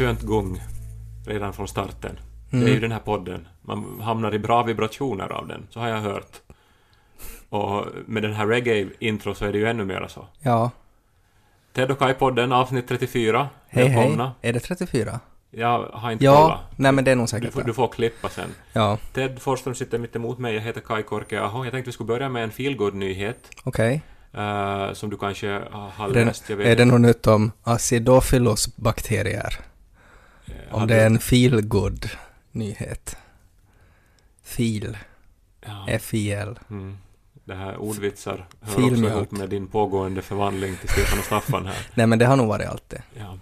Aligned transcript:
skönt 0.00 0.22
gung 0.22 0.62
redan 1.26 1.52
från 1.52 1.68
starten. 1.68 2.18
Det 2.50 2.56
är 2.56 2.60
Mm. 2.60 2.72
ju 2.74 2.80
den 2.80 2.92
här 2.92 2.98
podden. 3.00 3.48
Man 3.62 4.00
hamnar 4.00 4.34
i 4.34 4.38
bra 4.38 4.62
vibrationer 4.62 5.32
av 5.32 5.46
den, 5.48 5.66
så 5.70 5.80
har 5.80 5.88
jag 5.88 6.00
hört. 6.00 6.40
Och 7.48 7.86
med 8.06 8.22
den 8.22 8.32
här 8.32 8.46
reggae-intro 8.46 9.34
så 9.34 9.44
är 9.44 9.52
det 9.52 9.58
ju 9.58 9.66
ännu 9.68 9.84
mera 9.84 10.08
så. 10.08 10.26
Ja. 10.40 10.70
Ted 11.72 11.90
och 11.90 11.98
Kai-podden, 11.98 12.52
avsnitt 12.54 12.88
34. 12.88 13.48
Hej 13.68 13.88
Välkomna. 13.88 14.24
hej. 14.24 14.50
Är 14.50 14.52
det 14.52 14.60
34? 14.60 15.20
Jag 15.50 15.82
har 15.92 16.10
inte 16.10 16.24
Ja. 16.24 16.42
kollat. 16.42 16.60
Nej 16.76 16.92
men 16.92 17.04
det 17.04 17.10
är 17.10 17.16
nog 17.16 17.24
Du 17.24 17.28
säkert 17.28 17.52
får, 17.52 17.60
det. 17.60 17.66
du 17.66 17.74
får 17.74 17.88
klippa 17.88 18.28
sen. 18.28 18.50
Ja. 18.72 18.98
Ted 19.12 19.38
Forsström 19.40 19.74
sitter 19.74 19.98
mitt 19.98 20.16
emot 20.16 20.38
mig, 20.38 20.54
jag 20.54 20.62
heter 20.62 20.80
Kai 20.80 21.02
Korkeaho. 21.02 21.64
Jag 21.64 21.72
tänkte 21.72 21.88
vi 21.88 21.92
skulle 21.92 22.06
börja 22.08 22.28
med 22.28 22.44
en 22.44 22.50
feelgood-nyhet. 22.50 23.50
Okej. 23.64 24.02
eh, 24.32 24.92
som 24.92 25.10
du 25.10 25.16
kanske 25.16 25.62
har- 25.70 26.08
läst. 26.08 26.50
Jag 26.50 26.56
vet 26.56 26.66
Är 26.66 26.76
det 26.76 26.84
något 26.84 27.00
nytt 27.00 27.26
om 27.26 27.52
acidophilus 27.62 28.76
bakterier? 28.76 29.58
Om 30.70 30.86
det 30.86 30.94
är 31.02 31.06
en 31.06 31.18
feel-good 31.18 32.06
nyhet. 32.52 33.16
Feel. 34.44 34.96
Ja. 35.66 35.84
F-I-L. 35.88 36.58
Mm. 36.70 36.98
Det 37.44 37.54
här 37.54 37.76
ordvitsar 37.76 38.46
hör 38.60 38.74
Filmjölk. 38.74 39.04
också 39.04 39.16
ihop 39.16 39.30
med 39.30 39.48
din 39.48 39.66
pågående 39.66 40.22
förvandling 40.22 40.76
till 40.76 40.88
Stefan 40.88 41.18
och 41.18 41.24
Staffan 41.24 41.66
här. 41.66 41.86
Nej 41.94 42.06
men 42.06 42.18
det 42.18 42.26
har 42.26 42.36
nog 42.36 42.46
varit 42.48 42.68
allt 42.68 42.88
det. 42.90 43.02
Ja. 43.18 43.38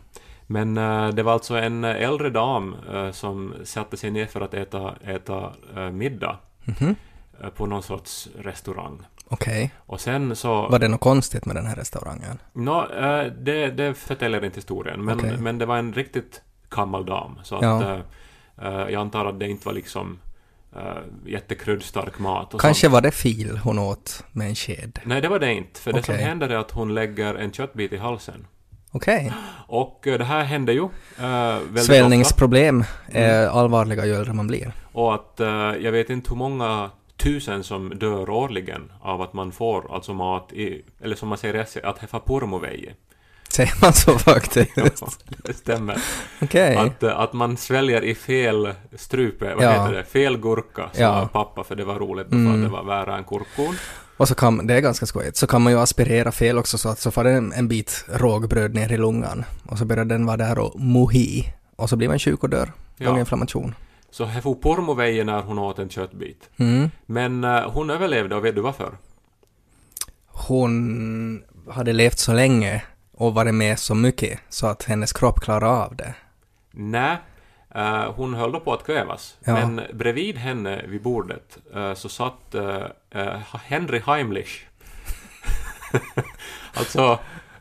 Men 0.47 0.77
eh, 0.79 1.09
det 1.09 1.23
var 1.23 1.33
alltså 1.33 1.57
en 1.57 1.85
äldre 1.85 2.31
dam 2.31 2.77
eh, 2.93 3.11
som 3.11 3.55
satte 3.65 3.97
sig 3.97 4.11
ner 4.11 4.27
för 4.27 4.41
att 4.41 4.55
äta, 4.55 4.95
äta 5.05 5.53
eh, 5.77 5.91
middag 5.91 6.39
Mhm. 6.65 6.95
eh, 7.43 7.49
på 7.49 7.67
någon 7.67 7.83
sorts 7.83 8.29
restaurang. 8.39 8.99
Okej. 9.29 9.75
Och 9.79 10.01
sen 10.01 10.37
så... 10.37 10.69
Var 10.69 10.79
det 10.79 10.89
något 10.89 11.01
konstigt 11.01 11.47
med 11.47 11.57
den 11.57 11.67
här 11.67 11.77
restaurangen? 11.77 12.39
Nå, 12.53 12.87
eh, 12.93 13.33
det, 13.33 13.71
det 13.71 13.95
förtäljer 13.95 14.45
inte 14.45 14.57
historien, 14.57 15.05
men, 15.05 15.19
Okej. 15.19 15.37
men 15.39 15.59
det 15.59 15.67
var 15.67 15.77
en 15.79 15.93
riktigt 15.93 16.43
gammal 16.71 17.07
dam. 17.07 17.39
Så 17.43 17.57
att 17.57 17.63
Ja. 17.63 17.83
eh, 17.83 18.01
eh, 18.63 18.89
jag 18.91 18.95
antar 18.95 19.27
att 19.27 19.41
det 19.41 19.49
inte 19.49 19.67
var 19.67 19.73
liksom 19.73 20.19
uh, 20.77 20.83
jättekryddstark 21.27 22.19
mat. 22.19 22.55
Och 22.55 22.61
Kanske 22.61 22.81
sånt. 22.81 22.93
var 22.93 23.01
det 23.01 23.11
fil 23.11 23.61
hon 23.65 23.79
åt 23.79 24.25
med 24.33 24.49
en 24.49 24.55
sked? 24.55 24.99
Nej, 25.05 25.21
det 25.21 25.29
var 25.29 25.39
det 25.39 25.55
inte. 25.55 25.81
För 25.81 25.93
det 25.93 26.03
som 26.03 26.15
händer 26.15 26.49
är 26.49 26.57
att 26.57 26.71
hon 26.71 26.95
lägger 26.95 27.35
en 27.35 27.53
köttbit 27.53 27.93
i 27.93 27.97
halsen. 27.97 28.47
Okej. 28.93 29.33
Och 29.67 30.07
eh, 30.07 30.19
det 30.19 30.25
här 30.25 30.45
händer 30.45 30.73
ju 30.73 30.81
uh, 30.81 30.89
väldigt 31.19 31.71
ofta. 31.71 31.83
Svällningsproblem 31.83 32.85
är 33.09 33.47
allvarliga 33.47 34.07
ju 34.07 34.15
äldre 34.15 34.33
man 34.33 34.47
blir. 34.47 34.73
Och 34.93 35.15
att 35.15 35.41
eh, 35.41 35.49
jag 35.81 35.93
vet 35.93 36.11
inte 36.11 36.31
hur 36.31 36.37
många 36.37 36.91
tusen 37.17 37.65
som 37.65 37.99
dör 37.99 38.31
årligen 38.31 38.93
av 39.01 39.23
att 39.23 39.33
man 39.33 39.53
får 39.53 39.95
alltså 39.95 40.15
mat 40.15 40.53
i, 40.53 40.85
eller 41.01 41.17
som 41.17 41.29
man 41.29 41.39
säger 41.39 41.63
i 41.63 41.67
SE, 41.67 41.81
att 41.87 41.99
heffa 41.99 42.21
purmoveje. 42.21 42.95
Säger 43.49 43.75
man 43.83 43.93
så 43.93 44.19
faktiskt? 44.19 44.71
det 45.45 45.53
stämmer. 45.55 45.99
Okej. 46.43 46.77
Att, 46.77 47.03
eh, 47.03 47.19
att 47.21 47.33
man 47.33 47.57
sväljer 47.57 48.05
i 48.05 48.15
fel 48.15 48.73
strupe, 48.97 49.55
vad 49.55 49.65
Ja. 49.65 49.71
heter 49.73 49.93
det, 49.97 50.05
fel 50.05 50.37
gurka, 50.39 50.91
sa 50.93 51.01
Ja. 51.03 51.29
pappa 51.33 51.65
för 51.65 51.77
det 51.77 51.85
var 51.85 51.99
roligt 51.99 52.29
för 52.29 52.35
Mm. 52.37 52.55
att 52.55 52.63
det 52.63 52.69
var 52.69 52.85
värre 52.85 53.15
än 53.17 53.25
kurkon. 53.25 53.75
Och 54.17 54.29
så 54.29 54.35
kan, 54.35 54.67
det 54.67 54.75
är 54.75 54.81
ganska 54.81 55.07
skojigt, 55.07 55.37
så 55.37 55.47
kan 55.47 55.63
man 55.63 55.73
ju 55.73 55.79
aspirera 55.79 56.33
fel 56.33 56.59
också 56.59 56.79
så 56.79 56.89
att 56.89 56.99
så 56.99 57.11
får 57.11 57.25
det 57.25 57.31
en, 57.31 57.53
en 57.53 57.69
bit 57.69 58.05
rågbröd 58.09 58.75
ner 58.75 58.93
i 58.93 58.97
lungan 58.97 59.45
och 59.67 59.79
så 59.79 59.85
börjar 59.85 60.05
den 60.05 60.27
vara 60.27 60.37
där 60.37 60.59
och 60.59 60.81
mohi 60.81 61.53
och 61.77 61.89
så 61.89 61.97
blir 61.97 62.09
man 62.09 62.19
sjuk 62.19 62.43
och 62.43 62.51
dör. 62.51 62.73
Ja. 62.97 63.07
Lunginflammation. 63.11 63.75
Så 64.11 64.25
här 64.25 64.41
for 64.41 64.55
purmoveje 64.63 65.25
när 65.25 65.43
hon 65.43 65.59
åt 65.59 65.79
en 65.79 65.89
köttbit. 65.91 66.51
Mm. 66.57 66.91
Men 67.07 67.45
eh, 67.45 67.71
hon 67.71 67.91
överlevde 67.91 68.35
och 68.37 68.45
vet 68.45 68.55
du 68.55 68.61
varför? 68.61 68.93
Hon 70.27 71.43
hade 71.71 71.93
levt 71.93 72.19
så 72.19 72.33
länge 72.33 72.83
och 73.19 73.35
varit 73.35 73.55
med 73.55 73.79
så 73.79 73.95
mycket 73.95 74.41
så 74.49 74.67
att 74.67 74.83
hennes 74.83 75.13
kropp 75.13 75.41
klarade 75.41 75.67
av 75.67 75.97
det. 75.97 76.15
Nej, 76.71 77.17
eh, 77.75 78.13
hon 78.13 78.35
höll 78.35 78.53
då 78.53 78.61
på 78.61 78.73
att 78.73 78.85
kvävas. 78.85 79.37
Ja. 79.45 79.55
Men 79.55 79.81
bredvid 79.93 80.37
henne 80.37 80.85
vid 80.87 81.03
bordet 81.03 81.59
eh, 81.75 81.95
så 81.95 82.09
satt 82.09 82.55
eh, 82.55 83.37
Henry 83.65 84.01
Heimlich. 84.07 84.67
alltså, 86.75 87.19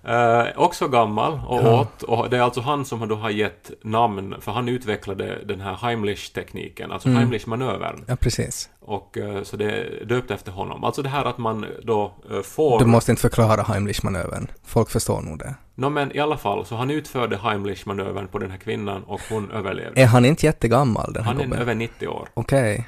eh, 0.08 0.46
också 0.56 0.88
gammal 0.88 1.40
och 1.48 1.62
Ja. 1.64 1.82
åt. 1.82 2.04
Och 2.04 2.30
det 2.30 2.38
är 2.38 2.42
alltså 2.42 2.62
han 2.62 2.86
som 2.86 3.08
då 3.08 3.16
har 3.16 3.30
gett 3.30 3.72
namn, 3.82 4.36
för 4.42 4.52
han 4.52 4.70
utvecklade 4.70 5.38
den 5.46 5.62
här 5.62 5.74
Heimlich-tekniken, 5.76 6.92
alltså 6.92 7.10
Mm. 7.10 7.18
Heimlich-manövern. 7.20 8.04
Ja, 8.08 8.16
precis. 8.16 8.70
Och 8.80 9.18
eh, 9.18 9.44
så 9.44 9.58
det 9.58 9.72
är 9.72 10.06
döpt 10.06 10.32
efter 10.32 10.52
honom. 10.52 10.84
Alltså 10.84 11.02
det 11.02 11.10
här 11.10 11.26
att 11.26 11.38
man 11.38 11.66
då 11.84 12.12
eh, 12.32 12.42
får... 12.42 12.80
Du 12.80 12.86
måste 12.86 13.12
inte 13.12 13.22
förklara 13.22 13.62
Heimlich-manövern. 13.64 14.48
Folk 14.66 14.90
förstår 14.90 15.22
nog 15.22 15.40
det. 15.40 15.56
Nå 15.76 15.90
men 15.90 16.16
i 16.16 16.20
alla 16.20 16.38
fall, 16.38 16.66
så 16.66 16.76
han 16.76 16.90
utförde 16.92 17.38
Heimlich-manövern 17.38 18.28
på 18.28 18.40
den 18.40 18.52
här 18.52 18.58
kvinnan 18.58 19.04
och 19.04 19.22
hon 19.30 19.52
överlevde. 19.52 20.02
Är 20.02 20.06
han 20.06 20.26
inte 20.26 20.46
jättegammal 20.46 21.14
den 21.14 21.24
här 21.24 21.32
Han 21.32 21.42
är 21.42 21.46
gubben? 21.46 21.60
över 21.62 21.76
90 21.76 22.08
år. 22.08 22.28
Okej. 22.34 22.88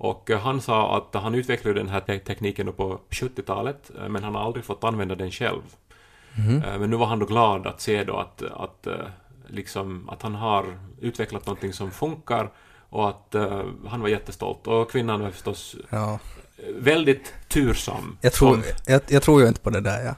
Och 0.00 0.30
eh, 0.30 0.38
han 0.40 0.60
sa 0.60 0.96
att 0.96 1.22
han 1.22 1.34
utvecklade 1.34 1.80
den 1.80 1.88
här 1.88 2.00
te- 2.00 2.18
tekniken 2.18 2.72
på 2.72 2.98
70-talet, 3.10 3.90
eh, 4.02 4.08
men 4.08 4.24
han 4.24 4.34
har 4.34 4.42
aldrig 4.42 4.64
fått 4.64 4.84
använda 4.84 5.14
den 5.14 5.30
själv. 5.30 5.60
Eh, 6.36 6.78
Men 6.78 6.90
nu 6.90 6.96
var 6.96 7.06
han 7.06 7.18
då 7.18 7.26
glad 7.26 7.66
att 7.66 7.80
se 7.80 8.04
då 8.04 8.16
att, 8.16 8.42
att, 8.42 8.86
eh, 8.86 8.94
liksom, 9.48 10.08
att 10.08 10.22
han 10.22 10.34
har 10.34 10.78
utvecklat 11.00 11.46
någonting 11.46 11.72
som 11.72 11.90
funkar 11.90 12.50
och 12.90 13.08
att 13.08 13.34
eh, 13.34 13.62
han 13.88 14.00
var 14.00 14.08
jättestolt. 14.08 14.66
Och 14.66 14.90
kvinnan 14.90 15.20
var 15.22 15.30
förstås 15.30 15.76
Ja. 15.90 16.18
väldigt 16.78 17.32
tursam. 17.48 18.18
Jag 18.20 18.32
tror, 18.32 18.62
jag, 18.86 19.00
jag 19.08 19.22
tror 19.22 19.42
ju 19.42 19.48
inte 19.48 19.60
på 19.60 19.70
det 19.70 19.80
där, 19.80 20.04
ja. 20.04 20.14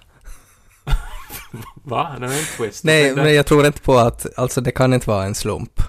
va? 1.83 2.11
Det 2.21 2.27
var 2.27 2.35
en 2.35 2.45
twist. 2.57 2.85
Nej, 2.85 3.15
men 3.15 3.35
jag 3.35 3.47
tror 3.47 3.67
inte 3.67 3.81
på 3.81 3.99
att, 3.99 4.39
alltså 4.39 4.61
det 4.61 4.71
kan 4.71 4.93
inte 4.95 5.09
vara 5.11 5.25
en 5.25 5.35
slump 5.35 5.81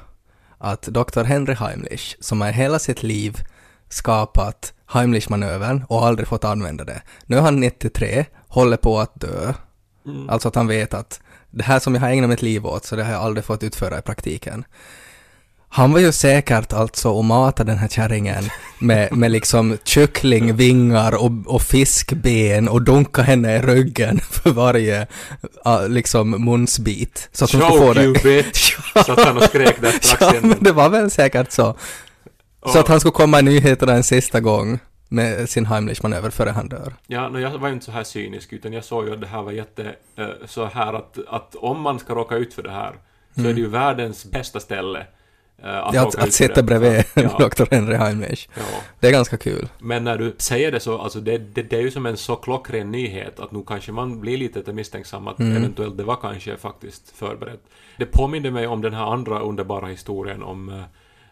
att 0.58 0.82
Dr. 0.82 1.24
Henry 1.24 1.54
Heimlich, 1.54 2.16
som 2.20 2.42
har 2.42 2.52
hela 2.52 2.80
sitt 2.80 3.04
liv 3.04 3.36
skapat 3.90 4.74
Heimlich-manövern 4.86 5.84
och 5.90 6.06
aldrig 6.06 6.28
fått 6.28 6.44
använda 6.44 6.84
det. 6.84 7.02
Nu 7.26 7.38
är 7.38 7.42
han 7.42 7.60
93, 7.60 8.26
håller 8.48 8.78
på 8.78 9.00
att 9.00 9.20
dö. 9.22 9.54
Mm. 10.06 10.30
Alltså 10.30 10.48
att 10.48 10.56
han 10.56 10.68
vet 10.68 10.94
att 10.94 11.20
det 11.52 11.64
här 11.64 11.80
som 11.80 11.96
jag 11.96 12.02
har 12.02 12.10
ägnat 12.10 12.30
mitt 12.30 12.42
liv 12.42 12.66
åt, 12.66 12.86
så 12.86 12.96
det 12.96 13.04
har 13.04 13.12
jag 13.12 13.22
aldrig 13.22 13.46
fått 13.46 13.64
utföra 13.64 14.00
i 14.00 14.02
praktiken. 14.02 14.66
Han 15.74 15.92
var 15.92 16.00
ju 16.00 16.12
säkert 16.12 16.74
alltså 16.74 17.10
och 17.10 17.26
matade 17.26 17.72
den 17.72 17.78
här 17.78 17.88
kärringen 17.88 18.44
med, 18.80 19.18
med 19.18 19.32
liksom 19.32 19.78
kycklingvingar 19.84 21.16
och, 21.16 21.32
och 21.46 21.62
fiskben 21.62 22.70
och 22.70 22.82
dunka 22.82 23.22
henne 23.22 23.56
i 23.56 23.62
ryggen 23.62 24.20
för 24.20 24.52
varje 24.52 25.08
uh, 25.68 25.90
liksom 25.90 26.46
munsbit. 26.46 27.30
Så 27.32 27.46
att 27.46 27.52
hon 27.52 27.62
skulle 27.62 27.80
få 27.80 27.94
det. 27.94 28.04
you 28.04 28.14
bitch! 28.24 28.76
Satt 29.06 29.26
han 29.26 29.38
och 29.38 29.44
skrek 29.44 29.82
där 29.82 29.92
strax 29.92 30.22
ja, 30.22 30.34
men 30.42 30.58
det 30.64 30.72
var 30.72 30.90
väl 30.90 31.12
säkert 31.12 31.52
så. 31.52 31.78
Så 32.66 32.80
att 32.80 32.88
han 32.88 33.00
skulle 33.00 33.12
komma 33.12 33.40
i 33.40 33.44
nyheterna 33.44 33.94
en 33.94 34.04
sista 34.04 34.40
gång 34.40 34.80
med 35.12 35.50
sin 35.50 35.66
Heimlich-manöver 35.66 36.30
före 36.30 36.50
han 36.50 36.68
dör. 36.70 36.94
Ja, 37.08 37.30
no, 37.30 37.40
jag 37.40 37.58
var 37.58 37.68
ju 37.68 37.74
inte 37.74 37.86
så 37.86 37.92
här 37.92 38.04
cynisk, 38.04 38.54
utan 38.54 38.74
jag 38.74 38.84
såg 38.84 39.08
ju 39.08 39.14
att 39.14 39.22
det 39.22 39.28
här 39.28 39.42
var 39.42 39.52
jätte... 39.52 39.96
eh, 40.16 40.28
så 40.46 40.66
här 40.66 40.94
att, 40.94 41.18
att 41.28 41.56
om 41.56 41.82
man 41.82 42.00
ska 42.00 42.16
råka 42.16 42.36
ut 42.36 42.54
för 42.54 42.64
det 42.64 42.72
här, 42.72 42.96
så 43.36 43.42
är 43.42 43.54
det 43.54 43.60
ju 43.60 43.68
världens 43.68 44.26
bästa 44.26 44.60
ställe 44.60 45.00
eh, 45.00 45.06
att 45.78 45.94
Mm. 45.94 45.96
Ja, 45.96 46.08
att, 46.08 46.16
att 46.16 46.34
sitta 46.34 46.54
det. 46.56 46.64
bredvid 46.64 47.04
Ja, 47.14 47.38
Dr. 47.58 47.64
Henry 47.72 47.96
Heimlich. 47.96 48.50
ja. 48.56 48.62
Det 49.00 49.08
är 49.08 49.12
ganska 49.12 49.38
kul. 49.38 49.68
Men 49.80 50.04
när 50.04 50.18
du 50.18 50.36
säger 50.38 50.72
det 50.72 50.80
så, 50.80 50.98
alltså 51.00 51.20
det, 51.20 51.38
det, 51.38 51.64
det 51.64 51.78
är 51.78 51.82
ju 51.82 51.92
som 51.92 52.06
en 52.06 52.18
så 52.18 52.36
klockren 52.36 52.92
nyhet 52.92 53.40
att 53.40 53.52
nu 53.52 53.64
kanske 53.68 53.92
man 53.92 54.20
blir 54.20 54.38
lite 54.38 54.74
misstänksam 54.74 55.28
att 55.28 55.40
Mm. 55.40 55.58
eventuellt 55.58 55.98
det 55.98 56.04
var 56.04 56.16
kanske 56.16 56.58
faktiskt 56.58 57.12
förberett. 57.18 57.62
Det 57.98 58.06
påminner 58.06 58.52
mig 58.52 58.68
om 58.68 58.82
den 58.82 58.94
här 58.94 59.14
andra 59.14 59.40
underbara 59.40 59.88
historien 59.88 60.44
om 60.44 60.70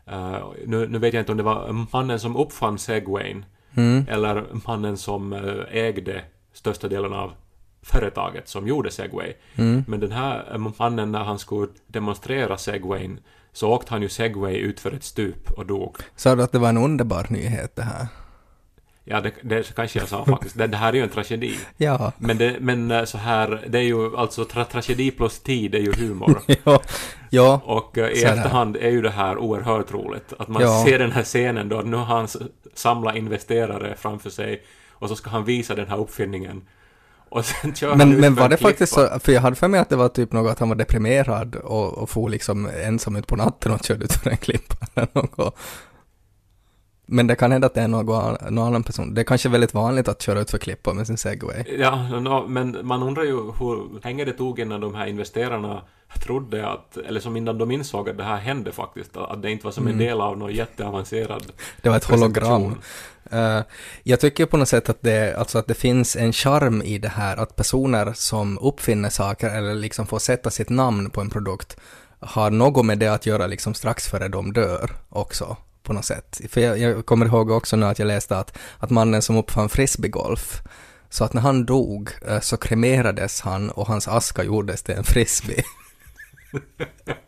eh, 0.08 0.40
nu, 0.66 0.88
nu 0.88 0.98
vet 1.00 1.14
jag 1.14 1.22
inte 1.22 1.32
om 1.32 1.38
det 1.38 1.44
var 1.44 1.86
mannen 1.92 2.20
som 2.20 2.36
uppfann 2.38 2.78
segwayn 2.78 3.46
Mm. 3.76 4.06
eller 4.10 4.46
mannen 4.68 4.98
som 4.98 5.34
eh, 5.34 5.78
ägde 5.78 6.22
största 6.54 6.88
delen 6.88 7.14
av 7.14 7.32
företaget 7.82 8.48
som 8.48 8.68
gjorde 8.68 8.92
segway. 8.92 9.34
Mm. 9.56 9.84
Men 9.88 10.00
den 10.00 10.12
här 10.12 10.52
eh, 10.54 10.72
mannen 10.78 11.12
när 11.12 11.24
han 11.24 11.40
skulle 11.40 11.72
demonstrera 11.88 12.58
segwayn 12.58 13.20
så 13.54 13.70
åkte 13.70 13.94
han 13.94 14.02
ju 14.02 14.10
segway 14.10 14.56
ut 14.56 14.80
för 14.80 14.92
ett 14.92 15.04
stup 15.04 15.52
och 15.52 15.66
dog. 15.66 15.98
Sa 16.16 16.36
du 16.36 16.44
att 16.44 16.52
det 16.52 16.60
var 16.60 16.70
en 16.70 16.78
underbar 16.78 17.28
nyhet 17.30 17.76
det 17.76 17.84
här? 17.84 18.08
Ja, 19.12 19.22
det, 19.22 19.32
det 19.42 19.76
kanske 19.76 20.00
jag 20.00 20.08
sa 20.08 20.26
faktiskt. 20.26 20.58
Det, 20.58 20.68
det 20.68 20.78
här 20.78 20.90
är 20.90 20.94
ju 20.98 21.04
en 21.04 21.10
tragedi. 21.10 21.56
Ja. 21.78 22.12
Men, 22.18 22.38
det, 22.38 22.56
men 22.60 22.92
eh, 22.92 23.04
så 23.04 23.18
här, 23.18 23.66
det 23.70 23.78
är 23.78 23.84
ju 23.84 24.18
alltså 24.18 24.46
tra 24.46 24.66
tragedi 24.66 25.12
plus 25.12 25.40
tid 25.40 25.76
är 25.76 25.80
ju 25.80 25.94
humor. 25.94 26.42
ja. 26.64 26.82
Ja. 27.30 27.62
Och 27.66 27.98
eh, 27.98 28.08
i 28.10 28.24
efterhand 28.24 28.76
är 28.78 28.90
ju 28.90 29.02
det 29.02 29.10
här 29.10 29.38
oerhört 29.38 29.92
roligt. 29.92 30.34
Att 30.40 30.48
man 30.48 30.62
Ja. 30.62 30.84
ser 30.86 31.00
den 31.00 31.12
här 31.12 31.24
scenen 31.24 31.70
då, 31.70 31.78
nu 31.82 31.98
har 31.98 32.06
han 32.06 32.28
samlat 32.74 33.16
investerare 33.16 33.96
framför 33.98 34.30
sig 34.30 34.62
och 34.92 35.10
så 35.10 35.16
ska 35.16 35.30
han 35.30 35.46
visa 35.46 35.76
den 35.76 35.88
här 35.88 35.98
uppfinningen. 35.98 36.62
Och 37.30 37.46
sen 37.46 37.76
kör 37.76 37.90
han 37.90 37.98
Men, 37.98 38.14
ut 38.14 38.20
men 38.20 38.36
var 38.36 38.50
det 38.50 38.58
faktiskt 38.58 38.94
så, 38.94 39.20
för 39.20 39.32
jag 39.32 39.42
hade 39.42 39.56
för 39.56 39.68
mig 39.68 39.80
att 39.80 39.90
det 39.90 39.96
var 39.96 40.10
typ 40.10 40.32
något 40.32 40.52
att 40.52 40.60
han 40.60 40.70
var 40.70 40.76
deprimerad 40.76 41.56
och, 41.56 41.94
och 41.98 42.10
for 42.10 42.30
liksom 42.30 42.70
ensam 42.84 43.16
ut 43.16 43.28
på 43.28 43.36
natten 43.36 43.72
och 43.72 43.86
körde 43.86 44.06
ut 44.06 44.14
för 44.14 44.30
en 44.30 44.38
klippa 44.38 44.76
eller 44.96 45.08
något. 45.14 45.58
Men 47.12 47.28
det 47.28 47.36
kan 47.36 47.52
hända 47.52 47.68
att 47.68 47.74
det 47.74 47.82
är 47.82 47.88
någon, 47.88 48.38
någon 48.50 48.68
annan 48.68 48.84
person. 48.84 49.14
Det 49.14 49.22
är 49.22 49.26
kanske 49.26 49.50
väldigt 49.50 49.74
vanligt 49.74 50.08
att 50.08 50.22
köra 50.22 50.40
ut 50.40 50.52
för 50.52 50.58
klippor 50.58 50.94
med 50.94 51.08
sin 51.08 51.18
segway. 51.18 51.64
Ja, 51.80 52.20
no, 52.20 52.48
men 52.48 52.78
man 52.84 53.04
undrar 53.04 53.24
ju 53.24 53.36
hur 53.36 54.04
länge 54.04 54.26
det 54.26 54.34
tog 54.34 54.60
innan 54.60 54.82
de 54.82 54.96
här 54.96 55.08
investerarna 55.08 55.82
trodde 56.24 56.68
att, 56.68 56.98
eller 56.98 57.20
som 57.20 57.38
innan 57.38 57.58
de 57.58 57.72
insåg 57.72 58.10
att 58.10 58.18
det 58.18 58.24
här 58.24 58.38
hände 58.38 58.72
faktiskt, 58.72 59.18
att 59.18 59.42
det 59.42 59.52
inte 59.52 59.66
var 59.66 59.72
som 59.72 59.88
en 59.88 59.98
del 59.98 60.22
av 60.22 60.38
någon 60.38 60.54
jätteavancerad 60.54 61.52
Det 61.82 61.90
var 61.90 61.98
ett 61.98 62.04
hologram. 62.04 62.76
Eh, 63.32 63.62
jag 64.04 64.20
tycker 64.20 64.46
på 64.46 64.58
något 64.58 64.68
sätt 64.68 64.90
att 64.90 65.02
det, 65.02 65.36
alltså 65.38 65.58
att 65.58 65.68
det 65.68 65.74
finns 65.74 66.16
en 66.16 66.34
charm 66.34 66.82
i 66.82 66.98
det 66.98 67.10
här 67.10 67.38
att 67.38 67.56
personer 67.56 68.14
som 68.16 68.60
uppfinner 68.60 69.10
saker 69.10 69.50
eller 69.50 69.76
liksom 69.76 70.08
får 70.08 70.20
sätta 70.20 70.50
sitt 70.50 70.70
namn 70.70 71.10
på 71.10 71.22
en 71.22 71.30
produkt 71.30 71.78
har 72.20 72.52
något 72.52 72.86
med 72.86 73.00
det 73.00 73.08
att 73.08 73.26
göra 73.26 73.48
liksom 73.48 73.74
strax 73.74 74.08
före 74.08 74.28
de 74.28 74.54
dör 74.54 74.92
också 75.10 75.58
på 75.90 75.94
något 75.94 76.06
sätt. 76.06 76.42
För 76.50 76.62
jag, 76.62 76.78
jag 76.78 77.06
kommer 77.06 77.26
ihåg 77.26 77.52
också 77.52 77.76
nu 77.76 77.86
att 77.86 78.00
jag 78.00 78.06
läste 78.06 78.38
att, 78.38 78.58
att 78.78 78.90
mannen 78.90 79.22
som 79.22 79.38
uppfann 79.38 79.70
frisbeegolf 79.70 80.62
så 81.10 81.24
att 81.24 81.34
när 81.34 81.42
han 81.42 81.66
dog 81.66 82.10
eh, 82.28 82.40
så 82.40 82.58
kremerades 82.58 83.42
han 83.42 83.70
och 83.70 83.88
hans 83.88 84.08
aska 84.08 84.44
gjordes 84.44 84.84
till 84.84 84.96
en 84.96 85.04
frisbee. 85.04 85.64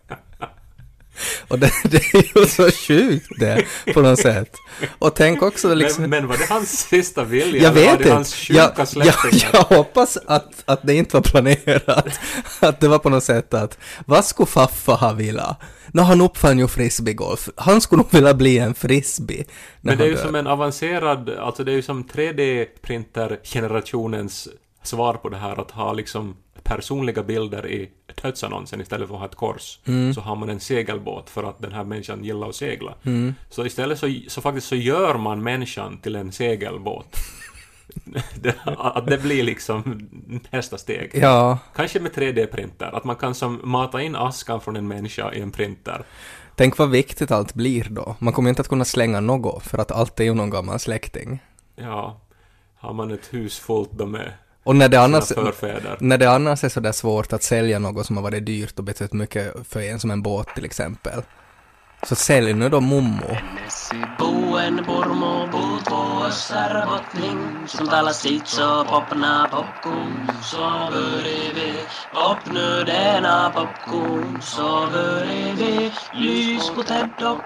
Och 1.51 1.59
det, 1.59 1.71
det 1.83 1.97
är 1.97 2.39
ju 2.39 2.45
så 2.45 2.71
sjukt 2.71 3.39
det, 3.39 3.65
på 3.93 4.01
något 4.01 4.19
sätt. 4.19 4.55
Och 4.99 5.15
tänk 5.15 5.41
också 5.41 5.73
liksom... 5.73 6.01
Men, 6.01 6.09
men 6.09 6.27
var 6.27 6.37
det 6.37 6.45
hans 6.49 6.87
sista 6.87 7.23
vilja? 7.23 7.63
Jag 7.63 7.71
vet 7.71 7.99
inte. 7.99 8.13
hans 8.13 8.49
Jag, 8.49 8.71
jag, 8.95 9.15
jag 9.53 9.61
hoppas 9.61 10.17
att, 10.27 10.63
att 10.65 10.79
det 10.83 10.93
inte 10.93 11.15
var 11.15 11.21
planerat. 11.21 12.19
Att 12.59 12.79
det 12.79 12.87
var 12.87 12.99
på 12.99 13.09
något 13.09 13.23
sätt 13.23 13.53
att, 13.53 13.77
vad 14.05 14.25
skulle 14.25 14.47
Faffa 14.47 14.93
ha 14.93 15.13
velat? 15.13 15.59
Nå, 15.93 16.01
han 16.01 16.21
uppfann 16.21 16.59
ju 16.59 16.67
frisbeegolf. 16.67 17.49
Han 17.55 17.81
skulle 17.81 18.01
nog 18.01 18.13
vilja 18.13 18.33
bli 18.33 18.57
en 18.57 18.73
frisbee. 18.73 19.45
Men 19.81 19.97
det 19.97 20.03
är 20.03 20.07
ju 20.07 20.15
dör. 20.15 20.25
som 20.25 20.35
en 20.35 20.47
avancerad, 20.47 21.29
alltså 21.29 21.63
det 21.63 21.71
är 21.71 21.75
ju 21.75 21.81
som 21.81 22.03
3D-printer-generationens 22.03 24.47
svar 24.83 25.13
på 25.13 25.29
det 25.29 25.37
här 25.37 25.61
att 25.61 25.71
ha 25.71 25.93
liksom 25.93 26.35
personliga 26.63 27.23
bilder 27.23 27.67
i 27.67 27.89
dödsannonsen 28.21 28.81
istället 28.81 29.07
för 29.07 29.15
att 29.15 29.19
ha 29.19 29.27
ett 29.27 29.35
kors. 29.35 29.79
Mm. 29.85 30.13
Så 30.13 30.21
har 30.21 30.35
man 30.35 30.49
en 30.49 30.59
segelbåt 30.59 31.29
för 31.29 31.43
att 31.43 31.61
den 31.61 31.71
här 31.71 31.83
människan 31.83 32.23
gillar 32.23 32.49
att 32.49 32.55
segla. 32.55 32.95
Så 33.49 33.65
istället 33.65 33.99
så, 33.99 34.13
så 34.27 34.41
faktiskt 34.41 34.67
så 34.67 34.75
gör 34.75 35.17
man 35.17 35.43
människan 35.43 35.97
till 35.97 36.15
en 36.15 36.31
segelbåt. 36.31 37.15
det, 38.41 38.55
att 38.65 39.07
det 39.07 39.17
blir 39.17 39.43
liksom 39.43 40.09
nästa 40.49 40.77
steg. 40.77 41.11
Ja, 41.13 41.57
Kanske 41.75 41.99
med 41.99 42.11
3D-printer, 42.11 42.95
att 42.95 43.03
man 43.03 43.15
kan 43.15 43.35
som 43.35 43.59
mata 43.63 44.01
in 44.01 44.15
askan 44.15 44.61
från 44.61 44.75
en 44.75 44.87
människa 44.87 45.33
i 45.33 45.41
en 45.41 45.51
printer. 45.51 46.03
tänk 46.55 46.77
vad 46.77 46.89
viktigt 46.89 47.31
allt 47.31 47.53
blir 47.53 47.87
då. 47.89 48.15
Man 48.19 48.33
kommer 48.33 48.49
inte 48.49 48.61
att 48.61 48.67
kunna 48.67 48.85
slänga 48.85 49.19
något, 49.19 49.63
för 49.63 49.77
att 49.77 49.91
allt 49.91 50.19
är 50.19 50.23
ju 50.23 50.33
någon 50.33 50.49
gammal 50.49 50.79
släkting. 50.79 51.39
Ja, 51.75 52.21
har 52.75 52.93
man 52.93 53.11
ett 53.11 53.33
hus 53.33 53.59
fullt 53.59 53.91
då 53.91 54.05
med 54.05 54.33
Och 54.63 54.75
när 54.75 54.89
det 54.89 55.01
annars... 55.01 55.31
När 55.99 56.17
det 56.17 56.31
annars 56.31 56.63
är 56.63 56.69
sådär 56.69 56.91
svårt 56.91 57.33
att 57.33 57.43
sälja 57.43 57.79
något 57.79 58.05
som 58.05 58.17
har 58.17 58.23
varit 58.23 58.45
dyrt 58.45 58.79
och 58.79 58.83
betytt 58.83 59.13
mycket 59.13 59.53
för 59.67 59.79
en 59.79 59.99
som 59.99 60.11
en 60.11 60.21
båt 60.21 60.47
till 60.55 60.65
exempel. 60.65 61.21
Så 62.03 62.15
sälj 62.15 62.53
nu 62.53 62.69
då 62.69 62.81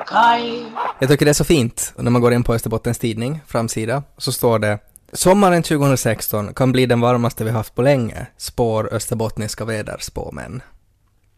Kai 0.07 0.65
Jag 0.99 1.09
tycker 1.09 1.25
det 1.25 1.31
är 1.31 1.33
så 1.33 1.43
fint 1.43 1.93
när 1.97 2.11
man 2.11 2.21
går 2.21 2.33
in 2.33 2.43
på 2.43 2.53
Österbottens 2.53 2.99
Tidning, 2.99 3.41
framsida, 3.47 4.03
så 4.17 4.31
står 4.31 4.59
det 4.59 4.79
Sommaren 5.15 5.63
2016 5.63 6.53
kan 6.53 6.71
bli 6.71 6.85
den 6.85 7.01
varmaste 7.01 7.43
vi 7.43 7.51
haft 7.51 7.75
på 7.75 7.81
länge, 7.81 8.27
spår 8.37 8.93
österbottniska 8.93 9.65
väderspåmän. 9.65 10.61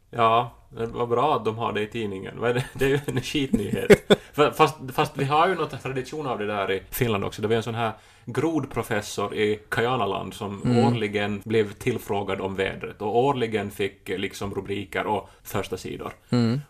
Ja, 0.10 0.52
det 0.70 0.86
var 0.86 1.08
bra 1.08 1.36
att 1.36 1.46
de 1.46 1.58
har 1.58 1.74
det 1.74 1.82
i 1.82 1.88
tidningen. 1.88 2.40
Vad 2.40 2.64
det? 2.74 2.86
är 2.86 2.90
ju 2.90 3.00
en 3.06 3.22
skitnyhet. 3.22 4.12
Fast, 4.56 4.76
fast 4.94 5.18
vi 5.18 5.24
har 5.24 5.48
ju 5.48 5.56
något 5.56 5.84
tradition 5.84 6.28
av 6.28 6.40
det 6.40 6.48
där 6.48 6.72
i 6.72 6.84
Finland 6.90 7.24
också. 7.24 7.42
Det 7.42 7.48
var 7.48 7.56
en 7.56 7.64
sån 7.64 7.76
här 7.76 7.92
grodprofessor 8.26 9.36
i 9.36 9.60
Kajanaland 9.70 10.34
som 10.34 10.86
årligen 10.86 11.42
blev 11.46 11.74
tillfrågad 11.74 12.42
om 12.42 12.56
vädret 12.56 13.02
och 13.02 13.18
årligen 13.18 13.72
fick 13.72 14.10
eh, 14.10 14.18
liksom 14.18 14.56
rubriker 14.56 15.08
och 15.08 15.30
första 15.44 15.78
sidor. 15.78 16.14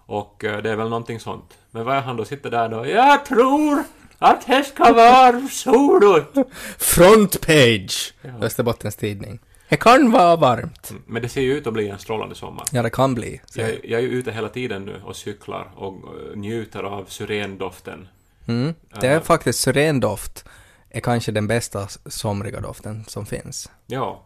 Och 0.05 0.45
eh, 0.45 0.61
det 0.61 0.71
är 0.71 0.75
väl 0.75 0.89
någonting 0.89 1.19
sånt. 1.19 1.57
Men 1.71 1.85
vad 1.85 1.95
är 1.95 2.01
han 2.01 2.17
då? 2.17 2.25
Sitter 2.25 2.51
där 2.51 2.69
då? 2.69 2.87
Jag 2.87 3.25
tror 3.25 3.83
att 4.19 4.47
det 4.47 4.63
ska 4.63 4.93
vara 4.93 5.47
soligt. 5.47 6.37
Front 6.77 7.41
page! 7.41 8.13
Österbottens 8.41 8.95
Tidning. 8.95 9.39
Det 9.69 9.77
kan 9.77 10.11
vara 10.11 10.35
varmt. 10.35 10.93
Men 11.05 11.21
det 11.21 11.29
ser 11.29 11.41
ju 11.41 11.57
ut 11.57 11.67
att 11.67 11.73
bli 11.73 11.89
en 11.89 11.99
strålande 11.99 12.35
sommar. 12.35 12.65
Ja, 12.71 12.83
det 12.83 12.89
kan 12.89 13.15
bli. 13.15 13.41
Jag, 13.53 13.69
jag 13.69 13.99
är 13.99 14.03
ju 14.03 14.09
ute 14.09 14.31
hela 14.31 14.49
tiden 14.49 14.85
nu 14.85 15.01
och 15.05 15.15
cyklar 15.15 15.71
och 15.75 15.93
eh, 15.93 16.35
njuter 16.35 16.83
av 16.83 17.05
syrendoften. 17.05 18.07
mm, 18.47 18.73
det 19.01 19.07
är 19.07 19.19
faktiskt 19.19 19.59
syrendoft 19.59 20.45
är 20.89 20.99
kanske 20.99 21.31
den 21.31 21.47
bästa 21.47 21.87
somriga 22.05 22.61
doften 22.61 23.05
som 23.07 23.25
finns. 23.25 23.71
Ja. 23.87 24.23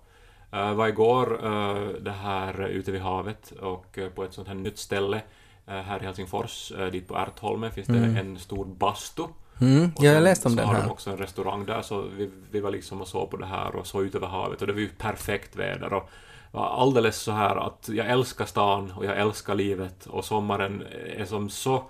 Uh, 0.53 0.73
var 0.73 0.87
igår 0.87 1.45
uh, 1.45 1.89
det 2.01 2.11
här 2.11 2.67
ute 2.67 2.91
vid 2.91 3.01
havet 3.01 3.51
och 3.51 3.97
eh, 3.97 4.09
på 4.09 4.23
ett 4.23 4.33
sånt 4.33 4.47
här 4.47 4.55
nytt 4.55 4.77
ställe 4.77 5.21
uh, 5.67 5.73
här 5.73 6.01
i 6.01 6.05
Helsingfors, 6.05 6.71
uh, 6.71 6.85
dit 6.87 7.07
på 7.07 7.17
Ärtholmen 7.17 7.71
finns 7.71 7.87
det 7.87 7.97
en 7.97 8.39
stor 8.39 8.65
bastu. 8.65 9.23
Mm, 9.61 9.91
ja, 9.97 10.11
jag 10.11 10.23
läste 10.23 10.47
om 10.47 10.53
så 10.53 10.57
den 10.59 10.67
har 10.67 10.75
de 10.75 10.81
här. 10.81 10.91
också 10.91 11.09
en 11.09 11.17
restaurang 11.17 11.65
där, 11.65 11.81
så 11.81 12.01
vi, 12.17 12.29
vi 12.51 12.59
var 12.59 12.71
liksom 12.71 13.01
och 13.01 13.07
såg 13.07 13.29
på 13.29 13.37
det 13.37 13.45
här 13.45 13.75
och 13.75 13.87
såg 13.87 14.03
ut 14.03 14.15
över 14.15 14.27
havet 14.27 14.61
och 14.61 14.67
det 14.67 14.73
var 14.73 14.79
ju 14.79 14.89
perfekt 14.89 15.55
väder 15.55 15.93
och 15.93 16.09
var 16.51 16.65
alldeles 16.69 17.17
så 17.17 17.31
här 17.31 17.55
att 17.55 17.89
jag 17.93 18.09
älskar 18.09 18.45
stan 18.45 18.93
och 18.97 19.05
jag 19.05 19.17
älskar 19.17 19.55
livet 19.55 20.05
och 20.05 20.25
sommaren 20.25 20.83
är 21.17 21.25
som 21.25 21.49
så 21.49 21.83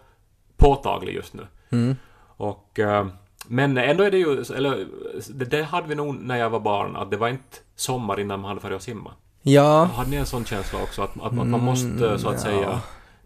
påtaglig 0.58 1.16
just 1.16 1.34
nu. 1.34 1.48
Mm. 1.70 1.96
Och, 2.38 2.80
eh, 2.80 3.08
men 3.48 3.78
ändå 3.78 4.04
är 4.04 4.12
det 4.12 4.18
ju, 4.18 4.42
eller 4.56 4.88
det, 5.30 5.46
det 5.46 5.64
hade 5.64 5.88
vi 5.88 5.96
nog 5.96 6.16
när 6.16 6.38
jag 6.38 6.50
var 6.50 6.60
barn, 6.60 6.96
att 6.96 7.12
det 7.12 7.18
var 7.18 7.30
inte 7.30 7.58
sommar 7.76 8.20
innan 8.20 8.40
man 8.40 8.48
hade 8.50 8.62
farit 8.62 8.76
och 8.76 8.82
simma. 8.82 9.12
Ja, 9.42 9.84
Hade 9.84 10.10
ni 10.10 10.16
en 10.16 10.26
sån 10.26 10.46
känsla 10.46 10.84
också, 10.84 11.02
att, 11.02 11.18
att, 11.18 11.26
att 11.26 11.48
man 11.48 11.64
måste 11.64 12.20
så 12.20 12.30
att 12.30 12.40
säga 12.40 12.82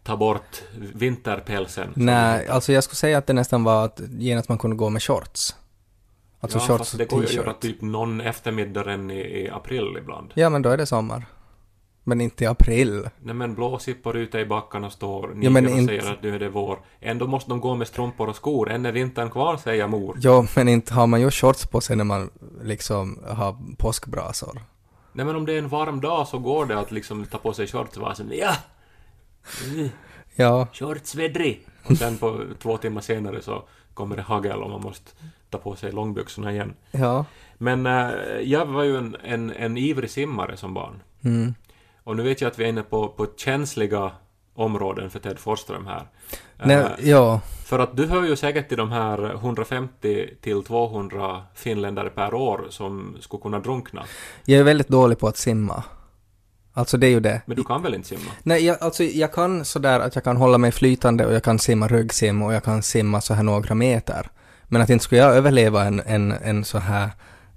ta 0.06 0.18
bort 0.18 0.62
vinterpälsen? 0.94 1.92
nej, 1.96 2.48
alltså 2.48 2.74
jag 2.74 2.84
skulle 2.84 2.96
säga 2.96 3.18
att 3.18 3.28
det 3.28 3.34
nästan 3.34 3.64
var 3.64 3.86
att 3.86 4.02
genast 4.10 4.50
man 4.50 4.58
kunde 4.58 4.76
gå 4.76 4.90
med 4.90 5.04
shorts. 5.04 5.56
Alltså 6.40 6.58
ja, 6.58 6.66
shorts 6.68 6.78
fast 6.78 6.98
det 6.98 7.06
går 7.10 7.20
ju 7.20 7.26
att 7.26 7.34
göra 7.34 7.54
typ 7.54 7.82
någon 7.82 8.22
eftermiddag 8.22 8.84
redan 8.84 9.12
i, 9.12 9.20
i 9.20 9.50
april 9.50 9.98
ibland. 10.00 10.32
Ja, 10.34 10.50
men 10.50 10.62
då 10.62 10.70
är 10.70 10.78
det 10.78 10.86
sommar. 10.86 11.26
Men 12.04 12.22
inte 12.22 12.44
i 12.44 12.48
april. 12.48 13.10
Nej 13.20 13.36
men 13.36 13.56
blåsippor 13.56 14.18
ute 14.18 14.40
i 14.40 14.46
backarna 14.46 14.90
står, 14.90 15.38
Ja, 15.42 15.50
men 15.50 15.66
och 15.66 15.72
inte- 15.72 16.02
säger 16.02 16.14
att 16.14 16.24
nu 16.24 16.36
är 16.36 16.40
det 16.40 16.50
vår. 16.50 16.80
Ändå 17.00 17.28
måste 17.28 17.50
de 17.50 17.60
gå 17.62 17.76
med 17.76 17.88
strumpor 17.88 18.30
och 18.30 18.36
skor, 18.36 18.72
än 18.72 18.86
är 18.86 18.92
vintern 18.92 19.30
kvar, 19.30 19.58
säger 19.58 19.88
mor. 19.88 20.18
Ja, 20.22 20.46
men 20.56 20.68
inte 20.68 20.94
har 20.94 21.08
man 21.08 21.22
ju 21.22 21.32
shorts 21.32 21.66
på 21.68 21.82
sig 21.82 21.96
när 21.96 22.04
man 22.04 22.30
liksom 22.64 23.20
har 23.28 23.58
påskbrasor. 23.78 24.62
Nej 25.14 25.26
men 25.26 25.36
om 25.36 25.46
det 25.46 25.54
är 25.54 25.58
en 25.58 25.68
varm 25.68 26.02
dag 26.02 26.28
så 26.28 26.38
går 26.40 26.66
det 26.66 26.80
att 26.80 26.92
liksom 26.92 27.26
ta 27.26 27.38
på 27.38 27.54
sig 27.54 27.68
shorts 27.68 27.98
och 27.98 28.04
vara 28.04 28.16
som 28.16 28.32
ja! 28.34 28.56
Mm, 29.74 29.90
Ja, 30.36 30.68
Shortsvädrig! 30.74 31.68
Och 31.84 31.98
sen 31.98 32.18
på 32.18 32.42
två 32.62 32.78
timmar 32.78 33.02
senare 33.02 33.42
så 33.42 33.64
kommer 33.94 34.16
det 34.16 34.22
hagel 34.22 34.62
och 34.64 34.70
man 34.70 34.82
måste 34.82 35.12
ta 35.50 35.58
på 35.58 35.76
sig 35.76 35.92
långbyxorna 35.92 36.52
igen. 36.52 36.74
ja. 36.92 37.26
Men 37.58 37.86
eh, 37.86 38.10
jag 38.44 38.66
var 38.66 38.84
ju 38.84 38.98
en, 38.98 39.16
en, 39.24 39.52
en 39.52 39.78
ivrig 39.78 40.10
simmare 40.10 40.58
som 40.58 40.74
barn. 40.74 41.02
Mm. 41.24 41.54
Och 42.04 42.16
nu 42.16 42.24
vet 42.24 42.42
jag 42.42 42.52
att 42.52 42.60
vi 42.60 42.64
är 42.64 42.68
inne 42.70 42.84
på, 42.84 43.08
på 43.08 43.28
känsliga 43.38 44.12
områden 44.54 45.10
för 45.10 45.20
Ted 45.20 45.40
Forsström 45.40 45.86
här. 45.88 46.08
Nej, 46.64 46.78
Eh, 46.78 47.10
ja. 47.10 47.42
För 47.66 47.80
att 47.80 47.98
du 47.98 48.06
hör 48.06 48.24
ju 48.24 48.36
säkert 48.36 48.68
till 48.68 48.78
de 48.78 48.92
här 48.92 49.34
150 49.34 50.30
till 50.42 50.64
200 50.64 51.44
finländare 51.56 52.10
per 52.10 52.34
år 52.34 52.66
som 52.70 53.18
skulle 53.20 53.42
kunna 53.42 53.60
drunkna. 53.60 54.04
Jag 54.46 54.60
är 54.60 54.64
väldigt 54.64 54.88
dålig 54.88 55.20
på 55.20 55.28
att 55.28 55.38
simma. 55.38 55.84
Alltså 56.78 56.98
det 56.98 57.08
är 57.08 57.12
ju 57.12 57.20
det. 57.20 57.42
Men 57.46 57.58
du 57.58 57.64
kan 57.64 57.84
väl 57.84 57.94
inte 57.94 58.08
simma? 58.08 58.32
Nej, 58.44 58.66
jag, 58.66 58.78
alltså 58.82 59.04
jag 59.04 59.34
kan 59.34 59.66
sådär 59.66 60.00
att 60.00 60.16
jag 60.16 60.24
kan 60.24 60.38
hålla 60.38 60.58
mig 60.58 60.72
flytande 60.72 61.26
och 61.26 61.34
jag 61.34 61.44
kan 61.44 61.60
simma 61.60 61.88
ryggsim 61.88 62.42
och 62.42 62.54
jag 62.54 62.64
kan 62.64 62.84
simma 62.84 63.22
så 63.22 63.34
här 63.34 63.44
några 63.44 63.76
meter. 63.76 64.30
Men 64.68 64.82
att 64.82 64.90
inte 64.90 65.04
skulle 65.04 65.22
jag 65.22 65.36
överleva 65.36 65.84
en, 65.84 66.02
en, 66.06 66.32
en 66.32 66.66
så 66.66 66.78
här 66.78 67.10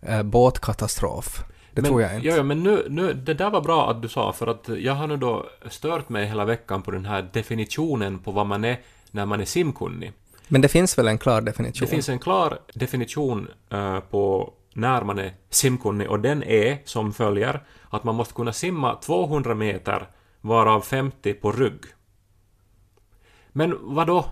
eh, 0.03 0.23
båtkatastrof. 0.23 1.45
Det 1.73 1.83
men, 1.83 1.91
tror 1.91 2.03
jag 2.03 2.15
inte. 2.15 2.29
Ja, 2.29 2.37
ja, 2.37 2.43
men 2.43 2.63
nu, 2.63 2.87
nu, 2.91 3.13
det 3.13 3.35
där 3.35 3.51
var 3.51 3.61
bra 3.61 3.91
att 3.91 4.03
du 4.03 4.09
sa, 4.09 4.33
för 4.33 4.47
att 4.47 4.69
jag 4.79 4.95
har 4.95 5.07
nu 5.07 5.17
då 5.17 5.47
stört 5.71 6.09
mig 6.09 6.27
hela 6.27 6.45
veckan 6.45 6.83
på 6.83 6.91
den 6.91 7.05
här 7.05 7.31
definitionen 7.33 8.19
på 8.19 8.33
vad 8.33 8.47
man 8.47 8.65
är 8.65 8.81
när 9.11 9.27
man 9.27 9.41
är 9.41 9.45
simkunnig. 9.45 10.13
Men 10.49 10.61
det 10.61 10.69
finns 10.69 10.99
väl 10.99 11.09
en 11.09 11.19
klar 11.19 11.41
definition? 11.41 11.81
Det 11.81 11.87
finns 11.87 12.09
en 12.09 12.19
klar 12.19 12.59
definition 12.75 13.49
eh, 13.71 14.01
på 14.01 14.53
när 14.73 15.03
man 15.03 15.19
är 15.19 15.33
simkunnig 15.51 16.11
och 16.11 16.21
den 16.21 16.43
är 16.43 16.79
som 16.85 17.13
följer 17.13 17.63
att 17.91 18.05
man 18.05 18.15
måste 18.15 18.35
kunna 18.35 18.53
simma 18.53 18.95
200 18.95 19.55
meter 19.55 20.09
varav 20.41 20.81
50 20.81 21.35
på 21.35 21.53
rygg. 21.53 21.81
Men 23.53 23.77
vad 23.81 24.07
då? 24.07 24.25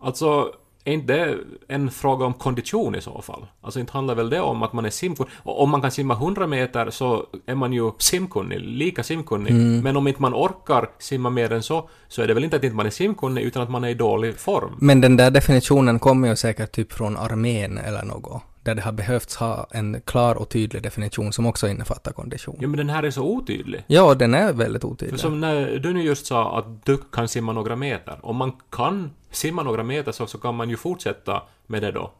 Alltså, 0.00 0.52
är 0.84 0.92
inte 0.92 1.12
det 1.12 1.38
en 1.68 1.90
fråga 1.90 2.26
om 2.26 2.34
kondition 2.34 2.94
i 2.94 3.00
så 3.00 3.22
fall? 3.22 3.46
Alltså 3.60 3.80
inte 3.80 3.92
handlar 3.92 4.14
väl 4.14 4.30
det 4.30 4.40
om 4.40 4.62
att 4.62 4.72
man 4.72 4.84
är 4.84 4.90
simkunnig? 4.90 5.32
Och 5.36 5.62
om 5.62 5.70
man 5.70 5.80
kan 5.80 5.90
simma 5.90 6.14
100 6.14 6.46
meter 6.46 6.90
så 6.90 7.26
är 7.46 7.54
man 7.54 7.72
ju 7.72 7.90
simkunnig, 7.98 8.60
lika 8.60 9.02
simkunnig. 9.02 9.52
Men 9.82 9.96
om 9.96 10.08
inte 10.08 10.22
man 10.22 10.34
orkar 10.34 10.88
simma 10.98 11.30
mer 11.30 11.52
än 11.52 11.62
så, 11.62 11.88
så 12.08 12.22
är 12.22 12.26
det 12.26 12.34
väl 12.34 12.44
inte 12.44 12.56
att 12.56 12.64
inte 12.64 12.76
man 12.76 12.86
är 12.86 12.90
simkunnig 12.90 13.42
utan 13.42 13.62
att 13.62 13.70
man 13.70 13.84
är 13.84 13.88
i 13.88 13.94
dålig 13.94 14.38
form. 14.38 14.76
Men 14.80 15.00
den 15.00 15.16
där 15.16 15.30
definitionen 15.30 15.98
kommer 15.98 16.28
ju 16.28 16.36
säkert 16.36 16.72
typ 16.72 16.92
från 16.92 17.16
armén 17.16 17.78
eller 17.78 18.02
något, 18.02 18.42
där 18.68 18.74
det 18.74 18.82
har 18.82 18.92
behövts 18.92 19.36
ha 19.36 19.66
en 19.70 20.00
klar 20.00 20.34
och 20.34 20.48
tydlig 20.48 20.82
definition 20.82 21.32
som 21.32 21.46
också 21.46 21.68
innefattar 21.68 22.12
kondition. 22.12 22.56
Ja, 22.60 22.68
men 22.68 22.76
den 22.78 22.90
här 22.90 23.02
är 23.02 23.10
så 23.10 23.22
otydlig. 23.22 23.84
Ja, 23.86 24.14
den 24.14 24.34
är 24.34 24.52
väldigt 24.52 24.82
För 24.82 24.88
otydlig. 24.88 25.20
som 25.20 25.40
när 25.40 25.78
du 25.78 25.92
nu 25.92 26.02
just 26.02 26.26
sa 26.26 26.58
att 26.58 26.84
du 26.86 26.96
kan 27.12 27.28
simma 27.28 27.52
några 27.52 27.76
meter. 27.76 28.18
Om 28.22 28.36
man 28.36 28.52
kan 28.70 29.10
simma 29.30 29.62
några 29.62 29.82
meter 29.82 30.12
så, 30.12 30.26
så 30.26 30.38
kan 30.38 30.54
man 30.54 30.70
ju 30.70 30.76
fortsätta 30.76 31.42
med 31.66 31.82
det 31.82 31.92
då. 31.92 32.12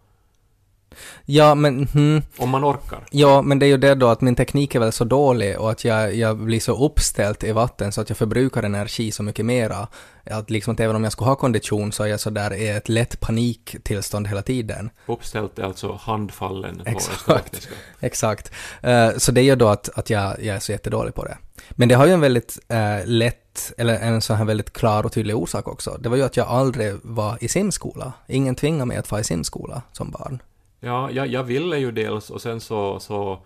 Ja, 1.25 1.55
men 1.55 1.87
hmm, 1.87 2.23
Om 2.39 2.51
man 2.51 2.65
orkar. 2.65 3.07
Ja, 3.11 3.43
men 3.43 3.59
det 3.59 3.67
är 3.67 3.69
ju 3.69 3.77
det 3.77 3.95
då 3.95 4.09
att 4.09 4.21
min 4.21 4.35
teknik 4.35 4.75
är 4.75 4.81
väl 4.81 4.93
så 4.93 5.05
dålig 5.05 5.59
och 5.59 5.71
att 5.71 5.85
jag, 5.85 6.15
jag 6.15 6.37
blir 6.37 6.61
så 6.61 6.85
uppställd 6.87 7.45
i 7.45 7.53
vatten 7.53 7.93
så 7.93 8.01
att 8.01 8.09
jag 8.09 8.19
förbrukar 8.19 8.63
energi 8.63 9.13
så 9.13 9.23
mycket 9.23 9.47
mera. 9.47 9.89
Att 10.31 10.51
liksom 10.51 10.75
att 10.75 10.81
även 10.81 10.97
om 10.97 11.05
jag 11.05 11.13
skulle 11.13 11.29
ha 11.29 11.37
kondition 11.37 11.93
så 11.93 12.03
är 12.03 12.07
jag 12.07 12.21
så 12.21 12.31
där 12.31 12.55
i 12.55 12.69
ett 12.69 12.89
lätt 12.89 13.21
paniktillstånd 13.21 14.29
hela 14.29 14.43
tiden. 14.43 14.91
Uppställt 15.07 15.59
är 15.59 15.63
alltså 15.63 15.99
handfallen 16.01 16.79
på 16.79 16.91
Exakt. 16.91 17.69
Exakt. 18.01 18.53
Eh, 18.83 19.11
så 19.17 19.33
det 19.33 19.43
gör 19.43 19.57
då 19.57 19.69
att, 19.69 19.99
att 19.99 20.11
jag, 20.11 20.45
jag 20.45 20.57
är 20.57 20.61
så 20.61 20.73
jättedålig 20.73 21.15
på 21.15 21.25
det. 21.25 21.37
Men 21.71 21.89
det 21.89 21.95
har 21.95 22.07
ju 22.07 22.13
en 22.13 22.21
väldigt 22.21 22.59
eh, 22.69 23.07
lätt, 23.07 23.73
eller 23.79 23.99
en 23.99 24.21
sån 24.21 24.37
här 24.37 24.45
väldigt 24.45 24.73
klar 24.73 25.05
och 25.05 25.13
tydlig 25.13 25.37
orsak 25.37 25.69
också. 25.69 25.99
Det 26.01 26.09
var 26.09 26.17
ju 26.17 26.23
att 26.23 26.37
jag 26.37 26.49
aldrig 26.49 26.95
var 27.03 27.39
i 27.41 27.49
simskola. 27.49 28.13
Ingen 28.27 28.55
tvingade 28.55 28.85
mig 28.85 28.97
att 28.97 29.11
vara 29.11 29.21
i 29.21 29.25
simskola 29.25 29.83
som 29.93 30.11
barn. 30.11 30.43
Ja, 30.81 31.11
jag, 31.11 31.27
jag 31.27 31.43
ville 31.45 31.79
ju 31.79 31.91
dels 31.93 32.31
och 32.31 32.43
sen 32.43 32.61
så, 32.61 33.01
så 33.01 33.39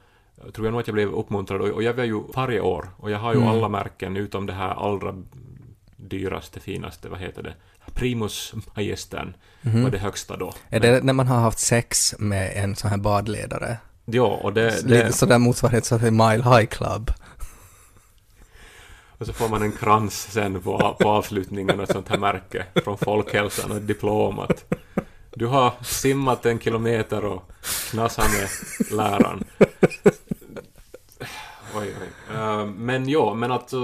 tror 0.55 0.67
jag 0.67 0.73
nog 0.73 0.81
att 0.81 0.87
jag 0.87 0.95
blev 0.95 1.09
uppmuntrad 1.15 1.61
och, 1.61 1.69
och 1.69 1.83
jag 1.83 1.95
var 1.95 2.05
ju 2.05 2.23
varje 2.35 2.61
år 2.61 2.89
och 2.97 3.11
jag 3.11 3.19
har 3.19 3.33
ju 3.35 3.39
Mm. 3.41 3.49
alla 3.51 3.69
märken 3.69 4.17
utom 4.17 4.47
det 4.47 4.53
här 4.53 4.91
allra 4.91 5.15
dyraste, 5.97 6.61
finaste, 6.61 7.09
vad 7.09 7.19
heter 7.19 7.43
det? 7.43 7.55
Primus 7.95 8.55
Majestän 8.77 9.35
var 9.61 9.91
det 9.91 9.99
högsta 9.99 10.37
då. 10.37 10.53
Är 10.69 10.81
det 10.81 11.05
när 11.05 11.13
man 11.13 11.27
har 11.27 11.41
haft 11.41 11.59
sex 11.59 12.15
med 12.19 12.53
en 12.55 12.77
sån 12.77 12.91
här 12.91 12.99
badledare? 12.99 13.77
Ja, 14.05 14.27
och 14.43 14.53
det, 14.53 14.71
Lite 14.85 15.05
det, 15.05 15.13
sådär 15.13 15.39
motsvarighet 15.39 15.85
så 15.85 15.99
till 15.99 16.11
Mile 16.13 16.43
High 16.45 16.65
Club. 16.67 17.11
och 19.19 19.27
så 19.27 19.33
får 19.33 19.49
man 19.49 19.63
en 19.63 19.73
krans 19.73 20.33
sen 20.33 20.61
på, 20.61 20.97
på 21.01 21.09
avslutningen 21.09 21.77
och 21.81 21.83
ett 21.85 21.93
sånt 21.93 22.09
här 22.09 22.19
märke 22.19 22.67
från 22.85 22.99
Folkhälsan 22.99 23.71
och 23.71 23.77
ett 23.77 23.87
diplom 23.87 24.39
att 24.39 24.75
du 25.35 25.47
har 25.47 25.73
simmat 25.83 26.47
en 26.47 26.59
kilometer 26.59 27.25
och 27.25 27.43
knasat 27.91 28.27
med 28.33 28.49
läraren. 28.99 29.45
Oj, 31.75 31.95
oj. 32.01 32.37
Eh, 32.37 32.67
men 32.67 33.09
ja, 33.09 33.35
men 33.35 33.53
att 33.53 33.73
eh, 33.73 33.81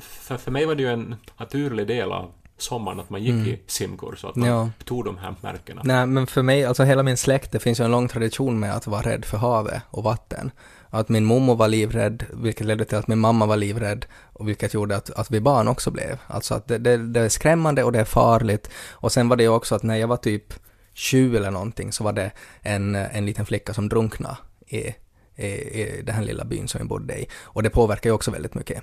för, 0.00 0.36
för 0.36 0.50
mig 0.50 0.66
var 0.66 0.74
det 0.74 0.82
ju 0.82 0.88
en 0.88 1.16
naturlig 1.36 1.86
del 1.86 2.12
av 2.12 2.32
sommaren 2.62 3.00
att 3.00 3.10
man 3.10 3.22
gick 3.22 3.46
i 3.48 3.60
simkurs 3.66 4.20
så 4.20 4.28
att 4.28 4.36
man 4.36 4.48
Mm. 4.48 4.58
Ja. 4.58 4.70
tog 4.84 5.04
de 5.04 5.16
här 5.18 5.34
märkena. 5.40 5.82
Nej, 5.84 6.06
men 6.06 6.26
för 6.26 6.42
mig, 6.42 6.64
alltså 6.64 6.84
hela 6.84 7.02
min 7.02 7.16
släkt, 7.16 7.52
det 7.52 7.58
finns 7.58 7.80
ju 7.80 7.84
en 7.84 7.90
lång 7.90 8.08
tradition 8.08 8.60
med 8.60 8.74
att 8.76 8.86
vara 8.86 9.02
rädd 9.02 9.24
för 9.24 9.38
havet 9.38 9.82
och 9.90 10.02
vatten. 10.04 10.50
Att 10.90 11.08
min 11.08 11.24
mormor 11.24 11.56
var 11.56 11.68
livrädd, 11.68 12.24
vilket 12.32 12.66
ledde 12.66 12.84
till 12.84 12.98
att 12.98 13.08
min 13.08 13.18
mamma 13.18 13.46
var 13.46 13.56
livrädd, 13.56 14.06
och 14.32 14.48
vilket 14.48 14.74
gjorde 14.74 14.96
att, 14.96 15.10
att 15.10 15.30
vi 15.30 15.40
barn 15.40 15.68
också 15.68 15.90
blev. 15.90 16.18
Alltså 16.26 16.54
att 16.54 16.68
det, 16.68 16.78
det, 16.78 16.96
det 16.96 17.20
är 17.20 17.28
skrämmande 17.28 17.84
och 17.84 17.92
det 17.92 18.00
är 18.00 18.04
farligt. 18.04 18.70
Och 18.90 19.12
sen 19.12 19.28
var 19.28 19.36
det 19.36 19.42
ju 19.42 19.48
också 19.48 19.74
att 19.74 19.82
när 19.82 19.96
jag 19.96 20.08
var 20.08 20.16
typ 20.16 20.54
20 20.94 21.36
eller 21.36 21.50
någonting 21.50 21.92
så 21.92 22.04
var 22.04 22.12
det 22.12 22.30
en, 22.60 22.94
en 22.94 23.26
liten 23.26 23.46
flicka 23.46 23.74
som 23.74 23.88
drunknade 23.88 24.36
i, 24.66 24.94
i, 25.36 25.46
i 25.46 26.02
den 26.04 26.14
här 26.14 26.22
lilla 26.22 26.44
byn 26.44 26.68
som 26.68 26.80
vi 26.80 26.84
bodde 26.86 27.20
i. 27.20 27.26
Och 27.42 27.62
det 27.62 27.70
påverkar 27.70 28.10
ju 28.10 28.14
också 28.14 28.30
väldigt 28.30 28.54
mycket. 28.54 28.82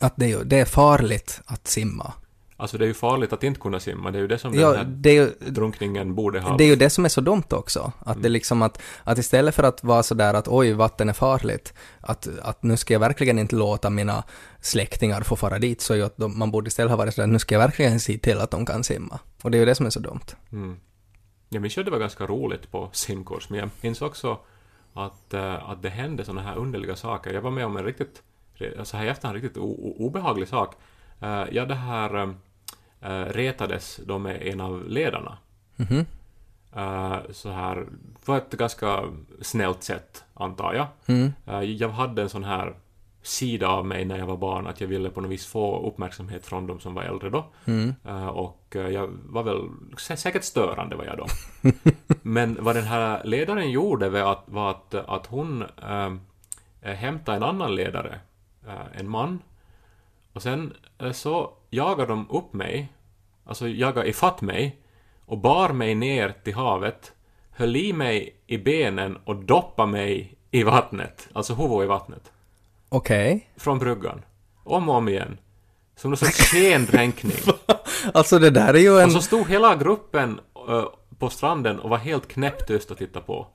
Att 0.00 0.12
det 0.16 0.32
är, 0.32 0.44
det 0.44 0.58
är 0.58 0.64
farligt 0.64 1.40
att 1.46 1.66
simma. 1.68 2.12
Alltså 2.60 2.78
det 2.78 2.84
är 2.84 2.86
ju 2.86 2.94
farligt 2.94 3.32
att 3.32 3.42
inte 3.44 3.60
kunna 3.60 3.80
simma, 3.80 4.10
det 4.10 4.18
är 4.18 4.20
ju 4.20 4.26
det 4.26 4.38
som 4.38 4.54
Ja, 4.54 4.68
den 4.68 4.76
här 4.76 4.84
det 4.84 5.12
ju, 5.12 5.30
drunkningen 5.40 6.14
borde 6.14 6.40
ha. 6.40 6.56
Det 6.56 6.64
är 6.64 6.68
ju 6.68 6.76
det 6.76 6.90
som 6.90 7.04
är 7.04 7.08
så 7.08 7.20
dumt 7.20 7.50
också. 7.50 7.92
Att 7.98 8.22
det 8.22 8.28
liksom 8.28 8.62
att, 8.62 8.82
att 9.04 9.18
istället 9.18 9.54
för 9.54 9.62
att 9.62 9.84
vara 9.84 10.02
sådär 10.02 10.34
att 10.34 10.48
oj, 10.48 10.72
vatten 10.72 11.08
är 11.08 11.12
farligt, 11.12 11.74
att, 12.00 12.28
att 12.42 12.62
nu 12.62 12.76
ska 12.76 12.94
jag 12.94 13.00
verkligen 13.00 13.38
inte 13.38 13.56
låta 13.56 13.90
mina 13.90 14.24
släktingar 14.60 15.20
få 15.20 15.36
fara 15.36 15.58
dit, 15.58 15.80
så 15.80 15.94
ju 15.94 16.02
att 16.02 16.16
de, 16.16 16.38
man 16.38 16.50
borde 16.50 16.68
istället 16.68 16.90
ha 16.90 16.96
varit 16.96 17.14
sådär, 17.14 17.26
nu 17.26 17.38
ska 17.38 17.54
jag 17.54 17.60
verkligen 17.60 18.00
se 18.00 18.18
till 18.18 18.38
att 18.38 18.50
de 18.50 18.66
kan 18.66 18.84
simma. 18.84 19.18
Och 19.42 19.50
det 19.50 19.56
är 19.56 19.60
ju 19.60 19.66
det 19.66 19.74
som 19.74 19.86
är 19.86 19.90
så 19.90 20.00
dumt. 20.00 20.26
Mm. 20.52 20.76
Jag 21.48 21.62
minns 21.62 21.76
ju 21.76 21.80
att 21.80 21.84
det 21.84 21.90
var 21.90 21.98
ganska 21.98 22.26
roligt 22.26 22.70
på 22.70 22.88
simkurs, 22.92 23.50
men 23.50 23.58
jag 23.58 23.70
minns 23.80 24.02
också 24.02 24.38
att, 24.94 25.34
eh, 25.34 25.70
att 25.70 25.82
det 25.82 25.90
hände 25.90 26.24
sådana 26.24 26.42
här 26.42 26.56
underliga 26.56 26.96
saker. 26.96 27.32
Jag 27.32 27.42
var 27.42 27.50
med 27.50 27.66
om 27.66 27.76
en 27.76 27.84
riktigt, 27.84 28.22
så 28.82 28.96
här 28.96 29.04
i 29.04 29.08
efterhand, 29.08 29.42
riktigt 29.42 29.62
obehaglig 29.98 30.48
sak. 30.48 30.74
Uh, 31.22 31.44
jag 31.50 31.68
det 31.68 31.74
här 31.74 32.34
uh, 33.04 33.24
retades 33.24 34.00
då 34.06 34.18
med 34.18 34.42
en 34.42 34.60
av 34.60 34.88
ledarna. 34.88 35.38
Mhm. 35.76 36.06
Eh, 36.76 37.16
så 37.30 37.50
här, 37.50 37.86
på 38.24 38.34
ett 38.34 38.50
ganska 38.50 39.04
snällt 39.40 39.82
sätt, 39.82 40.24
antar 40.34 40.74
jag. 40.74 40.86
Mm. 41.06 41.32
Eh, 41.46 41.62
jag 41.62 41.88
hade 41.88 42.22
en 42.22 42.28
sån 42.28 42.44
här 42.44 42.74
sida 43.22 43.68
av 43.68 43.86
mig 43.86 44.04
när 44.04 44.18
jag 44.18 44.26
var 44.26 44.36
barn, 44.36 44.66
att 44.66 44.80
jag 44.80 44.88
ville 44.88 45.10
på 45.10 45.20
något 45.20 45.30
vis 45.30 45.46
få 45.46 45.86
uppmärksamhet 45.88 46.46
från 46.46 46.66
de 46.66 46.80
som 46.80 46.94
var 46.94 47.02
äldre 47.02 47.30
då. 47.30 47.44
Mm. 47.64 47.94
Och 48.28 48.66
jag 48.70 49.10
var 49.24 49.42
väl 49.42 49.58
sä- 49.96 50.16
säkert 50.16 50.44
störande 50.44 50.96
var 50.96 51.04
jag 51.04 51.16
då. 51.16 51.26
Men 52.22 52.58
vad 52.60 52.76
den 52.76 52.84
här 52.84 53.24
ledaren 53.24 53.70
gjorde 53.70 54.08
var 54.08 54.32
att, 54.32 54.42
var 54.46 54.70
att, 54.70 54.94
att 54.94 55.26
hon 55.26 55.64
äh, 56.82 56.92
hämtade 56.94 57.36
en 57.36 57.42
annan 57.42 57.74
ledare, 57.74 58.20
en 58.92 59.08
man. 59.08 59.38
Och 60.38 60.42
sen 60.42 60.74
eh, 60.98 61.12
så 61.12 61.52
jagade 61.70 62.12
de 62.12 62.30
upp 62.30 62.52
mig, 62.52 62.92
alltså 63.44 63.68
jagade 63.68 64.08
ifatt 64.08 64.40
mig 64.40 64.80
och 65.26 65.38
bar 65.38 65.68
mig 65.68 65.94
ner 65.94 66.34
till 66.44 66.54
havet, 66.54 67.12
höll 67.50 67.76
i 67.76 67.92
mig 67.92 68.42
i 68.46 68.58
benen 68.58 69.16
och 69.24 69.36
doppade 69.36 69.92
mig 69.92 70.38
i 70.50 70.62
vattnet, 70.62 71.28
alltså 71.32 71.54
huvudet 71.54 71.84
i 71.84 71.86
vattnet, 71.86 72.32
Okej. 72.88 73.50
från 73.56 73.78
bryggan. 73.78 74.22
Om 74.64 74.88
och 74.88 74.94
om 74.94 75.08
igen. 75.08 75.38
Som 75.96 76.10
någon 76.10 76.18
sorts 76.18 76.50
skendränkning. 76.50 77.38
Alltså 78.14 78.38
det 78.38 78.50
där 78.50 78.74
är 78.74 78.78
ju 78.78 78.98
en... 78.98 79.04
Och 79.04 79.12
så 79.12 79.22
stod 79.22 79.48
hela 79.48 79.76
gruppen 79.76 80.40
eh, 80.68 80.84
på 81.18 81.30
stranden 81.30 81.78
och 81.78 81.90
var 81.90 81.98
helt 81.98 82.28
knäpptyst 82.28 82.90
och 82.90 82.98
tittade 82.98 83.24
på. 83.26 83.46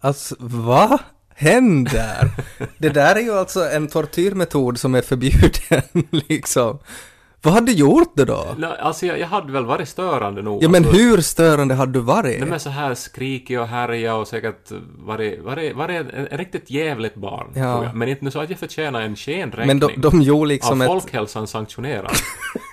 Alltså, 0.00 0.36
vad 0.38 0.98
händer? 1.34 2.30
det 2.78 2.88
där 2.88 3.14
är 3.16 3.20
ju 3.20 3.32
alltså 3.32 3.70
en 3.70 3.88
tortyrmetod 3.88 4.78
som 4.78 4.94
är 4.94 5.02
förbjuden, 5.02 5.82
liksom. 6.28 6.78
Vad 7.44 7.54
hade 7.54 7.66
du 7.66 7.72
gjort 7.72 8.12
det 8.16 8.24
då? 8.24 8.46
Nej, 8.58 8.70
Alltså 8.80 9.06
jag, 9.06 9.18
jag 9.18 9.26
hade 9.26 9.52
väl 9.52 9.64
varit 9.64 9.88
störande 9.88 10.42
nog. 10.42 10.62
Ja 10.64 10.68
men 10.68 10.84
alltså, 10.84 11.00
hur 11.00 11.20
störande 11.20 11.74
hade 11.74 11.92
du 11.92 12.00
varit? 12.00 12.40
Nej 12.40 12.48
men 12.48 12.60
så 12.60 12.70
här 12.70 12.94
skrikig 12.94 13.60
och 13.60 13.66
härja 13.66 14.14
och 14.14 14.28
säkert 14.28 14.72
varit, 14.98 15.40
varit, 15.40 15.76
varit 15.76 16.00
en, 16.00 16.26
en 16.30 16.38
riktigt 16.38 16.70
jävligt 16.70 17.14
barn. 17.14 17.46
Ja. 17.54 17.92
Men 17.94 18.08
inte 18.08 18.24
nu 18.24 18.30
så 18.30 18.40
att 18.40 18.50
jag 18.50 18.58
förtjänar 18.58 19.00
en 19.00 19.06
Men 19.06 19.16
skendränkning. 19.16 19.78
de, 19.80 20.00
de 20.00 20.22
gjorde 20.22 20.48
liksom 20.48 20.80
av 20.80 20.82
ett... 20.82 20.88
folkhälsan 20.92 21.46
sanktionerad. 21.46 22.12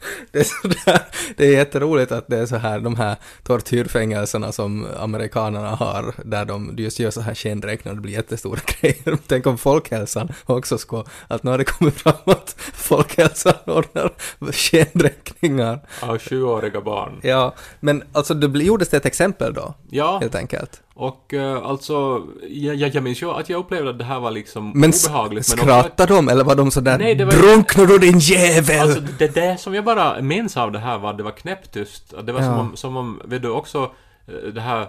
Det 0.32 0.38
är, 0.38 0.44
sådär, 0.44 1.00
det 1.36 1.46
är 1.46 1.52
jätteroligt 1.52 2.12
att 2.12 2.28
det 2.28 2.38
är 2.38 2.46
så 2.46 2.56
här, 2.56 2.80
de 2.80 2.96
här 2.96 3.16
tortyrfängelserna 3.42 4.52
som 4.52 4.86
amerikanerna 4.98 5.70
har, 5.70 6.14
där 6.24 6.44
de 6.44 6.74
just 6.78 6.98
gör 6.98 7.10
så 7.10 7.20
här 7.20 7.34
skendräkningar 7.34 7.92
och 7.92 7.96
det 7.96 8.02
blir 8.02 8.12
jättestora 8.12 8.60
grejer. 8.80 9.18
Tänk 9.26 9.46
om 9.46 9.58
folkhälsan 9.58 10.32
också 10.46 10.78
ska, 10.78 11.04
att 11.28 11.42
nu 11.42 11.50
har 11.50 11.58
det 11.58 11.64
kommit 11.64 11.94
fram 11.94 12.14
att 12.24 12.56
folkhälsan 12.74 13.54
ordnar 13.66 14.12
skendräkningar. 14.52 15.80
av 16.00 16.18
sjuåriga 16.18 16.80
barn. 16.80 17.20
Ja, 17.22 17.54
men 17.80 18.02
alltså 18.12 18.34
det 18.34 18.64
gjordes 18.64 18.88
det 18.88 18.96
ett 18.96 19.06
exempel 19.06 19.54
då, 19.54 19.74
Ja, 19.90 20.18
helt 20.18 20.34
enkelt. 20.34 20.82
Och 21.00 21.32
uh, 21.34 21.56
alltså, 21.66 22.22
jag, 22.48 22.74
jag, 22.74 22.94
jag 22.94 23.02
minns 23.04 23.22
ju 23.22 23.30
att 23.30 23.48
jag 23.48 23.58
upplevde 23.60 23.90
att 23.90 23.98
det 23.98 24.04
här 24.04 24.20
var 24.20 24.30
liksom 24.30 24.72
Men 24.74 24.90
obehagligt. 25.06 25.48
Men 25.56 25.58
skrattade 25.58 26.14
de 26.14 26.28
eller 26.28 26.44
var 26.44 26.54
de 26.54 26.70
sådär 26.70 26.98
Nej, 26.98 27.14
det 27.14 27.24
var 27.24 27.32
ju- 27.32 27.38
”Drunknar 27.38 27.86
du 27.86 27.98
din 27.98 28.18
jävel!” 28.18 28.80
Alltså 28.80 29.00
det, 29.18 29.34
det 29.34 29.60
som 29.60 29.74
jag 29.74 29.84
bara 29.84 30.20
minns 30.22 30.56
av 30.56 30.72
det 30.72 30.78
här 30.78 30.98
var 30.98 31.10
att 31.10 31.16
det 31.16 31.22
var 31.22 31.30
knäpptyst. 31.30 32.14
Att 32.14 32.26
Det 32.26 32.32
var 32.32 32.40
som 32.40 32.50
Ja. 32.52 32.60
om, 32.60 32.76
som 32.76 32.96
om, 32.96 33.20
vet 33.24 33.42
du 33.42 33.48
också, 33.50 33.90
eh, 34.28 34.34
det 34.54 34.60
här 34.60 34.86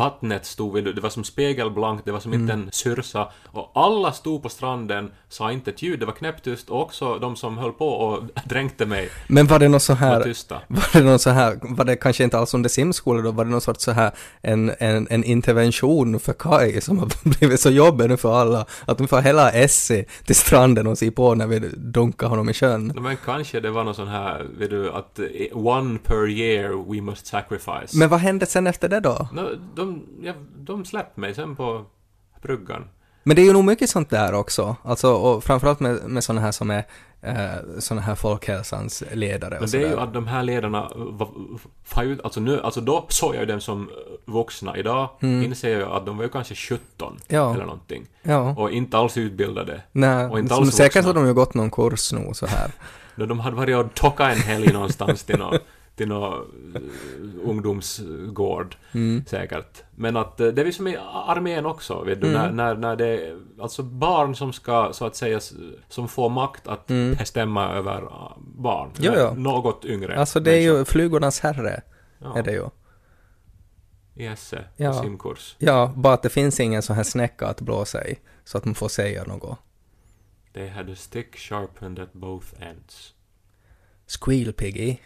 vattnet 0.00 0.46
stod 0.46 0.74
vid, 0.74 0.84
det 0.94 1.00
var 1.00 1.10
som 1.10 1.24
spegelblankt, 1.24 2.04
det 2.04 2.12
var 2.12 2.20
som 2.20 2.30
Mm. 2.32 2.40
inte 2.42 2.52
en 2.52 2.68
syrsa, 2.72 3.28
och 3.46 3.70
alla 3.74 4.12
stod 4.12 4.42
på 4.42 4.48
stranden, 4.48 5.10
sa 5.28 5.52
inte 5.52 5.70
ett 5.70 5.82
ljud, 5.82 6.00
det 6.00 6.06
var 6.06 6.12
knäpptyst, 6.12 6.70
och 6.70 6.82
också 6.82 7.18
de 7.18 7.36
som 7.36 7.58
höll 7.58 7.72
på 7.72 7.88
och 7.88 8.22
dränkte 8.44 8.86
mig 8.86 9.08
Men 9.28 9.46
var 9.46 9.58
det 9.58 9.68
något 9.68 9.82
så 9.82 9.92
var 9.92 9.98
här, 9.98 10.22
tysta. 10.22 10.60
var 10.68 10.88
det 10.92 11.00
någon 11.04 11.18
så 11.18 11.30
här, 11.30 11.58
var 11.62 11.84
det 11.84 11.96
kanske 11.96 12.24
inte 12.24 12.38
alls 12.38 12.54
under 12.54 12.68
simskola 12.68 13.22
då, 13.22 13.30
var 13.30 13.44
det 13.44 13.50
någon 13.50 13.60
sorts 13.60 13.84
så 13.84 13.90
här 13.92 14.10
en, 14.42 14.72
en, 14.78 15.06
en 15.10 15.24
intervention 15.24 16.20
för 16.20 16.32
Kai 16.32 16.80
som 16.80 16.98
har 16.98 17.08
blivit 17.38 17.60
så 17.60 17.70
jobbig 17.70 18.08
nu 18.08 18.16
för 18.16 18.34
alla, 18.40 18.66
att 18.84 18.98
de 18.98 19.08
får 19.08 19.20
hela 19.20 19.50
Essie 19.50 20.04
till 20.26 20.36
stranden 20.36 20.86
och 20.86 20.98
se 20.98 21.10
på 21.10 21.34
när 21.34 21.46
vi 21.46 21.58
dunkar 21.76 22.26
honom 22.28 22.48
i 22.48 22.52
sjön. 22.54 22.92
Men 22.96 23.16
kanske 23.24 23.60
det 23.60 23.70
var 23.70 23.84
någon 23.84 23.94
sån 23.94 24.08
här, 24.08 24.46
vet 24.58 24.70
du, 24.70 24.90
att 24.92 25.18
eh, 25.18 25.26
one 25.66 25.98
per 25.98 26.28
year 26.28 26.92
we 26.94 27.00
must 27.02 27.26
sacrifice. 27.26 27.96
Men 27.98 28.08
vad 28.08 28.20
hände 28.20 28.46
sen 28.46 28.66
efter 28.66 28.88
det 28.88 29.00
då? 29.00 29.28
No, 29.32 29.40
de, 29.74 29.89
ja, 30.22 30.32
de 30.56 30.84
släppte 30.84 31.20
mig 31.20 31.34
sen 31.34 31.56
på 31.56 31.84
bryggan. 32.42 32.84
Men 33.22 33.36
det 33.36 33.42
är 33.42 33.46
ju 33.46 33.52
nog 33.52 33.64
mycket 33.64 33.90
sånt 33.90 34.10
där 34.10 34.34
också, 34.34 34.76
alltså 34.82 35.12
och 35.12 35.44
framförallt 35.44 35.80
med, 35.80 35.96
med 36.10 36.24
såna 36.24 36.40
här 36.40 36.52
som 36.52 36.70
är 36.70 36.84
eh, 37.22 37.78
såna 37.78 38.00
här 38.00 38.14
folkhälsans 38.14 39.02
ledare 39.12 39.56
Men 39.60 39.70
det 39.70 39.82
är 39.82 39.88
ju 39.88 40.00
att 40.00 40.14
de 40.14 40.26
här 40.26 40.42
ledarna 40.42 40.90
var, 40.94 41.28
var 41.94 42.02
ju, 42.02 42.18
alltså 42.24 42.40
nu, 42.40 42.60
alltså 42.60 42.80
då 42.80 43.06
såg 43.08 43.34
jag 43.34 43.40
ju 43.40 43.46
dem 43.46 43.60
som 43.60 43.90
vuxna. 44.24 44.76
Idag 44.76 45.08
inser 45.20 45.80
jag 45.80 45.92
att 45.92 46.06
de 46.06 46.16
var 46.16 46.24
ju 46.24 46.30
kanske 46.30 46.54
17 46.54 47.08
Mm. 47.08 47.20
Ja. 47.28 47.54
eller 47.54 47.64
någonting. 47.64 48.06
Ja. 48.22 48.54
Och 48.58 48.70
inte 48.70 48.98
alls 48.98 49.16
utbildade. 49.16 49.82
Nej, 49.92 50.26
och 50.26 50.38
inte 50.38 50.54
alls 50.54 50.74
säkert 50.74 50.96
vuxna. 50.96 51.08
har 51.08 51.14
de 51.14 51.26
ju 51.26 51.34
gått 51.34 51.54
någon 51.54 51.70
kurs 51.70 52.12
nu 52.12 52.34
så 52.34 52.46
här. 52.46 52.70
De 53.16 53.40
hade 53.40 53.56
varit 53.56 53.76
och 53.76 53.94
tockat 53.94 54.36
en 54.36 54.42
helg 54.42 54.72
någonstans 54.72 55.24
till 55.24 55.38
någon, 55.38 55.58
till 56.00 56.08
någon 56.08 56.76
eh, 56.76 56.82
ungdomsgård, 57.50 58.76
Mm. 58.92 59.24
säkert. 59.26 59.82
Men 59.90 60.16
att 60.16 60.40
eh, 60.40 60.46
det 60.48 60.62
är 60.62 60.66
ju 60.66 60.72
som 60.72 60.86
i 60.88 60.96
armén 61.12 61.66
också, 61.66 62.04
vet 62.04 62.20
du, 62.20 62.28
Mm. 62.28 62.40
när, 62.40 62.52
när, 62.52 62.74
när 62.74 62.96
det 62.96 63.06
är 63.06 63.38
alltså 63.60 63.82
barn 63.82 64.36
som 64.36 64.52
ska, 64.52 64.92
så 64.92 65.06
att 65.06 65.16
säga, 65.16 65.40
som 65.88 66.08
får 66.08 66.28
makt 66.28 66.68
att 66.68 66.86
bestämma 67.18 67.68
över 67.72 68.02
eh, 68.02 68.32
barn. 68.38 68.90
Mm. 68.98 68.98
Jo, 68.98 69.12
ja. 69.20 69.34
Något 69.34 69.84
yngre 69.84 70.18
Alltså 70.18 70.40
det 70.40 70.52
är 70.52 70.60
ju 70.60 70.72
människor. 70.72 70.84
flugornas 70.84 71.40
herre, 71.40 71.82
Ja, 72.18 72.38
är 72.38 72.42
det 72.42 72.52
ju. 72.52 72.64
i 74.14 74.26
esse, 74.26 74.64
Ja. 74.76 75.02
simkurs. 75.02 75.56
Ja, 75.58 75.92
bara 75.96 76.14
att 76.14 76.22
det 76.22 76.28
finns 76.28 76.60
ingen 76.60 76.82
sån 76.82 76.96
här 76.96 77.02
snäcka 77.02 77.46
att 77.46 77.60
blåsa 77.60 78.06
i, 78.08 78.18
så 78.44 78.58
att 78.58 78.64
man 78.64 78.74
får 78.74 78.88
säga 78.88 79.24
något. 79.24 79.58
They 80.52 80.68
had 80.68 80.90
a 80.90 80.94
stick 80.96 81.36
sharpened 81.38 81.98
at 81.98 82.12
both 82.12 82.46
ends. 82.62 83.14
Squeal 84.20 84.52
Piggy. 84.52 84.96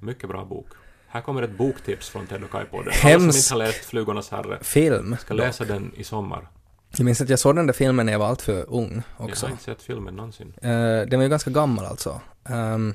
Mycket 0.00 0.28
bra 0.28 0.44
bok. 0.44 0.66
Här 1.08 1.20
kommer 1.20 1.42
ett 1.42 1.50
boktips 1.58 2.08
från 2.08 2.26
Ted 2.26 2.44
och 2.44 2.50
Kai-podden. 2.50 2.92
Alla 3.04 3.18
som 3.18 3.26
inte 3.26 3.54
har 3.54 3.58
läst 3.58 3.84
Flugornas 3.84 4.30
herre 4.30 4.58
Film. 4.62 5.16
ska 5.20 5.34
läsa 5.34 5.64
den 5.64 5.92
i 5.96 6.04
sommar. 6.04 6.48
Jag 6.96 7.04
minns 7.04 7.20
att 7.20 7.28
jag 7.28 7.38
såg 7.38 7.56
den 7.56 7.66
där 7.66 7.74
filmen 7.74 8.06
när 8.06 8.12
jag 8.12 8.18
var 8.20 8.26
allt 8.26 8.42
för 8.42 8.64
ung 8.68 9.02
Jag 9.18 9.28
också. 9.28 9.46
har 9.46 9.50
inte 9.50 9.62
sett 9.64 9.82
filmen 9.82 10.14
någonsin. 10.14 10.52
Eh, 10.62 10.70
den 10.70 11.16
var 11.18 11.22
ju 11.22 11.28
ganska 11.28 11.50
gammal 11.50 11.84
alltså. 11.84 12.20
Ehm, 12.48 12.94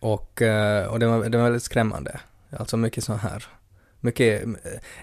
och 0.00 0.42
eh, 0.42 0.86
och 0.86 0.98
den, 0.98 1.10
var, 1.10 1.24
den 1.28 1.40
var 1.40 1.44
väldigt 1.48 1.62
skrämmande. 1.62 2.20
Alltså 2.58 2.76
mycket 2.76 3.04
så 3.04 3.12
här. 3.14 3.44
Mycket, 4.00 4.44
eh, 4.44 4.52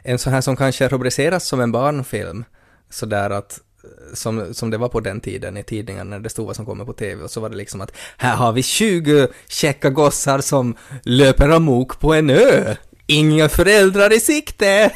en 0.04 0.20
sån 0.20 0.34
här 0.34 0.42
som 0.42 0.56
kanske 0.56 0.88
rubriceras 0.88 1.48
som 1.48 1.60
en 1.62 1.72
barnfilm. 1.72 2.44
Sådär 2.90 3.30
att 3.30 3.60
som, 4.14 4.54
som 4.54 4.70
det 4.70 4.78
var 4.78 4.90
på 4.90 5.00
den 5.00 5.22
tiden 5.22 5.58
i 5.58 5.64
tidningarna 5.64 6.10
när 6.10 6.20
det 6.20 6.30
stod 6.30 6.48
vad 6.48 6.56
som 6.56 6.66
kommer 6.66 6.86
på 6.86 6.94
TV 6.94 7.24
och 7.24 7.32
så 7.32 7.42
var 7.42 7.50
det 7.50 7.56
liksom 7.58 7.82
att 7.82 7.98
här 8.18 8.36
har 8.36 8.52
vi 8.52 8.64
20 8.64 9.28
käcka 9.48 9.90
gossar 9.90 10.42
som 10.42 10.76
löper 11.04 11.50
amok 11.50 12.00
på 12.00 12.14
en 12.14 12.30
ö. 12.30 12.76
Inga 13.06 13.50
föräldrar 13.50 14.14
i 14.14 14.20
sikte! 14.20 14.92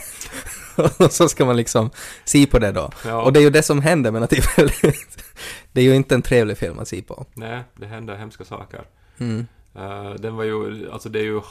och 0.97 1.11
så 1.11 1.29
ska 1.29 1.45
man 1.45 1.57
liksom 1.57 1.89
se 2.25 2.45
på 2.45 2.59
det 2.59 2.71
då. 2.71 2.89
Ja. 3.05 3.21
Och 3.21 3.33
det 3.33 3.39
är 3.39 3.41
ju 3.41 3.49
det 3.49 3.63
som 3.63 3.81
händer 3.81 4.11
men 4.11 4.23
att 4.23 4.29
det 4.29 4.37
är 4.37 4.57
väldigt, 4.57 5.23
det 5.71 5.81
är 5.81 5.85
ju 5.85 5.95
inte 5.95 6.15
en 6.15 6.21
trevlig 6.21 6.57
film 6.57 6.79
att 6.79 6.87
se 6.87 7.01
på. 7.01 7.25
Nej, 7.33 7.63
det 7.75 7.85
händer 7.85 8.15
hemska 8.15 8.45
saker. 8.45 8.81
Mm. 9.17 9.47
Eh, 9.75 10.09
den 10.13 10.35
var 10.35 10.43
ju, 10.43 10.89
alltså 10.91 11.09
det 11.09 11.19
är 11.19 11.23
ju, 11.23 11.41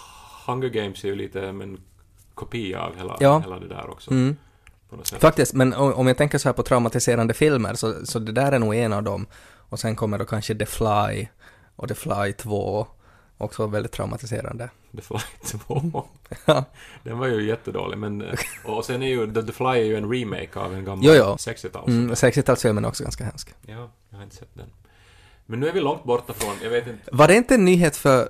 Hunger 0.47 0.69
Games 0.69 1.05
är 1.05 1.09
ju 1.09 1.15
lite 1.17 1.47
en 1.47 1.81
kopia 2.35 2.81
av 2.81 2.97
hela, 2.97 3.17
Ja. 3.21 3.39
hela 3.39 3.59
det 3.59 3.69
där 3.69 3.91
också. 3.91 4.11
Mm. 4.11 4.37
På 4.95 4.99
något 4.99 5.07
sätt. 5.07 5.21
Faktiskt, 5.21 5.53
men 5.55 5.73
om 5.75 6.07
jag 6.07 6.17
tänker 6.17 6.39
så 6.39 6.49
här 6.49 6.53
på 6.55 6.63
traumatiserande 6.63 7.35
filmer 7.35 7.75
så, 7.75 8.07
så 8.07 8.19
det 8.19 8.33
där 8.33 8.53
är 8.53 8.59
nog 8.59 8.75
en 8.75 8.93
av 8.93 9.03
dem. 9.03 9.27
Och 9.57 9.81
sen 9.81 9.97
kommer 9.97 10.19
då 10.19 10.25
kanske 10.25 10.55
The 10.55 10.67
Fly 10.67 11.29
och 11.77 11.89
The 11.89 11.95
Fly 11.95 12.33
2. 12.39 12.87
Också 13.39 13.67
väldigt 13.67 13.93
traumatiserande. 13.93 14.71
The 14.97 15.03
Fly 15.03 15.19
2. 15.67 16.05
Ja. 16.47 16.65
Den 17.03 17.19
var 17.19 17.27
ju 17.27 17.47
jättedålig, 17.47 17.99
men... 17.99 18.23
eh, 18.23 18.35
Och 18.65 18.85
sen 18.85 19.03
är 19.03 19.07
ju, 19.09 19.33
The, 19.35 19.43
The 19.43 19.53
Fly 19.53 19.67
är 19.67 19.75
ju 19.85 19.97
en 19.97 20.13
remake 20.13 20.61
av 20.61 20.75
en 20.75 20.85
gammal 20.85 21.05
Jo, 21.07 21.13
jo. 21.15 21.25
60-tals. 21.25 21.87
Mm, 21.89 22.11
60-talsfilmen 22.15 22.85
är 22.85 22.89
också 22.89 23.03
ganska 23.03 23.25
hemsk. 23.25 23.55
Ja, 23.67 23.91
jag 24.11 24.17
har 24.17 24.25
inte 24.25 24.37
sett 24.37 24.55
den. 24.55 24.67
Men 25.47 25.61
nu 25.61 25.69
är 25.69 25.73
vi 25.73 25.81
långt 25.81 26.05
borta 26.05 26.33
från, 26.33 26.55
jag 26.63 26.71
vet 26.71 26.87
inte... 26.87 27.09
Var 27.13 27.29
det 27.29 27.35
inte 27.35 27.55
en 27.55 27.65
nyhet 27.65 27.97
för 27.97 28.29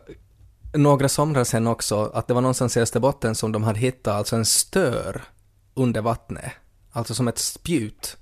några 0.74 1.08
somrar 1.08 1.44
sedan 1.44 1.66
också 1.66 2.10
att 2.14 2.26
det 2.28 2.34
var 2.34 2.40
någonstans 2.40 2.76
i 2.76 2.80
Österbotten 2.80 3.34
som 3.34 3.52
de 3.52 3.62
hade 3.62 3.78
hittat 3.78 4.14
alltså 4.14 4.36
en 4.36 4.44
stör 4.44 5.22
under 5.74 6.00
vattnet? 6.00 6.52
Alltså 6.92 7.14
som 7.14 7.28
ett 7.28 7.38
spjut 7.38 8.16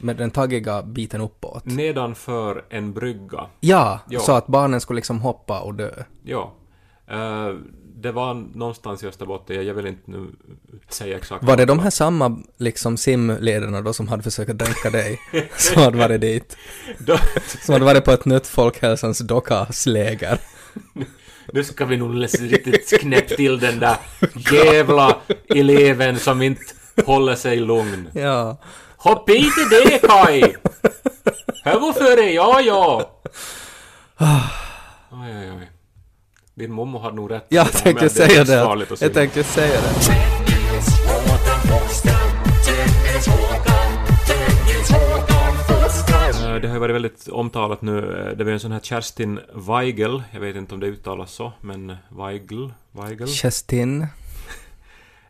med 0.00 0.16
den 0.16 0.30
taggiga 0.30 0.82
biten 0.82 1.20
uppåt. 1.20 1.64
Nedanför 1.64 2.64
en 2.70 2.92
brygga. 2.92 3.46
Ja, 3.60 4.00
Ja. 4.08 4.20
så 4.20 4.32
att 4.32 4.46
barnen 4.46 4.80
skulle 4.80 4.96
liksom 4.96 5.20
hoppa 5.20 5.60
och 5.60 5.74
dö. 5.74 5.90
Ja. 6.24 6.54
Eh, 7.10 7.48
det 7.96 8.12
var 8.12 8.34
någonstans 8.34 9.02
i 9.02 9.06
Österbotten, 9.06 9.66
jag 9.66 9.74
vill 9.74 9.86
inte 9.86 10.10
nu 10.10 10.26
säga 10.88 11.16
exakt. 11.16 11.44
Var 11.44 11.56
det 11.56 11.64
de 11.64 11.78
här 11.78 11.90
samma 11.90 12.38
liksom 12.56 12.96
simledarna 12.96 13.80
då 13.80 13.92
som 13.92 14.08
hade 14.08 14.22
försökt 14.22 14.58
dränka 14.58 14.90
dig? 14.90 15.20
som 15.56 15.82
hade 15.82 15.98
varit 15.98 16.20
dit? 16.20 16.56
Som 17.64 17.72
hade 17.72 17.84
varit 17.84 18.04
på 18.04 18.10
ett 18.10 18.24
nytt 18.24 18.46
folkhälsans 18.46 19.18
dockasläger? 19.18 20.38
nu 21.52 21.64
ska 21.64 21.84
vi 21.84 21.96
nog 21.96 22.14
läsa 22.14 22.42
riktigt 22.42 23.00
knäppt 23.00 23.36
till 23.36 23.58
den 23.58 23.78
där 23.78 23.96
jävla 24.52 25.16
eleven 25.48 26.18
som 26.18 26.42
inte 26.42 26.62
håller 27.06 27.34
sig 27.34 27.56
lugn. 27.56 28.08
Ja. 28.12 28.56
Hopp 28.96 29.30
inte 29.30 29.60
det 29.70 29.98
Kai! 30.08 30.42
Hör 31.64 31.80
varför 31.80 32.16
det? 32.16 32.30
Ja, 32.32 32.60
ja! 32.60 33.10
Oj, 35.10 35.36
oj, 35.38 35.52
oj. 35.60 35.70
Din 36.54 36.72
mommo 36.72 36.98
hade 36.98 37.16
nog 37.16 37.30
rätt. 37.30 37.46
Jag 37.48 37.64
här 37.64 37.70
tänkte 37.72 38.08
säga 38.08 38.44
det. 38.44 38.86
Jag 39.00 39.14
tänkte 39.14 39.44
säga 39.44 39.80
det. 39.80 40.12
Det 46.62 46.68
har 46.68 46.74
ju 46.74 46.80
varit 46.80 46.94
väldigt 46.94 47.28
omtalat 47.28 47.82
nu. 47.82 47.98
Eh, 48.28 48.36
Det 48.36 48.44
var 48.44 48.52
en 48.52 48.60
sån 48.60 48.72
här 48.72 48.80
Kerstin 48.80 49.40
Weigel. 49.54 50.22
Jag 50.32 50.40
vet 50.40 50.56
inte 50.56 50.74
om 50.74 50.80
det 50.80 50.86
uttalas 50.86 51.32
så, 51.32 51.52
men 51.60 51.96
Weigel. 52.08 52.72
Weigel. 52.92 53.28
Kerstin. 53.28 54.06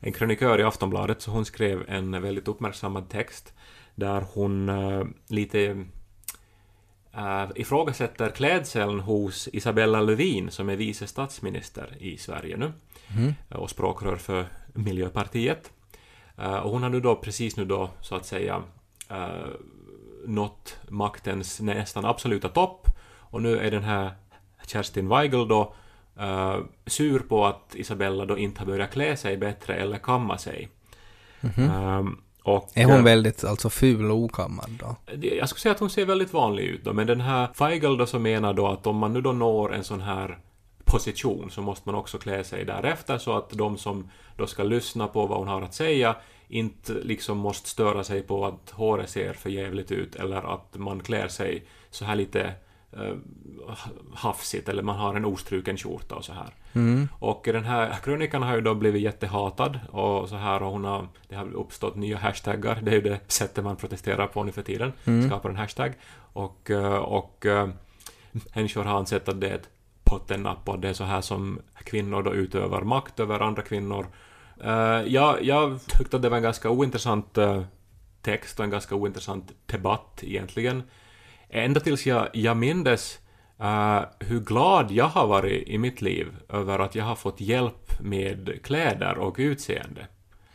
En 0.01 0.13
krönikör 0.13 0.61
i 0.61 0.63
Aftonbladet, 0.63 1.23
så 1.23 1.31
hon 1.31 1.45
skrev 1.45 1.85
en 1.89 2.23
väldigt 2.23 2.49
uppmärksammad 2.49 3.09
text 3.09 3.53
där 3.95 4.25
hon 4.35 4.69
eh, 4.69 5.05
lite 5.29 5.71
uh, 7.17 7.51
ifrågasätter 7.55 8.31
klädseln 8.31 9.01
hos 9.01 9.49
Isabella 9.53 10.01
Lövin 10.01 10.51
som 10.51 10.69
är 10.69 10.77
vice 10.77 11.07
statsminister 11.07 11.97
i 12.01 12.17
Sverige 12.17 12.57
nu 12.57 12.73
eh, 13.51 13.57
och 13.57 13.71
språkrör 13.71 14.17
för 14.17 14.47
Miljöpartiet. 14.75 15.73
Eh, 16.37 16.57
och 16.57 16.71
hon 16.71 16.83
har 16.83 16.91
nu 16.91 17.01
då 17.01 17.17
precis 17.17 17.57
nu 17.57 17.65
då 17.65 17.91
så 18.01 18.15
att 18.15 18.27
säga 18.27 18.63
uh, 19.11 19.49
nått 20.27 20.77
maktens 20.89 21.61
nästan 21.61 22.05
absoluta 22.05 22.49
topp 22.49 22.87
och 23.31 23.43
nu 23.43 23.59
är 23.59 23.71
den 23.71 23.85
här 23.85 24.13
Kerstin 24.67 25.09
Weigel 25.09 25.49
då 25.49 25.75
eh, 26.19 26.57
sur 26.87 27.19
på 27.19 27.47
att 27.47 27.75
Isabella 27.75 28.25
då 28.25 28.39
inte 28.39 28.61
har 28.61 28.67
börjat 28.67 28.93
klä 28.93 29.17
sig 29.17 29.37
bättre 29.37 29.75
eller 29.75 29.99
kamma 29.99 30.39
sig. 30.39 30.69
Ehm, 31.41 32.17
och, 32.43 32.71
Är 32.75 32.85
hon 32.85 32.95
eh, 32.95 33.03
väldigt 33.05 33.45
alltså 33.45 33.71
ful 33.71 34.11
och 34.11 34.17
okammad 34.17 34.71
då? 34.81 34.97
Jag 35.21 35.49
skulle 35.49 35.61
säga 35.61 35.73
att 35.73 35.81
hon 35.81 35.91
ser 35.91 36.07
väldigt 36.07 36.33
vanlig 36.33 36.65
ut 36.65 36.85
då, 36.85 36.93
men 36.93 37.07
den 37.07 37.21
här 37.21 37.49
Weigel 37.59 37.97
då 37.97 38.07
som 38.07 38.23
menar 38.23 38.55
då 38.55 38.67
att 38.67 38.87
om 38.87 38.97
man 38.97 39.13
nu 39.13 39.21
då 39.21 39.33
når 39.33 39.75
en 39.75 39.85
sån 39.85 40.01
här 40.01 40.39
position 40.85 41.51
så 41.51 41.63
måste 41.63 41.89
man 41.89 41.95
också 41.95 42.19
klä 42.19 42.45
sig 42.45 42.65
därefter 42.65 43.19
så 43.19 43.37
att 43.37 43.51
de 43.51 43.79
som 43.79 44.11
då 44.37 44.47
ska 44.47 44.63
lyssna 44.63 45.09
på 45.09 45.27
vad 45.27 45.39
hon 45.39 45.49
har 45.49 45.63
att 45.63 45.75
säga 45.75 46.17
inte 46.49 46.93
liksom 46.93 47.39
måste 47.39 47.69
störa 47.69 48.05
sig 48.05 48.23
på 48.23 48.47
att 48.47 48.71
håret 48.71 49.11
ser 49.11 49.33
för 49.33 49.51
jävligt 49.51 49.93
ut 49.93 50.15
eller 50.15 50.55
att 50.55 50.77
man 50.77 51.01
klär 51.01 51.29
sig 51.29 51.67
så 51.91 52.05
här 52.05 52.17
lite 52.17 52.53
eh, 52.93 53.15
hafsigt 54.15 54.69
eller 54.69 54.83
man 54.83 54.97
har 54.97 55.15
en 55.15 55.25
ostruken 55.25 55.77
skjorta 55.77 56.15
och 56.15 56.25
så 56.25 56.33
här. 56.33 56.55
Och 57.19 57.41
den 57.45 57.65
här 57.65 57.99
krönikan 58.03 58.43
har 58.43 58.55
ju 58.55 58.61
då 58.61 58.75
blivit 58.75 59.03
jättehatad 59.03 59.81
och 59.91 60.29
så 60.29 60.37
här 60.37 60.63
och 60.63 60.73
hon 60.73 60.85
har, 60.85 61.09
det 61.29 61.37
har 61.37 61.53
uppstått 61.55 61.97
nya 61.97 62.19
hashtaggar, 62.19 62.79
det 62.83 62.91
är 62.91 62.95
ju 62.95 63.01
det 63.01 63.33
sättet 63.33 63.65
man 63.65 63.77
protesterar 63.77 64.27
på 64.27 64.45
nu 64.45 64.53
för 64.53 64.63
tiden, 64.63 64.93
skapar 65.27 65.51
en 65.51 65.57
hashtag. 65.57 65.93
Och, 66.33 66.71
eh, 66.71 66.97
och 66.97 67.47
eh, 67.47 67.69
människor 68.55 68.85
har 68.85 68.99
ansett 68.99 69.29
att 69.29 69.41
det 69.41 69.49
är 69.49 69.55
ett 69.55 69.69
pottennapp 70.05 70.69
och 70.69 70.79
det 70.79 70.89
är 70.89 70.93
så 70.93 71.05
här 71.05 71.21
som 71.21 71.61
kvinnor 71.85 72.23
då 72.23 72.35
utövar 72.35 72.83
makt 72.83 73.21
över 73.21 73.41
andra 73.41 73.63
kvinnor 73.63 74.07
Eh, 74.65 75.03
jag, 75.07 75.43
jag 75.43 75.81
tyckte 75.87 76.17
att 76.17 76.23
det 76.23 76.29
var 76.29 76.37
en 76.37 76.43
ganska 76.43 76.71
ointressant 76.71 77.39
eh, 77.39 77.63
text 78.23 78.59
och 78.59 78.65
en 78.65 78.71
ganska 78.71 78.95
ointressant 78.95 79.53
debatt 79.67 80.21
egentligen. 80.23 80.83
Ända 81.51 81.81
tills 81.81 82.07
jag, 82.07 82.29
jag 82.33 82.57
mindes 82.57 83.19
eh, 83.59 84.01
hur 84.19 84.41
glad 84.41 84.91
jag 84.91 85.05
har 85.05 85.27
varit 85.27 85.69
i 85.69 85.79
mitt 85.79 86.03
liv 86.03 86.37
över 86.49 86.79
att 86.79 86.95
jag 86.95 87.05
har 87.05 87.15
fått 87.15 87.41
hjälp 87.41 88.01
med 88.01 88.59
kläder 88.63 89.19
och 89.19 89.37
utseende. 89.39 90.07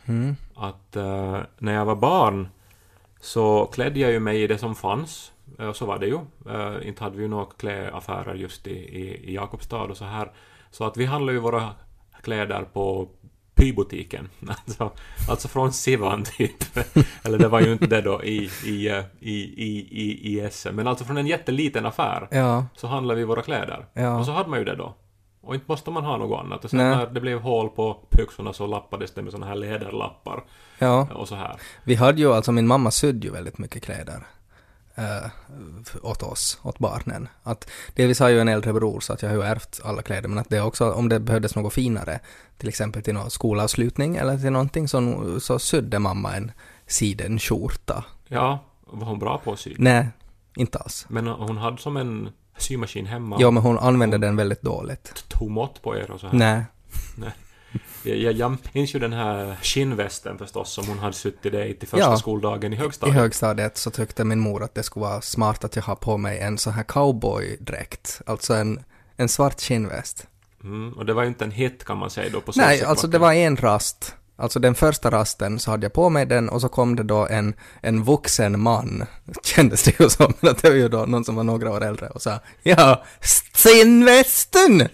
Mm. 0.06 0.36
Att 0.54 0.96
eh, 0.96 1.40
när 1.58 1.74
jag 1.74 1.84
var 1.84 1.96
barn 1.96 2.48
så 3.20 3.66
klädde 3.66 4.00
jag 4.00 4.10
ju 4.10 4.20
mig 4.20 4.42
i 4.42 4.46
det 4.46 4.58
som 4.58 4.74
fanns. 4.74 5.32
Eh, 5.58 5.66
Och 5.68 5.76
så 5.76 5.86
var 5.86 5.98
det 5.98 6.06
ju. 6.06 6.18
Inte 6.82 7.04
hade 7.04 7.16
vi 7.16 7.22
ju 7.22 7.28
några 7.28 7.46
klädaffärer 7.58 8.34
just 8.34 8.66
i, 8.66 8.70
i, 8.70 9.30
i 9.30 9.34
Jakobstad 9.34 9.82
och 9.82 9.96
så 9.96 10.04
här. 10.04 10.32
Så 10.70 10.84
att 10.84 10.96
vi 10.96 11.04
handlade 11.04 11.32
ju 11.32 11.38
våra 11.38 11.70
kläder 12.22 12.62
på 12.72 13.08
Pybutiken. 13.54 14.28
Alltså, 14.66 14.90
alltså 15.28 15.48
från 15.48 15.72
Sivan 15.72 16.24
typ. 16.24 16.78
Eller 17.22 17.38
det 17.38 17.48
var 17.48 17.60
ju 17.60 17.72
inte 17.72 17.86
det 17.86 18.00
då 18.00 18.24
i, 18.24 18.50
i, 18.64 18.88
eh, 18.88 19.04
i, 19.20 19.34
i, 19.40 19.88
i, 19.90 20.38
i 20.38 20.50
SM. 20.50 20.68
Men 20.74 20.86
alltså 20.86 21.04
från 21.04 21.16
en 21.16 21.26
jätteliten 21.26 21.86
affär 21.86 22.28
Ja, 22.30 22.66
så 22.76 22.86
handlade 22.86 23.18
vi 23.20 23.24
våra 23.24 23.42
kläder. 23.42 23.86
Ja. 23.92 24.18
Och 24.18 24.26
så 24.26 24.32
hade 24.32 24.50
man 24.50 24.58
ju 24.58 24.64
det 24.64 24.76
då. 24.76 24.94
Och 25.42 25.54
inte 25.54 25.66
måste 25.68 25.90
man 25.90 26.04
ha 26.04 26.16
något 26.16 26.40
annat. 26.40 26.64
Och 26.64 26.70
sen 26.70 26.78
Nej. 26.78 26.96
när 26.96 27.06
det 27.06 27.20
blev 27.20 27.40
hål 27.40 27.68
på 27.68 27.96
byxorna 28.10 28.52
så 28.52 28.66
lappades 28.66 29.14
det 29.14 29.22
med 29.22 29.32
såna 29.32 29.46
här 29.46 29.54
läderlappar 29.54 30.44
ja. 30.78 31.08
och 31.14 31.28
så 31.28 31.34
här. 31.34 31.56
Vi 31.84 31.94
hade 31.94 32.20
ju, 32.20 32.32
alltså 32.32 32.52
min 32.52 32.66
mamma 32.66 32.90
sydde 32.90 33.26
ju 33.26 33.32
väldigt 33.32 33.58
mycket 33.58 33.82
kläder. 33.82 34.26
Eh, 34.94 35.30
åt 36.02 36.22
oss, 36.22 36.58
åt 36.62 36.78
barnen. 36.78 37.28
Att 37.42 37.70
delvis 37.94 38.20
har 38.20 38.28
jag 38.28 38.34
ju 38.34 38.40
en 38.40 38.48
äldre 38.48 38.72
bror 38.72 39.00
så 39.00 39.12
att 39.12 39.22
jag 39.22 39.28
har 39.30 39.36
ju 39.36 39.42
ärvt 39.42 39.80
alla 39.84 40.02
kläder 40.02 40.28
men 40.28 40.38
att 40.38 40.48
det 40.48 40.60
också, 40.60 40.92
om 40.92 41.08
det 41.08 41.20
behövdes 41.20 41.54
något 41.54 41.72
finare, 41.72 42.20
till 42.58 42.68
exempel 42.68 43.02
till 43.02 43.14
någon 43.14 43.30
skolavslutning 43.30 44.16
eller 44.16 44.38
till 44.38 44.50
någonting 44.50 44.88
så, 44.88 45.40
så 45.40 45.58
sydde 45.58 45.98
mamma 45.98 46.36
en 46.36 46.52
sidenskjorta. 46.86 48.04
Ja, 48.28 48.64
var 48.86 49.06
hon 49.06 49.18
bra 49.18 49.38
på 49.38 49.52
att 49.52 49.58
sy? 49.60 49.74
Nej, 49.78 50.08
inte 50.56 50.78
alls. 50.78 51.06
Men 51.08 51.26
hon 51.26 51.56
hade 51.56 51.78
som 51.78 51.96
en 51.96 52.28
symaskin 52.56 53.06
hemma. 53.06 53.36
Ja, 53.40 53.50
men 53.50 53.62
hon 53.62 53.78
använde 53.78 54.18
den 54.18 54.36
väldigt 54.36 54.62
dåligt. 54.62 55.24
Tog 55.28 55.50
mått 55.50 55.82
på 55.82 55.96
er 55.96 56.10
och 56.10 56.20
så 56.20 56.26
här. 56.26 56.34
Nej. 56.34 56.64
Jag, 58.02 58.32
jag 58.32 58.56
minns 58.72 58.94
ju 58.94 58.98
den 58.98 59.12
här 59.12 59.56
skinnvästen 59.62 60.38
förstås 60.38 60.72
som 60.72 60.86
hon 60.88 60.98
hade 60.98 61.16
till 61.42 61.52
dig 61.52 61.74
till 61.78 61.88
första 61.88 62.06
Ja. 62.10 62.16
skoldagen 62.16 62.72
i 62.72 62.76
I 62.76 62.78
högstadiet. 62.78 63.16
högstadiet 63.16 63.76
så 63.78 63.90
tyckte 63.90 64.24
min 64.24 64.40
mor 64.40 64.62
att 64.62 64.74
det 64.74 64.82
skulle 64.82 65.06
vara 65.06 65.20
smart 65.20 65.64
att 65.64 65.76
jag 65.76 65.82
har 65.82 65.94
på 65.96 66.16
mig 66.16 66.38
en 66.38 66.58
sån 66.58 66.72
här 66.72 66.82
cowboydräkt, 66.82 68.20
alltså 68.26 68.54
en, 68.54 68.80
en 69.16 69.28
svart 69.28 69.60
skinnväst. 69.60 70.26
Mm, 70.62 70.92
och 70.92 71.06
det 71.06 71.12
var 71.14 71.22
ju 71.22 71.28
inte 71.28 71.44
en 71.44 71.50
hit 71.50 71.84
kan 71.84 71.98
man 71.98 72.10
säga 72.10 72.30
då 72.32 72.40
på 72.40 72.52
Nej, 72.56 72.64
Solsikkbacken. 72.66 72.90
alltså 72.90 73.06
det 73.06 73.18
var 73.18 73.32
en 73.32 73.56
rast. 73.56 74.14
Alltså 74.36 74.60
den 74.60 74.74
första 74.74 75.10
rasten 75.10 75.58
så 75.58 75.70
hade 75.70 75.84
jag 75.84 75.92
på 75.92 76.10
mig 76.10 76.26
den 76.26 76.48
och 76.48 76.60
så 76.60 76.68
kom 76.68 76.96
det 76.96 77.02
då 77.02 77.26
en, 77.26 77.54
en 77.80 78.02
vuxen 78.04 78.60
man, 78.60 79.04
kändes 79.44 79.82
det 79.82 80.00
ju 80.00 80.08
som, 80.08 80.32
att 80.40 80.62
det 80.62 80.68
var 80.68 80.76
ju 80.76 80.88
då 80.88 80.98
någon 81.06 81.24
som 81.24 81.36
var 81.36 81.44
några 81.44 81.70
år 81.70 81.84
äldre 81.84 82.06
och 82.08 82.22
sa 82.22 82.40
ja, 82.62 83.04
skinnvästen! 83.54 84.88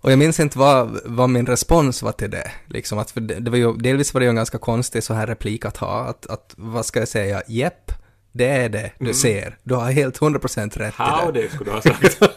Och 0.00 0.12
jag 0.12 0.18
minns 0.18 0.40
inte 0.40 0.58
vad, 0.58 1.00
vad 1.04 1.30
min 1.30 1.46
respons 1.46 2.02
var 2.02 2.12
till 2.12 2.30
det. 2.30 2.50
Liksom 2.66 2.98
att 2.98 3.10
för 3.10 3.20
det, 3.20 3.34
det 3.34 3.50
var 3.50 3.58
ju, 3.58 3.76
delvis 3.76 4.14
var 4.14 4.20
det 4.20 4.24
ju 4.24 4.28
en 4.28 4.36
ganska 4.36 4.58
konstig 4.58 5.02
så 5.02 5.14
här 5.14 5.26
replik 5.26 5.64
att 5.64 5.76
ha, 5.76 6.04
att, 6.04 6.26
att 6.26 6.54
vad 6.56 6.86
ska 6.86 6.98
jag 6.98 7.08
säga, 7.08 7.42
jepp, 7.46 7.92
det 8.32 8.46
är 8.46 8.68
det 8.68 8.92
du 8.98 9.14
ser. 9.14 9.56
Du 9.62 9.74
har 9.74 9.92
helt 9.92 10.18
100% 10.18 10.78
rätt 10.78 10.94
i 10.94 10.96
det. 10.96 11.04
Howdy 11.04 11.48
skulle 11.48 11.70
du 11.70 11.74
ha 11.74 11.82
sagt. 11.82 12.22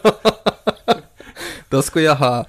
Då 1.68 1.82
skulle 1.82 2.04
jag 2.04 2.14
ha 2.14 2.46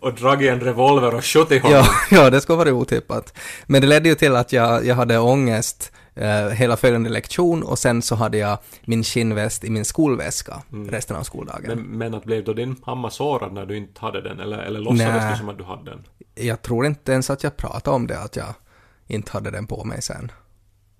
och 0.00 0.14
dragit 0.14 0.50
en 0.50 0.60
revolver 0.60 1.14
och 1.14 1.24
skjutit 1.24 1.62
honom. 1.62 1.78
Ja, 1.78 1.88
ja, 2.16 2.30
det 2.30 2.40
skulle 2.40 2.56
vara 2.56 2.72
otippat. 2.72 3.38
Men 3.66 3.80
det 3.80 3.86
ledde 3.86 4.08
ju 4.08 4.14
till 4.14 4.36
att 4.36 4.52
jag, 4.52 4.86
jag 4.86 4.94
hade 4.94 5.18
ångest 5.18 5.92
eh, 6.16 6.48
hela 6.48 6.76
följande 6.76 7.10
lektion 7.10 7.62
och 7.62 7.78
sen 7.78 8.02
så 8.02 8.14
hade 8.14 8.38
jag 8.38 8.58
min 8.84 9.04
skinnväst 9.04 9.64
i 9.64 9.70
min 9.70 9.84
skolväska 9.84 10.62
resten 10.88 11.16
av 11.16 11.22
skoldagen. 11.22 11.64
Men, 11.66 11.98
men 11.98 12.14
att 12.14 12.24
blev 12.24 12.44
då 12.44 12.52
din 12.52 12.76
mamma 12.86 13.10
sårad 13.10 13.52
när 13.52 13.66
du 13.66 13.76
inte 13.76 14.00
hade 14.00 14.22
den? 14.22 14.40
Eller, 14.40 14.58
eller 14.58 14.80
låtsades 14.80 15.32
du 15.32 15.38
som 15.38 15.48
att 15.48 15.58
du 15.58 15.64
hade 15.64 15.90
den? 15.90 16.04
Jag 16.34 16.62
tror 16.62 16.86
inte 16.86 17.12
ens 17.12 17.30
att 17.30 17.42
jag 17.42 17.56
pratade 17.56 17.96
om 17.96 18.06
det, 18.06 18.20
att 18.20 18.36
jag 18.36 18.54
inte 19.06 19.32
hade 19.32 19.50
den 19.50 19.66
på 19.66 19.84
mig 19.84 20.02
sen. 20.02 20.32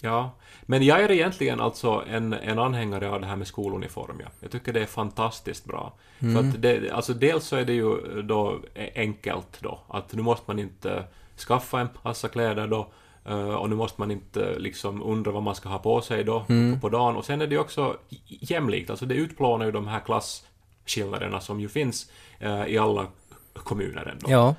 Ja, 0.00 0.37
men 0.62 0.83
jag 0.83 1.00
är 1.00 1.11
egentligen 1.11 1.61
alltså 1.61 2.05
en, 2.09 2.33
en 2.33 2.59
anhängare 2.59 3.11
av 3.11 3.20
det 3.20 3.26
här 3.26 3.37
med 3.37 3.46
skoluniform. 3.46 4.16
Ja. 4.20 4.26
Jag 4.40 4.50
tycker 4.50 4.72
det 4.72 4.81
är 4.81 4.87
fantastiskt 4.87 5.64
bra. 5.64 5.94
För 6.18 6.38
att 6.38 6.62
det, 6.62 6.90
alltså 6.90 7.12
dels 7.14 7.44
så 7.44 7.57
är 7.57 7.64
det 7.64 7.72
ju 7.72 8.22
då 8.22 8.61
enkelt 8.94 9.59
då, 9.61 9.81
att 9.88 10.12
nu 10.12 10.22
måste 10.22 10.44
man 10.46 10.59
inte 10.59 11.05
skaffa 11.48 11.81
en 11.81 11.88
massa 12.02 12.29
kläder 12.29 12.66
då, 12.66 12.92
och 13.35 13.71
nu 13.71 13.77
måste 13.77 14.01
man 14.01 14.11
inte 14.11 14.59
liksom 14.59 15.03
undra 15.03 15.31
vad 15.31 15.43
man 15.43 15.55
ska 15.55 15.69
ha 15.69 15.79
på 15.79 16.01
sig 16.01 16.25
då 16.25 16.41
på, 16.41 16.79
på 16.81 16.89
dagen. 16.89 17.17
Och 17.17 17.25
sen 17.25 17.41
är 17.41 17.47
det 17.47 17.55
ju 17.55 17.61
också 17.61 17.97
jämlikt, 18.27 18.91
alltså 18.91 19.07
det 19.07 19.15
utplånar 19.15 19.67
ju 19.67 19.73
de 19.73 19.89
här 19.89 20.01
klasskillnaderna 20.01 21.41
som 21.41 21.61
ju 21.61 21.69
finns 21.69 22.11
eh, 22.39 22.67
i 22.67 22.79
alla 22.79 23.07
kommuner 23.55 24.12
ändå. 24.12 24.31
Ja, 24.31 24.55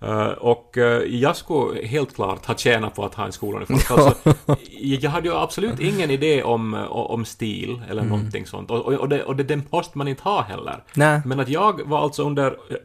Eh, 0.00 0.26
och 0.26 0.78
eh, 0.78 1.02
jag 1.02 1.36
skulle 1.36 1.86
helt 1.86 2.14
klart 2.14 2.46
ha 2.46 2.54
tjänat 2.54 2.94
på 2.94 3.04
att 3.04 3.14
ha 3.14 3.26
en 3.26 3.32
skoluniform. 3.32 3.78
Alltså, 3.98 4.56
jag 4.80 5.10
hade 5.10 5.28
ju 5.28 5.34
absolut 5.34 5.80
ingen 5.80 6.10
idé 6.10 6.42
om, 6.42 6.74
om 6.90 7.24
stil 7.24 7.82
eller 7.90 8.02
någonting 8.02 8.46
sånt. 8.46 8.70
Och, 8.70 8.86
och, 8.86 9.08
det, 9.08 9.24
och 9.24 9.36
det, 9.36 9.42
det 9.42 9.72
måste 9.72 9.98
man 9.98 10.08
inte 10.08 10.22
ha 10.22 10.42
heller. 10.42 10.84
nej, 10.94 11.20
Men 11.24 11.40
att 11.40 11.48
jag 11.48 11.88
var 11.88 12.02
alltså 12.02 12.22
under 12.22 12.46
eh, 12.46 12.76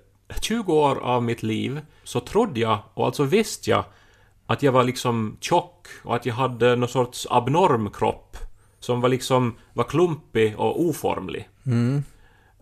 20 0.41 0.73
år 0.73 0.95
av 0.95 1.23
mitt 1.23 1.43
liv 1.43 1.81
så 2.03 2.19
trodde 2.19 2.59
jag, 2.59 2.77
och 2.93 3.05
alltså 3.05 3.23
visste 3.23 3.69
jag, 3.69 3.83
att 4.45 4.63
jag 4.63 4.71
var 4.71 4.83
liksom 4.83 5.37
tjock 5.39 5.87
och 6.03 6.15
att 6.15 6.25
jag 6.25 6.33
hade 6.33 6.75
någon 6.75 6.89
sorts 6.89 7.27
abnorm 7.29 7.89
kropp 7.89 8.37
som 8.79 9.01
var 9.01 9.09
liksom 9.09 9.55
var 9.73 9.83
klumpig 9.83 10.59
och 10.59 10.81
oformlig. 10.81 11.49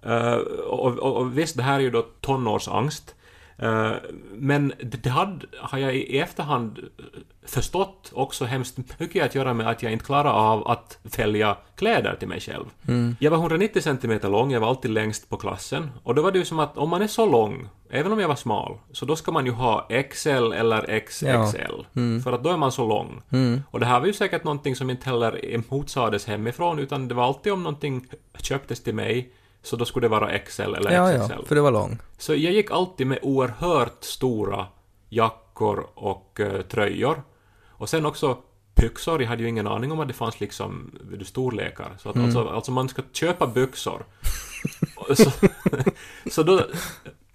Eh, 0.03 0.35
och, 0.67 0.97
och, 0.97 1.17
och 1.17 1.37
visst, 1.37 1.57
det 1.57 1.63
här 1.63 1.75
är 1.75 1.79
ju 1.79 1.91
då 1.91 2.01
tonårsangst. 2.21 3.15
Eh, 3.57 3.91
men 4.33 4.73
det, 4.79 5.09
hade, 5.09 5.45
har 5.59 5.77
jag 5.77 5.95
i 5.95 6.17
efterhand 6.19 6.79
förstått 7.45 8.11
också 8.13 8.45
hemskt 8.45 8.77
mycket 8.99 9.25
att 9.25 9.35
göra 9.35 9.53
med 9.53 9.67
att 9.67 9.83
jag 9.83 9.91
inte 9.91 10.05
klarade 10.05 10.29
av 10.29 10.67
att 10.67 10.99
välja 11.17 11.57
kläder 11.75 12.15
till 12.19 12.27
mig 12.27 12.39
själv. 12.39 12.65
Jag 13.19 13.31
var 13.31 13.37
190 13.37 13.81
cm 13.81 14.19
lång, 14.31 14.51
jag 14.51 14.59
var 14.59 14.67
alltid 14.67 14.91
längst 14.91 15.29
på 15.29 15.37
klassen. 15.37 15.91
Och 16.03 16.15
då 16.15 16.21
var 16.21 16.31
det 16.31 16.39
ju 16.39 16.45
som 16.45 16.59
att 16.59 16.77
om 16.77 16.89
man 16.89 17.01
är 17.01 17.07
så 17.07 17.25
lång, 17.25 17.69
även 17.89 18.11
om 18.11 18.19
jag 18.19 18.27
var 18.27 18.35
smal, 18.35 18.77
så 18.91 19.05
då 19.05 19.15
ska 19.15 19.31
man 19.31 19.45
ju 19.45 19.51
ha 19.51 19.87
XL 20.11 20.29
eller 20.53 20.99
XXL. 20.99 21.85
För 22.23 22.31
att 22.33 22.43
då 22.43 22.49
är 22.49 22.57
man 22.57 22.71
så 22.71 22.87
lång. 22.87 23.21
Och 23.71 23.79
det 23.79 23.85
här 23.85 23.99
var 23.99 24.07
ju 24.07 24.13
säkert 24.13 24.43
någonting 24.43 24.75
som 24.75 24.89
inte 24.89 25.09
heller 25.09 25.63
motsades 25.69 26.25
hemifrån, 26.25 26.79
utan 26.79 27.07
det 27.07 27.13
var 27.13 27.23
alltid 27.23 27.53
om 27.53 27.63
någonting 27.63 28.05
köptes 28.39 28.83
till 28.83 28.95
mig, 28.95 29.31
så 29.63 29.75
då 29.75 29.85
skulle 29.85 30.05
det 30.05 30.11
vara 30.11 30.39
XL 30.39 30.61
eller 30.61 30.91
ja, 30.91 31.17
XXL. 31.19 31.33
ja, 31.39 31.45
för 31.45 31.55
det 31.55 31.61
var 31.61 31.71
lång. 31.71 31.97
Så 32.17 32.31
jag 32.31 32.53
gick 32.53 32.71
alltid 32.71 33.07
med 33.07 33.19
oerhört 33.21 34.03
stora 34.03 34.65
jackor 35.09 35.87
och 35.93 36.39
eh, 36.39 36.61
tröjor. 36.61 37.23
Och 37.69 37.89
sen 37.89 38.05
också 38.05 38.37
byxor. 38.75 39.21
Jag 39.21 39.29
hade 39.29 39.41
ju 39.43 39.49
ingen 39.49 39.67
aning 39.67 39.91
om 39.91 39.99
att 39.99 40.07
det 40.07 40.13
fanns 40.13 40.39
liksom 40.39 40.91
storlekar. 41.25 41.91
Så 41.99 42.09
att 42.09 42.17
alltså, 42.17 42.47
alltså 42.49 42.71
man 42.71 42.89
ska 42.89 43.01
köpa 43.11 43.47
byxor. 43.47 44.03
Så, 45.15 45.31
så 46.31 46.43
då... 46.43 46.61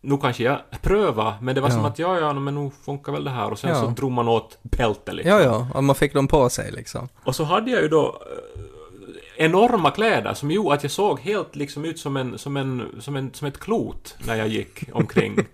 Nu 0.00 0.18
kanske 0.18 0.42
jag 0.42 0.58
pröva, 0.82 1.34
men 1.40 1.54
det 1.54 1.60
var 1.60 1.70
som 1.70 1.80
Ja. 1.80 1.86
att 1.86 1.98
ja, 1.98 2.18
ja, 2.20 2.32
men 2.32 2.54
nu 2.54 2.70
funkar 2.84 3.12
väl 3.12 3.24
det 3.24 3.30
här. 3.30 3.50
Och 3.50 3.58
sen 3.58 3.70
Ja. 3.70 3.80
så 3.80 3.86
drog 3.86 4.12
man 4.12 4.28
åt 4.28 4.58
bältet 4.62 5.14
liksom. 5.14 5.32
Ja, 5.32 5.40
ja, 5.42 5.68
och 5.74 5.84
man 5.84 5.96
fick 5.96 6.14
dem 6.14 6.28
på 6.28 6.48
sig 6.48 6.72
liksom. 6.72 7.08
Och 7.24 7.34
så 7.36 7.44
hade 7.44 7.70
jag 7.70 7.82
ju 7.82 7.88
då 7.88 8.06
eh, 8.06 8.62
enorma 9.38 9.90
kläder 9.90 10.35
som 10.35 10.51
gjorde 10.51 10.75
att 10.75 10.83
jag 10.83 10.92
såg 10.92 11.20
helt 11.20 11.57
liksom 11.57 11.85
ut 11.85 11.99
som 11.99 12.16
en, 12.16 12.38
som 12.38 12.57
en, 12.57 12.88
som 13.01 13.16
en, 13.16 13.35
som 13.35 13.49
ett 13.49 13.59
klot 13.61 14.16
när 14.27 14.35
jag 14.35 14.49
gick 14.49 14.85
omkring. 14.92 15.37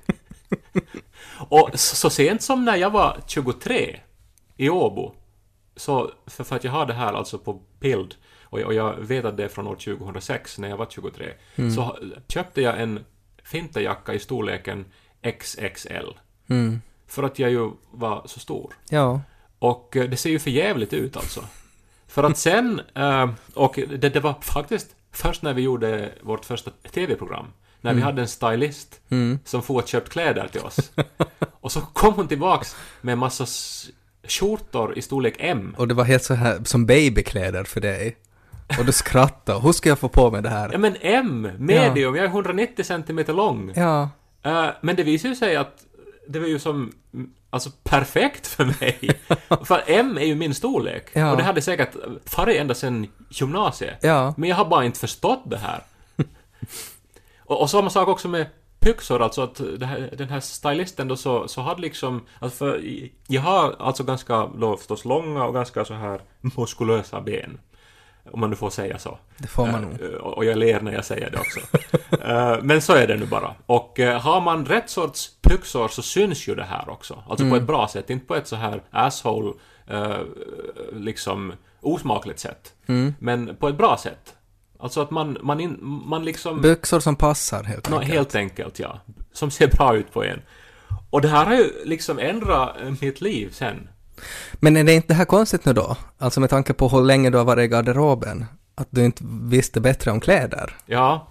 och 1.48 1.70
så, 1.74 1.96
så 1.96 2.10
sent 2.10 2.42
som 2.42 2.64
när 2.64 2.76
jag 2.76 2.90
var 2.90 3.20
23 3.26 4.00
i 4.56 4.68
Åbo, 4.70 5.14
så, 5.76 6.10
för, 6.26 6.44
för 6.44 6.56
att 6.56 6.64
jag 6.64 6.72
har 6.72 6.86
det 6.86 6.94
här 6.94 7.12
alltså 7.12 7.38
på 7.38 7.60
bild, 7.80 8.14
och 8.42 8.60
jag, 8.60 8.66
och 8.66 8.74
jag 8.74 8.94
vet 8.96 9.24
att 9.24 9.36
det 9.36 9.44
är 9.44 9.48
från 9.48 9.66
år 9.66 9.74
2006 9.76 10.58
när 10.58 10.68
jag 10.68 10.76
var 10.76 10.86
23, 10.90 11.32
så 11.74 11.80
ha- 11.80 11.98
köpte 12.28 12.62
jag 12.62 12.80
en 12.82 13.04
vinterjacka 13.52 14.14
i 14.14 14.18
storleken 14.18 14.84
XXL. 15.40 16.06
Mm. 16.48 16.80
För 17.06 17.22
att 17.22 17.38
jag 17.38 17.50
ju 17.50 17.70
var 17.90 18.22
så 18.26 18.40
stor. 18.40 18.74
Ja, 18.88 19.20
Och 19.58 19.96
eh, 19.96 20.08
det 20.10 20.16
ser 20.16 20.30
ju 20.30 20.38
för 20.38 20.50
jävligt 20.50 20.92
ut 20.92 21.16
alltså. 21.16 21.44
För 22.12 22.22
att 22.22 22.38
sen, 22.38 22.80
eh, 22.94 23.30
och 23.54 23.78
det, 23.98 24.08
det 24.08 24.20
var 24.20 24.34
faktiskt 24.40 24.88
först 25.12 25.42
när 25.42 25.54
vi 25.54 25.62
gjorde 25.62 26.12
vårt 26.22 26.44
första 26.44 26.70
TV-program, 26.94 27.46
när 27.80 27.94
vi 27.94 28.00
hade 28.00 28.22
en 28.22 28.28
stylist 28.28 29.00
mm. 29.08 29.38
som 29.44 29.62
får 29.62 29.82
och 29.82 29.88
köpt 29.88 30.08
kläder 30.08 30.48
till 30.52 30.60
oss. 30.60 30.92
Och 31.60 31.72
så 31.72 31.80
kom 31.80 32.14
hon 32.14 32.28
tillbaks 32.28 32.76
med 33.00 33.12
en 33.12 33.18
massa 33.18 33.46
skjortor 34.28 34.98
i 34.98 35.02
storlek 35.02 35.34
M. 35.38 35.74
och 35.78 35.88
det 35.88 35.94
var 35.94 36.04
helt 36.04 36.24
så 36.24 36.34
här 36.34 36.60
som 36.64 36.86
babykläder 36.86 37.64
för 37.64 37.80
dig. 37.80 38.16
Och 38.78 38.84
du 38.84 38.92
skrattade, 38.92 39.60
hur 39.60 39.72
ska 39.72 39.88
jag 39.88 39.98
få 39.98 40.08
på 40.08 40.30
mig 40.30 40.42
det 40.42 40.48
Ja 40.48 40.54
här? 40.54 40.78
men 40.78 40.96
M, 41.00 41.48
medium, 41.58 42.16
jag 42.16 42.24
är 42.24 42.28
190 42.28 42.84
centimeter 42.84 43.32
lång. 43.32 43.72
Ja, 43.76 44.08
Eh, 44.42 44.68
men 44.80 44.96
det 44.96 45.02
visade 45.02 45.28
ju 45.28 45.36
sig 45.36 45.56
att 45.56 45.84
det 46.28 46.38
var 46.38 46.46
ju 46.46 46.58
som 46.58 46.92
alltså 47.52 47.70
perfekt 47.84 48.46
för 48.46 48.64
mig. 48.64 49.10
för 49.64 49.82
M 49.86 50.18
är 50.18 50.24
ju 50.24 50.34
min 50.34 50.54
storlek. 50.54 51.08
Ja. 51.12 51.30
Och 51.30 51.36
det 51.36 51.42
hade 51.42 51.62
säkert 51.62 51.96
farit 52.24 52.60
ända 52.60 52.74
sedan 52.74 53.06
gymnasiet. 53.30 53.98
Ja. 54.02 54.34
Men 54.36 54.48
jag 54.48 54.56
har 54.56 54.64
bara 54.64 54.84
inte 54.84 54.98
förstått 54.98 55.42
det 55.44 55.58
här. 55.58 55.82
och, 57.38 57.60
och 57.60 57.70
samma 57.70 57.90
sak 57.90 58.08
också 58.08 58.28
med 58.28 58.46
pyxor, 58.80 59.22
alltså 59.22 59.42
att 59.42 59.60
här, 59.82 60.14
den 60.18 60.28
här 60.28 60.40
stylisten 60.40 61.08
då 61.08 61.16
så, 61.16 61.48
så 61.48 61.60
hade 61.60 61.80
liksom, 61.80 62.26
alltså 62.38 62.58
för 62.58 62.80
jag 63.26 63.42
har 63.42 63.76
alltså 63.78 64.04
ganska 64.04 64.46
då 64.46 64.76
förstås 64.76 65.04
långa 65.04 65.44
och 65.44 65.54
ganska 65.54 65.84
så 65.84 65.94
här 65.94 66.20
muskulösa 66.40 67.20
ben. 67.20 67.58
Om 68.30 68.40
man 68.40 68.50
nu 68.50 68.56
får 68.56 68.70
säga 68.70 68.98
så. 68.98 69.18
Det 69.38 69.48
får 69.48 69.66
man 69.66 69.82
nog. 69.82 69.92
Eh, 70.02 70.08
Och 70.16 70.44
jag 70.44 70.58
ler 70.58 70.80
när 70.80 70.92
jag 70.92 71.04
säger 71.04 71.30
det 71.30 71.38
också. 71.38 71.60
Eh, 72.24 72.62
Men 72.62 72.82
så 72.82 72.92
är 72.92 73.06
det 73.06 73.16
nu 73.16 73.26
bara. 73.26 73.54
Och 73.66 74.00
eh, 74.00 74.20
har 74.20 74.40
man 74.40 74.66
rätt 74.66 74.90
sorts 74.90 75.30
pyxor 75.42 75.88
så 75.88 76.02
syns 76.02 76.48
ju 76.48 76.54
det 76.54 76.64
här 76.64 76.88
också. 76.88 77.22
Alltså 77.28 77.50
på 77.50 77.56
ett 77.56 77.62
bra 77.66 77.88
sätt, 77.88 78.10
inte 78.10 78.26
på 78.26 78.34
ett 78.34 78.46
så 78.48 78.56
här 78.56 78.82
asshole, 78.90 79.52
eh, 79.86 80.16
liksom 80.92 81.52
osmakligt 81.80 82.38
sätt. 82.40 82.72
Men 83.18 83.56
på 83.56 83.68
ett 83.68 83.76
bra 83.78 83.96
sätt. 83.96 84.34
Alltså 84.78 85.00
att 85.02 85.10
man, 85.10 85.38
man, 85.42 85.60
in, 85.60 85.78
man 85.82 86.24
liksom... 86.24 86.60
Byxor 86.60 87.00
som 87.00 87.16
passar 87.16 87.62
helt 87.64 87.90
Nå, 87.90 87.96
enkelt. 87.96 88.14
helt 88.14 88.34
enkelt, 88.34 88.78
ja. 88.78 89.00
Som 89.32 89.50
ser 89.50 89.68
bra 89.68 89.96
ut 89.96 90.12
på 90.12 90.24
en. 90.24 90.42
Och 91.10 91.20
det 91.20 91.28
här 91.28 91.44
har 91.46 91.54
ju 91.54 91.70
liksom 91.84 92.18
ändrat 92.18 92.76
eh, 92.82 92.90
mitt 93.00 93.20
liv 93.20 93.50
sen. 93.52 93.88
Men 94.54 94.76
är 94.76 94.84
det 94.84 94.92
inte 94.92 95.08
det 95.08 95.14
här 95.14 95.24
konstigt 95.24 95.64
nu 95.64 95.72
då? 95.72 95.96
Alltså 96.18 96.40
med 96.40 96.50
tanke 96.50 96.72
på 96.72 96.88
hur 96.88 97.02
länge 97.02 97.30
du 97.30 97.38
har 97.38 97.44
varit 97.44 97.64
i 97.64 97.68
garderoben? 97.68 98.44
Att 98.74 98.88
du 98.90 99.04
inte 99.04 99.24
visste 99.42 99.80
bättre 99.80 100.10
om 100.10 100.20
kläder? 100.20 100.76
Ja, 100.86 101.28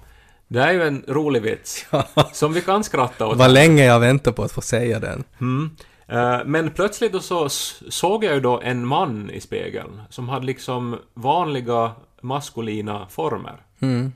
det 0.48 0.60
är 0.60 0.72
ju 0.72 0.84
en 0.84 1.04
rolig 1.08 1.41
vits. 1.41 1.86
Som 2.34 2.54
vi 2.54 2.62
kan 2.62 2.84
skratta 2.84 3.28
åt. 3.28 3.38
Vad 3.38 3.52
länge 3.52 3.86
jag 3.86 4.00
väntar 4.00 4.32
på 4.32 4.44
att 4.44 4.52
få 4.52 4.62
säga 4.62 5.00
den. 5.00 5.24
Mm. 5.41 5.70
Eh, 6.08 6.46
Men 6.46 6.72
plötsligt 6.72 7.12
då 7.12 7.20
så 7.20 7.50
såg 7.89 8.24
jag 8.24 8.34
ju 8.34 8.39
då 8.39 8.62
en 8.62 8.88
man 8.88 9.30
i 9.30 9.41
spegeln 9.41 10.02
som 10.10 10.30
hade 10.30 10.46
liksom 10.46 10.98
vanliga 11.13 11.91
maskulina 12.22 13.08
former. 13.10 13.65
Mm. 13.80 14.12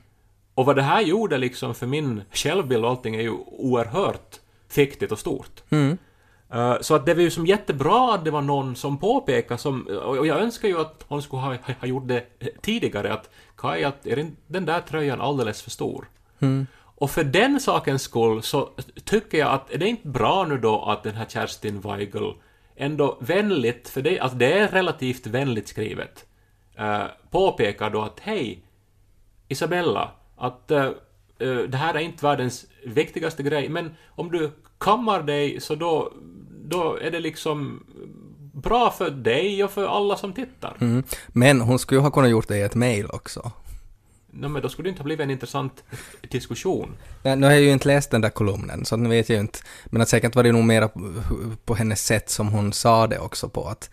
Och 0.54 0.66
vad 0.66 0.76
det 0.76 0.82
här 0.82 1.00
gjorde 1.00 1.38
liksom 1.38 1.74
för 1.74 1.86
min 1.86 2.22
självbild 2.32 2.84
och 2.84 2.90
allting 2.90 3.14
är 3.14 3.22
ju 3.22 3.30
oerhört 3.46 4.40
fiktigt 4.68 5.12
och 5.12 5.18
stort. 5.18 5.62
Mm. 5.70 5.98
Eh, 6.52 6.76
Så 6.80 6.94
att 6.94 7.06
det 7.06 7.14
var 7.14 7.22
ju 7.22 7.30
som 7.30 7.46
jättebra 7.46 8.14
att 8.14 8.24
det 8.24 8.30
var 8.30 8.42
någon 8.42 8.76
som 8.76 8.98
påpekade 8.98 9.58
som, 9.58 9.86
och 9.86 10.26
jag 10.26 10.40
önskar 10.40 10.68
ju 10.68 10.80
att 10.80 11.04
hon 11.08 11.22
skulle 11.22 11.42
ha, 11.42 11.56
ha 11.80 11.88
gjort 11.88 12.08
det 12.08 12.24
tidigare, 12.62 13.12
att 13.12 13.30
Kaj, 13.56 13.84
att 13.84 14.06
är 14.06 14.30
den 14.46 14.66
där 14.66 14.80
tröjan 14.80 15.20
alldeles 15.20 15.62
för 15.62 15.70
stor? 15.70 16.08
Mm. 16.40 16.66
Och 16.98 17.10
för 17.10 17.24
den 17.24 17.60
sakens 17.60 18.02
skull 18.02 18.42
så 18.42 18.70
tycker 19.04 19.38
jag 19.38 19.52
att 19.52 19.68
det 19.68 19.84
är 19.84 19.88
inte 19.88 20.08
bra 20.08 20.44
nu 20.44 20.58
då 20.58 20.84
att 20.84 21.02
den 21.02 21.14
här 21.14 21.26
Kerstin 21.28 21.80
Weigel 21.80 22.34
ändå 22.76 23.16
vänligt, 23.20 23.88
för 23.88 24.02
det, 24.02 24.20
alltså 24.20 24.38
det 24.38 24.52
är 24.52 24.68
relativt 24.68 25.26
vänligt 25.26 25.68
skrivet, 25.68 26.26
uh, 26.80 27.04
påpekar 27.30 27.90
då 27.90 28.02
att 28.02 28.20
hej, 28.20 28.62
Isabella, 29.48 30.10
att 30.36 30.70
eh, 30.70 30.90
eh, 31.38 31.58
det 31.68 31.76
här 31.76 31.94
är 31.94 31.98
inte 31.98 32.26
världens 32.26 32.66
viktigaste 32.84 33.42
grej, 33.42 33.68
men 33.68 33.94
om 34.08 34.30
du 34.30 34.50
kammar 34.78 35.22
dig 35.22 35.60
så 35.60 35.74
då, 35.74 36.12
då 36.68 36.98
är 37.00 37.10
det 37.10 37.20
liksom 37.20 37.84
bra 38.52 38.90
för 38.90 39.10
dig 39.10 39.64
och 39.64 39.70
för 39.70 39.86
alla 39.86 40.16
som 40.16 40.32
tittar. 40.32 40.76
Mm. 40.80 41.02
Men 41.28 41.60
hon 41.60 41.78
skulle 41.78 41.98
ju 41.98 42.02
ha 42.02 42.10
kunnat 42.10 42.30
gjort 42.30 42.48
det 42.48 42.56
i 42.56 42.62
ett 42.62 42.74
mail 42.74 43.06
också. 43.10 43.52
No, 44.30 44.48
men 44.48 44.62
då 44.62 44.68
skulle 44.68 44.86
det 44.86 44.90
inte 44.90 45.02
ha 45.02 45.04
blivit 45.04 45.24
en 45.24 45.30
intressant 45.30 45.84
diskussion. 46.30 46.96
Nej, 47.22 47.36
nu 47.36 47.46
har 47.46 47.52
jag 47.52 47.62
ju 47.62 47.70
inte 47.70 47.88
läst 47.88 48.10
den 48.10 48.20
där 48.20 48.30
kolumnen, 48.30 48.84
så 48.84 48.96
nu 48.96 49.08
vet 49.08 49.28
jag 49.28 49.36
ju 49.36 49.40
inte. 49.40 49.58
Men 49.86 50.02
att 50.02 50.08
säkert 50.08 50.34
var 50.34 50.42
det 50.42 50.52
nog 50.52 50.64
mera 50.64 50.88
på, 50.88 51.12
på 51.64 51.74
hennes 51.74 52.04
sätt 52.04 52.30
som 52.30 52.48
hon 52.48 52.72
sa 52.72 53.06
det 53.06 53.18
också 53.18 53.48
på. 53.48 53.68
Att, 53.68 53.90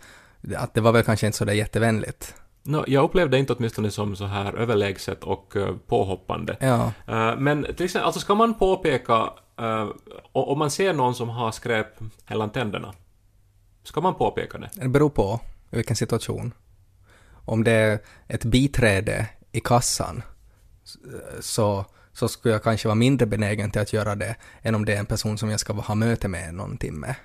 att 0.56 0.74
det 0.74 0.80
var 0.80 0.92
väl 0.92 1.02
kanske 1.02 1.26
inte 1.26 1.38
så 1.38 1.44
där 1.44 1.52
jättevänligt. 1.52 2.34
No, 2.62 2.84
jag 2.86 3.04
upplevde 3.04 3.38
inte 3.38 3.52
åtminstone 3.52 3.90
som 3.90 4.16
så 4.16 4.24
här 4.24 4.52
överlägset 4.52 5.24
och 5.24 5.56
eh, 5.56 5.74
påhoppande. 5.86 6.56
Ja. 6.60 6.92
Eh, 7.08 7.36
men 7.38 7.62
till 7.76 7.84
exempel, 7.84 8.06
alltså 8.06 8.20
ska 8.20 8.34
man 8.34 8.54
påpeka, 8.54 9.30
uh, 9.60 9.90
om 10.32 10.58
man 10.58 10.70
ser 10.70 10.92
någon 10.92 11.14
som 11.14 11.28
har 11.28 11.52
skräp 11.52 12.00
mellan 12.28 12.50
tänderna, 12.50 12.94
ska 13.82 14.00
man 14.00 14.14
påpeka 14.14 14.58
det? 14.58 14.70
Det 14.74 14.88
beror 14.88 15.10
på 15.10 15.40
vilken 15.70 15.96
situation. 15.96 16.54
Om 17.44 17.64
det 17.64 17.72
är 17.72 17.98
ett 18.28 18.44
biträde 18.44 19.28
i 19.52 19.60
kassan 19.60 20.22
så, 21.40 21.84
så 22.12 22.28
skulle 22.28 22.54
jag 22.54 22.62
kanske 22.62 22.88
vara 22.88 22.94
mindre 22.94 23.26
benägen 23.26 23.70
till 23.70 23.80
att 23.80 23.92
göra 23.92 24.14
det 24.14 24.36
än 24.62 24.74
om 24.74 24.84
det 24.84 24.94
är 24.94 24.98
en 24.98 25.06
person 25.06 25.38
som 25.38 25.50
jag 25.50 25.60
ska 25.60 25.72
ha 25.72 25.94
möte 25.94 26.28
med 26.28 26.54
någon 26.54 26.76
timme. 26.76 27.16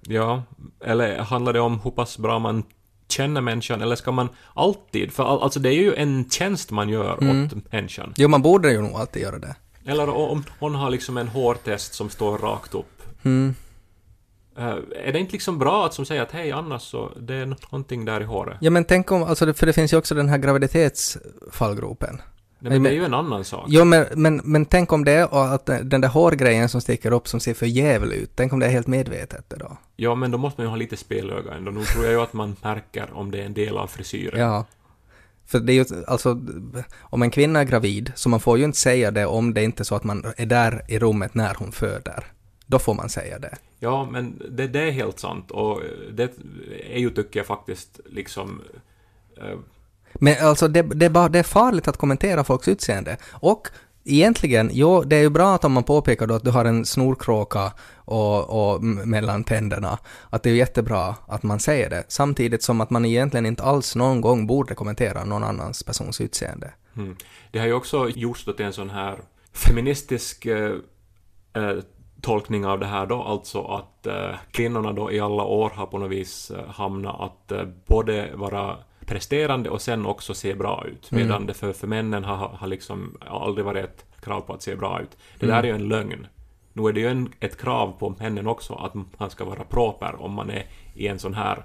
Ja, 0.00 0.42
eller 0.84 1.18
handlar 1.18 1.52
det 1.52 1.60
om 1.60 1.80
hur 1.80 1.90
pass 1.90 2.18
bra 2.18 2.38
man 2.38 2.64
känner 3.08 3.40
människan, 3.40 3.82
eller 3.82 3.96
ska 3.96 4.12
man 4.12 4.28
alltid, 4.54 5.12
för 5.12 5.24
all, 5.24 5.42
alltså 5.42 5.60
det 5.60 5.68
är 5.68 5.74
ju 5.82 5.94
en 5.94 6.30
tjänst 6.30 6.70
man 6.70 6.88
gör 6.88 7.14
åt 7.14 7.72
människan. 7.72 8.14
Jo, 8.16 8.28
man 8.28 8.42
borde 8.42 8.72
ju 8.72 8.82
nog 8.82 8.92
alltid 8.92 9.22
göra 9.22 9.38
det. 9.38 9.56
Eller 9.88 10.08
om 10.08 10.44
hon 10.58 10.74
har 10.74 10.90
liksom 10.90 11.16
en 11.16 11.28
hårtest 11.28 11.94
som 11.94 12.10
står 12.10 12.38
rakt 12.38 12.74
upp. 12.74 13.02
Mm. 13.22 13.54
Eh, 14.58 14.76
är 15.06 15.12
det 15.12 15.18
inte 15.18 15.32
liksom 15.32 15.58
bra 15.58 15.86
att 15.86 15.94
som 15.94 16.06
säger 16.06 16.22
att 16.22 16.32
hej, 16.32 16.52
annars 16.52 16.82
så, 16.82 17.12
det 17.20 17.34
är 17.34 17.46
någonting 17.46 18.04
där 18.04 18.20
i 18.20 18.24
håret? 18.24 18.56
Ja, 18.60 18.70
men 18.70 18.84
tänk 18.84 19.12
om, 19.12 19.22
alltså, 19.22 19.54
för 19.54 19.66
det 19.66 19.72
finns 19.72 19.92
ju 19.92 19.96
också 19.96 20.14
den 20.14 20.28
här 20.28 20.38
graviditetsfallgropen. 20.38 22.20
Nej, 22.60 22.72
men 22.72 22.82
det 22.82 22.90
är 22.90 22.94
ju 22.94 23.04
en 23.04 23.14
annan 23.14 23.44
sak. 23.44 23.64
Jo, 23.68 23.84
men, 23.84 24.06
men, 24.14 24.40
men 24.44 24.64
tänk 24.64 24.92
om 24.92 25.04
det 25.04 25.12
är 25.12 25.34
och 25.34 25.54
att 25.54 25.66
den 25.66 26.00
där 26.00 26.08
hårgrejen 26.08 26.68
som 26.68 26.80
sticker 26.80 27.12
upp 27.12 27.28
som 27.28 27.40
ser 27.40 27.54
för 27.54 27.66
jävlig 27.66 28.16
ut, 28.16 28.30
tänk 28.34 28.52
om 28.52 28.58
det 28.58 28.66
är 28.66 28.70
helt 28.70 28.86
medvetet 28.86 29.44
då? 29.56 29.76
Ja, 29.96 30.14
men 30.14 30.30
då 30.30 30.38
måste 30.38 30.60
man 30.60 30.66
ju 30.66 30.70
ha 30.70 30.76
lite 30.76 30.96
spelöga 30.96 31.52
ändå. 31.54 31.70
Nu 31.70 31.84
tror 31.84 32.04
jag 32.04 32.12
ju 32.12 32.20
att 32.20 32.32
man 32.32 32.56
märker 32.62 33.08
om 33.12 33.30
det 33.30 33.38
är 33.38 33.46
en 33.46 33.54
del 33.54 33.76
av 33.76 33.86
frisyren. 33.86 34.40
Ja. 34.40 34.64
För 35.48 35.60
det 35.60 35.72
är 35.72 35.74
ju, 35.74 36.04
alltså, 36.06 36.40
om 37.00 37.22
en 37.22 37.30
kvinna 37.30 37.60
är 37.60 37.64
gravid, 37.64 38.12
så 38.14 38.28
man 38.28 38.40
får 38.40 38.58
ju 38.58 38.64
inte 38.64 38.78
säga 38.78 39.10
det 39.10 39.26
om 39.26 39.54
det 39.54 39.64
inte 39.64 39.82
är 39.82 39.84
så 39.84 39.94
att 39.94 40.04
man 40.04 40.24
är 40.36 40.46
där 40.46 40.82
i 40.88 40.98
rummet 40.98 41.34
när 41.34 41.54
hon 41.54 41.72
föder. 41.72 42.24
Då 42.66 42.78
får 42.78 42.94
man 42.94 43.08
säga 43.08 43.38
det. 43.38 43.56
Ja, 43.78 44.08
men 44.12 44.42
det, 44.50 44.66
det 44.66 44.80
är 44.80 44.90
helt 44.90 45.18
sant 45.18 45.50
och 45.50 45.80
det 46.12 46.32
är 46.90 46.98
ju, 46.98 47.10
tycker 47.10 47.40
jag 47.40 47.46
faktiskt, 47.46 48.00
liksom... 48.06 48.62
eh, 49.36 49.58
Men 50.14 50.34
alltså 50.46 50.68
det, 50.68 50.82
det, 50.82 51.06
är 51.06 51.10
bara, 51.10 51.28
det 51.28 51.38
är 51.38 51.42
farligt 51.42 51.88
att 51.88 51.96
kommentera 51.96 52.44
folks 52.44 52.68
utseende. 52.68 53.16
Och 53.32 53.68
egentligen, 54.04 54.70
jo, 54.72 55.02
det 55.02 55.16
är 55.16 55.20
ju 55.20 55.30
bra 55.30 55.54
att 55.54 55.64
om 55.64 55.72
man 55.72 55.84
påpekar 55.84 56.26
då 56.26 56.34
att 56.34 56.44
du 56.44 56.50
har 56.50 56.64
en 56.64 56.84
snorkråka 56.84 57.72
och, 58.08 58.72
och 58.74 58.82
mellan 58.84 59.44
tänderna, 59.44 59.98
att 60.30 60.42
det 60.42 60.50
är 60.50 60.54
jättebra 60.54 61.14
att 61.26 61.42
man 61.42 61.60
säger 61.60 61.90
det, 61.90 62.04
samtidigt 62.08 62.62
som 62.62 62.80
att 62.80 62.90
man 62.90 63.04
egentligen 63.04 63.46
inte 63.46 63.62
alls 63.62 63.96
någon 63.96 64.20
gång 64.20 64.46
borde 64.46 64.74
kommentera 64.74 65.24
någon 65.24 65.44
annans 65.44 65.82
persons 65.82 66.20
utseende. 66.20 66.72
Mm. 66.96 67.16
Det 67.50 67.58
har 67.58 67.66
ju 67.66 67.72
också 67.72 68.08
gjorts 68.08 68.44
då 68.44 68.52
till 68.52 68.66
en 68.66 68.72
sån 68.72 68.90
här 68.90 69.18
feministisk 69.52 70.46
eh, 70.46 70.72
eh, 71.52 71.72
tolkning 72.22 72.66
av 72.66 72.78
det 72.78 72.86
här 72.86 73.06
då, 73.06 73.22
alltså 73.22 73.62
att 73.64 74.06
eh, 74.06 74.34
kvinnorna 74.50 74.92
då 74.92 75.12
i 75.12 75.20
alla 75.20 75.42
år 75.42 75.70
har 75.70 75.86
på 75.86 75.98
något 75.98 76.10
vis 76.10 76.50
eh, 76.50 76.68
hamnat 76.68 77.20
att 77.20 77.52
eh, 77.52 77.64
både 77.86 78.30
vara 78.34 78.76
presterande 79.06 79.70
och 79.70 79.82
sen 79.82 80.06
också 80.06 80.34
se 80.34 80.54
bra 80.54 80.84
ut, 80.86 81.12
Mm. 81.12 81.24
medan 81.26 81.46
det 81.46 81.54
för, 81.54 81.72
för 81.72 81.86
männen 81.86 82.24
har, 82.24 82.36
har 82.48 82.66
liksom 82.66 83.16
aldrig 83.20 83.64
varit 83.64 83.84
ett 83.84 84.04
krav 84.20 84.40
på 84.40 84.52
att 84.52 84.62
se 84.62 84.76
bra 84.76 85.00
ut. 85.02 85.10
Det 85.38 85.46
Mm. 85.46 85.56
där 85.56 85.62
är 85.62 85.66
ju 85.68 85.74
en 85.74 85.88
lögn. 85.88 86.26
Nu 86.78 86.88
är 86.88 86.92
det 86.92 87.00
ju 87.00 87.08
en, 87.08 87.28
ett 87.40 87.60
krav 87.60 87.92
på 87.98 88.14
männen 88.18 88.46
också 88.46 88.74
att 88.74 88.94
man 89.18 89.30
ska 89.30 89.44
vara 89.44 89.64
proper 89.64 90.22
om 90.22 90.32
man 90.32 90.50
är 90.50 90.66
i 90.94 91.06
en 91.08 91.18
sån 91.18 91.34
här 91.34 91.64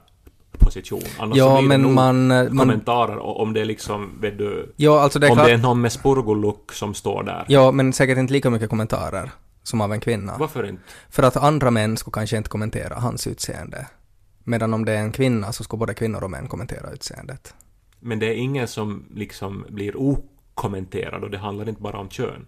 position. 0.60 1.02
Annars 1.20 1.38
Ja, 1.38 1.58
blir 1.60 1.70
det 1.70 1.78
nog 1.78 1.92
man- 1.94 2.28
man- 2.28 2.58
kommentarer 2.58 3.20
om 3.20 3.54
det 3.54 3.62
är 3.62 3.66
liksom, 3.66 4.12
vet 4.22 4.38
du, 4.38 4.74
Ja, 4.76 5.02
alltså 5.02 5.20
det 5.20 5.30
om 5.30 5.36
kan... 5.38 5.46
det 5.46 5.52
är 5.52 5.58
någon 5.58 5.82
med 5.82 5.92
spurgolook 5.92 6.72
som 6.74 6.94
står 6.94 7.24
där. 7.24 7.46
Ja, 7.48 7.72
men 7.72 7.94
säkert 7.94 8.18
inte 8.18 8.34
lika 8.34 8.50
mycket 8.50 8.70
kommentarer 8.70 9.32
som 9.64 9.82
av 9.82 9.94
en 9.94 10.00
kvinna. 10.00 10.36
Varför 10.40 10.66
inte? 10.70 10.84
För 11.10 11.24
att 11.24 11.38
andra 11.38 11.72
män 11.72 11.98
skulle 11.98 12.14
kanske 12.14 12.38
inte 12.38 12.50
kommentera 12.50 12.96
hans 13.00 13.28
utseende. 13.28 13.88
Medan 14.44 14.74
om 14.74 14.86
det 14.86 14.92
är 14.92 14.98
en 14.98 15.12
kvinna 15.12 15.54
så 15.54 15.64
skulle 15.64 15.80
både 15.80 15.94
kvinnor 15.94 16.24
och 16.24 16.32
män 16.32 16.48
kommentera 16.48 16.92
utseendet. 16.92 17.54
Men 18.00 18.20
det 18.20 18.26
är 18.26 18.34
ingen 18.36 18.68
som 18.68 19.06
liksom 19.16 19.66
blir 19.70 19.94
okommenterad 20.02 21.24
och 21.24 21.30
det 21.32 21.38
handlar 21.38 21.70
inte 21.70 21.82
bara 21.82 21.98
om 21.98 22.10
kön. 22.10 22.46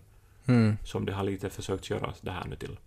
Mm. 0.47 0.77
Som 0.83 1.05
det 1.05 1.13
har 1.13 1.23
lite 1.23 1.49
försökt 1.49 1.89
göra 1.89 2.13
det 2.21 2.31
här 2.31 2.45
nu 2.49 2.55
till. 2.55 2.77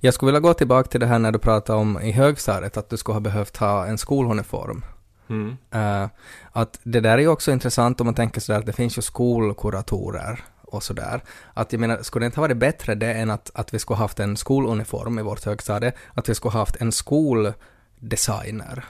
Jag 0.00 0.14
skulle 0.14 0.26
vilja 0.26 0.40
gå 0.40 0.54
tillbaka 0.54 0.88
till 0.88 1.00
det 1.00 1.06
här 1.06 1.18
när 1.18 1.32
du 1.32 1.38
pratade 1.38 1.78
om 1.78 2.00
i 2.00 2.12
högstadiet 2.12 2.76
att 2.76 2.90
du 2.90 2.96
skulle 2.96 3.14
ha 3.14 3.20
behövt 3.20 3.56
ha 3.56 3.86
en 3.86 3.98
skoluniform. 3.98 4.84
Mm. 5.28 5.56
Eh, 5.70 6.08
att 6.52 6.80
det 6.82 7.00
där 7.00 7.18
är 7.18 7.22
ju 7.22 7.28
också 7.28 7.52
intressant 7.52 8.00
om 8.00 8.04
man 8.04 8.14
tänker 8.14 8.40
sådär 8.40 8.58
att 8.58 8.66
det 8.66 8.72
finns 8.72 8.98
ju 8.98 9.02
skolkuratorer 9.02 10.40
och 10.62 10.82
sådär. 10.82 11.22
Att 11.54 11.72
jag 11.72 11.80
menar, 11.80 12.02
skulle 12.02 12.22
det 12.22 12.26
inte 12.26 12.40
ha 12.40 12.46
varit 12.46 12.56
bättre 12.56 12.94
det 12.94 13.12
än 13.12 13.30
att, 13.30 13.50
att 13.54 13.74
vi 13.74 13.78
skulle 13.78 13.96
haft 13.96 14.20
en 14.20 14.36
skoluniform 14.36 15.18
i 15.18 15.22
vårt 15.22 15.44
högstadie, 15.44 15.92
att 16.14 16.28
vi 16.28 16.34
skulle 16.34 16.52
haft 16.52 16.76
en 16.76 16.92
skoldesigner. 16.92 18.84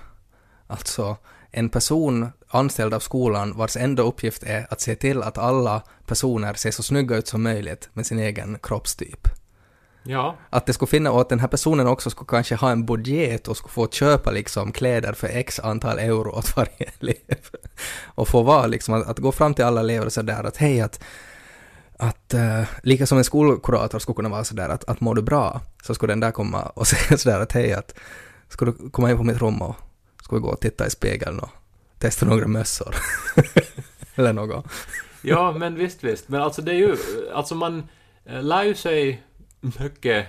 Alltså 0.67 1.17
en 1.53 1.69
person 1.69 2.33
anställd 2.49 2.95
av 2.95 3.01
skolan 3.01 3.57
vars 3.57 3.77
enda 3.77 4.03
uppgift 4.03 4.43
är 4.43 4.67
att 4.71 4.81
se 4.81 4.95
till 4.95 5.23
att 5.23 5.39
alla 5.39 5.83
personer 6.07 6.55
ser 6.55 6.71
så 6.71 6.83
snygga 6.83 7.17
ut 7.17 7.29
som 7.29 7.43
möjligt 7.43 7.89
med 7.93 8.07
sin 8.07 8.19
egen 8.19 8.59
kroppstyp. 8.63 9.29
Ja, 10.05 10.37
Att 10.51 10.67
det 10.67 10.73
skulle 10.73 10.89
finna 10.89 11.11
och 11.11 11.21
att 11.21 11.29
den 11.29 11.41
här 11.41 11.49
personen 11.49 11.87
också 11.87 12.11
skulle 12.11 12.29
kanske 12.29 12.55
ha 12.55 12.71
en 12.71 12.87
budget 12.87 13.49
och 13.49 13.57
skulle 13.57 13.73
få 13.73 13.89
köpa 13.89 14.31
liksom 14.31 14.73
kläder 14.73 15.13
för 15.13 15.29
x 15.29 15.61
antal 15.61 15.99
euro 15.99 16.31
åt 16.31 16.57
varje 16.57 16.91
elev. 17.01 17.49
Och 18.05 18.29
få 18.29 18.43
vara 18.43 18.67
liksom 18.67 18.95
att, 18.95 19.09
att 19.09 19.19
gå 19.19 19.33
fram 19.33 19.55
till 19.55 19.65
alla 19.65 19.81
elever 19.81 20.07
och 20.07 20.13
sådär 20.13 20.45
att 20.45 20.57
hej 20.57 20.81
att 20.81 21.05
att 21.97 22.35
uh, 22.35 22.63
lika 22.83 23.07
som 23.07 23.19
en 23.19 23.25
skolkurator 23.25 23.99
skulle 23.99 24.17
kunna 24.17 24.29
vara 24.29 24.45
sådär 24.45 24.69
att, 24.69 24.85
att 24.85 25.01
mår 25.01 25.15
du 25.15 25.23
bra 25.23 25.61
så 25.83 25.95
skulle 25.95 26.13
den 26.13 26.21
där 26.21 26.31
komma 26.31 26.63
och 26.63 26.87
säga 26.87 27.19
sådär 27.19 27.41
att 27.41 27.53
hej 27.53 27.73
att 27.73 27.95
ska 28.49 28.65
du 28.65 28.91
komma 28.91 29.11
in 29.11 29.17
på 29.17 29.25
mitt 29.25 29.41
rum 29.41 29.63
och 29.63 29.77
ska 30.33 30.37
vi 30.37 30.43
gå 30.43 30.49
och 30.49 30.61
titta 30.61 30.87
i 30.87 30.91
spegeln 30.91 31.39
och 31.39 31.51
testa 31.99 32.27
några 32.27 32.47
mössor. 32.47 32.95
Eller 34.15 34.33
något. 34.33 34.67
ja 35.23 35.53
men 35.53 35.75
visst, 35.75 36.05
visst. 36.05 36.29
Men 36.29 36.43
alltså 36.43 36.63
det 36.63 36.73
är 36.73 36.77
ju, 36.77 36.97
alltså 37.35 37.55
man 37.55 37.89
eh, 38.25 38.43
lär 38.43 38.63
ju 38.65 38.75
sig 38.75 39.23
mycket 39.61 40.27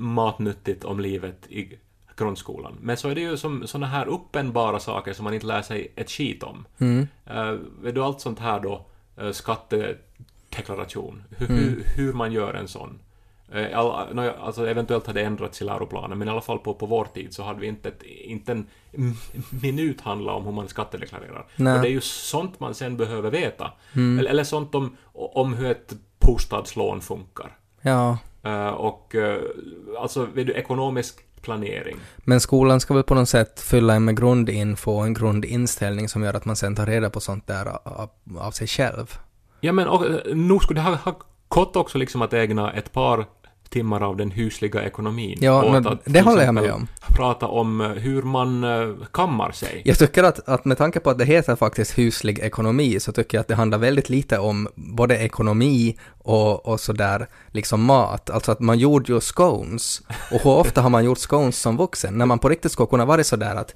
matnyttigt 0.00 0.84
om 0.84 1.00
livet 1.00 1.46
i 1.48 1.78
grundskolan. 2.16 2.76
Men 2.80 2.96
så 2.96 3.08
är 3.08 3.14
det 3.14 3.20
ju 3.20 3.36
som 3.36 3.66
sådana 3.66 3.86
här 3.86 4.06
uppenbara 4.06 4.80
saker 4.80 5.12
som 5.12 5.24
man 5.24 5.34
inte 5.34 5.46
lär 5.46 5.62
sig 5.62 5.92
ett 5.96 6.10
skit 6.10 6.42
om. 6.42 6.66
Mm. 6.78 7.06
Uh, 7.30 7.58
vet 7.82 7.94
du 7.94 8.02
allt 8.02 8.20
sånt 8.20 8.38
här 8.38 8.60
då, 8.60 8.86
uh, 9.22 9.32
skattedeklaration, 9.32 11.24
hur, 11.36 11.50
Mm. 11.50 11.58
hur, 11.58 11.84
hur 11.96 12.12
man 12.12 12.32
gör 12.32 12.54
en 12.54 12.68
sån. 12.68 12.98
Eh, 13.54 13.78
all, 13.78 14.14
nå, 14.14 14.30
alltså 14.40 14.68
eventuellt 14.68 15.06
hade 15.06 15.22
ändrats 15.22 15.62
i 15.62 15.64
läroplanen, 15.64 16.18
men 16.18 16.28
i 16.28 16.30
alla 16.30 16.40
fall 16.40 16.58
på, 16.58 16.74
på 16.74 16.86
vår 16.86 17.04
tid 17.04 17.34
så 17.34 17.42
hade 17.42 17.60
vi 17.60 17.66
inte, 17.66 17.88
ett, 17.88 18.02
inte 18.02 18.52
en 18.52 18.66
minut 19.62 20.00
handla 20.00 20.32
om 20.32 20.44
hur 20.44 20.52
man 20.52 20.68
skattedeklarerar. 20.68 21.46
Nej. 21.56 21.76
Och 21.76 21.82
det 21.82 21.88
är 21.88 21.92
ju 21.92 22.00
sånt 22.00 22.60
man 22.60 22.74
sen 22.74 22.96
behöver 22.96 23.30
veta. 23.30 23.72
Mm. 23.92 24.18
Eller, 24.18 24.30
eller 24.30 24.44
sånt 24.44 24.74
om, 24.74 24.96
om 25.12 25.54
hur 25.54 25.70
ett 25.70 25.92
bostadslån 26.18 27.00
funkar. 27.00 27.56
Ja. 27.80 28.18
Eh, 28.42 28.68
och 28.68 29.14
uh, 29.14 29.36
alltså, 29.98 30.24
vet 30.24 30.46
du, 30.46 30.52
ekonomisk 30.52 31.24
planering. 31.42 31.96
Men 32.18 32.40
skolan 32.40 32.80
ska 32.80 32.94
väl 32.94 33.02
på 33.02 33.14
något 33.14 33.28
sätt 33.28 33.60
fylla 33.60 33.94
en 33.94 34.04
med 34.04 34.16
grundinfo 34.16 34.92
och 34.92 35.04
en 35.04 35.14
grundinställning 35.14 36.08
som 36.08 36.22
gör 36.22 36.34
att 36.34 36.44
man 36.44 36.56
sen 36.56 36.76
tar 36.76 36.86
reda 36.86 37.10
på 37.10 37.20
sånt 37.20 37.46
där 37.46 37.66
av, 37.84 38.10
av 38.38 38.50
sig 38.50 38.66
själv. 38.66 39.18
Ja 39.60 39.72
men 39.72 39.88
och, 39.88 40.06
nog 40.36 40.62
skulle 40.62 40.80
det 40.80 40.84
ha, 40.84 40.94
ha 40.94 41.18
gått 41.48 41.76
också 41.76 41.98
liksom 41.98 42.22
att 42.22 42.32
ägna 42.32 42.72
ett 42.72 42.92
par 42.92 43.26
timmar 43.74 44.00
av 44.00 44.16
den 44.16 44.30
husliga 44.30 44.82
ekonomin. 44.82 45.38
Ja, 45.40 45.72
men 45.72 45.86
att 45.86 46.00
det 46.04 46.20
håller 46.20 46.44
jag 46.44 46.54
med 46.54 46.70
om. 46.72 46.86
Prata 47.08 47.46
om 47.46 47.80
eh, 47.80 47.88
hur 47.88 48.22
man 48.22 48.64
eh, 48.64 49.06
kammar 49.12 49.52
sig. 49.52 49.82
Jag 49.84 49.98
tycker 49.98 50.24
att, 50.24 50.48
att 50.48 50.64
med 50.64 50.78
tanke 50.78 51.00
på 51.00 51.10
att 51.10 51.18
det 51.18 51.24
heter 51.24 51.56
faktiskt 51.56 51.98
huslig 51.98 52.38
ekonomi 52.38 53.00
så 53.00 53.12
tycker 53.12 53.38
jag 53.38 53.40
att 53.40 53.48
det 53.48 53.54
handlar 53.54 53.78
väldigt 53.78 54.08
lite 54.08 54.38
om 54.38 54.68
både 54.74 55.16
ekonomi 55.16 55.98
och, 56.18 56.66
och 56.66 56.80
sådär 56.80 57.26
liksom 57.52 57.84
mat. 57.84 58.30
Alltså 58.30 58.52
att 58.52 58.60
man 58.60 58.78
gjorde 58.78 59.12
ju 59.12 59.20
scones 59.20 60.02
och 60.32 60.40
hur 60.40 60.50
ofta 60.50 60.82
har 60.82 60.90
man 60.90 61.04
gjort 61.04 61.18
scones 61.18 61.60
som 61.60 61.76
vuxen 61.76 62.18
när 62.18 62.26
man 62.26 62.38
på 62.38 62.48
riktigt 62.48 62.72
skulle 62.72 62.86
kunna 62.86 63.04
vara 63.04 63.24
sådär 63.24 63.54
att 63.54 63.74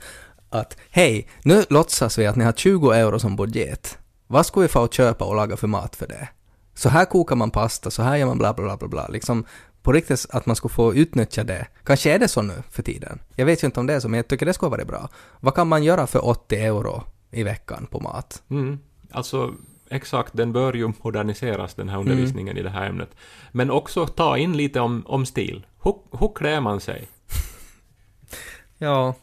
att 0.51 0.77
hej, 0.91 1.29
nu 1.43 1.65
låtsas 1.69 2.19
vi 2.19 2.27
att 2.27 2.37
ni 2.37 2.45
har 2.45 2.53
20 2.53 2.93
euro 2.93 3.19
som 3.19 3.37
budget. 3.37 3.99
Vad 4.27 4.47
ska 4.47 4.61
vi 4.61 4.69
få 4.69 4.85
att 4.85 4.95
köpa 4.95 5.25
och 5.25 5.37
laga 5.37 5.57
för 5.57 5.67
mat 5.67 5.97
för 5.97 6.07
det? 6.07 6.29
Så 6.75 6.89
här 6.89 7.05
kokar 7.05 7.37
man 7.37 7.51
pasta, 7.51 7.91
så 7.91 8.03
här 8.03 8.17
gör 8.17 8.27
man 8.27 8.39
bla 8.39 8.55
bla 8.55 8.65
bla 8.65 8.77
bla 8.77 8.89
bla. 8.89 9.09
Liksom 9.09 9.45
på 9.89 9.93
riktigt 9.93 10.27
att 10.31 10.47
man 10.47 10.57
skulle 10.57 10.75
få 10.75 10.95
utnyttja 10.95 11.45
det. 11.45 11.67
Kanske 11.85 12.15
är 12.15 12.19
det 12.19 12.29
så 12.29 12.43
nu 12.43 12.63
för 12.71 12.83
tiden. 12.83 13.21
Jag 13.37 13.47
vet 13.47 13.63
ju 13.63 13.67
inte 13.67 13.81
om 13.81 13.87
det 13.87 13.95
är 13.95 14.01
så, 14.01 14.09
men 14.09 14.19
jag 14.19 14.29
tycker 14.29 14.47
det 14.47 14.53
skulle 14.53 14.71
vara 14.71 14.85
bra. 14.85 15.09
Vad 15.41 15.55
kan 15.55 15.69
man 15.69 15.85
göra 15.85 16.07
för 16.07 16.25
80 16.25 16.57
euro 16.57 17.03
i 17.31 17.43
veckan 17.43 17.87
på 17.91 18.01
mat? 18.01 18.43
Mm. 18.51 18.79
Alltså, 19.11 19.55
exakt, 19.91 20.37
den 20.37 20.53
bör 20.53 20.73
ju 20.73 20.93
moderniseras, 21.03 21.75
den 21.75 21.89
här 21.89 21.99
undervisningen 21.99 22.57
i 22.57 22.63
det 22.63 22.71
här 22.71 22.87
ämnet. 22.87 23.11
Men 23.53 23.71
också 23.71 24.07
ta 24.07 24.39
in 24.39 24.57
lite 24.57 24.81
om, 24.81 25.03
om 25.07 25.27
stil. 25.27 25.67
Hur, 25.83 25.95
hur 26.19 26.33
klär 26.35 26.61
man 26.61 26.81
sig? 26.81 27.09
Ja, 28.79 29.15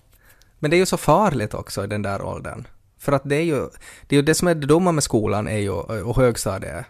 men 0.60 0.72
det 0.72 0.78
är 0.78 0.80
ju 0.80 0.86
så 0.86 0.98
farligt 0.98 1.54
också 1.54 1.84
i 1.84 1.88
den 1.88 2.02
där 2.02 2.22
åldern. 2.22 2.68
För 3.00 3.12
att 3.12 3.30
det 3.30 3.36
är 3.36 3.44
ju 3.44 3.70
det, 4.08 4.16
är 4.16 4.20
ju 4.20 4.26
det 4.26 4.36
som 4.36 4.48
är 4.48 4.56
det 4.56 4.68
dumma 4.68 4.92
med 4.92 5.04
skolan 5.04 5.48
är 5.48 5.58
ju, 5.58 5.72
och 5.72 6.16
högstadiet 6.16 6.86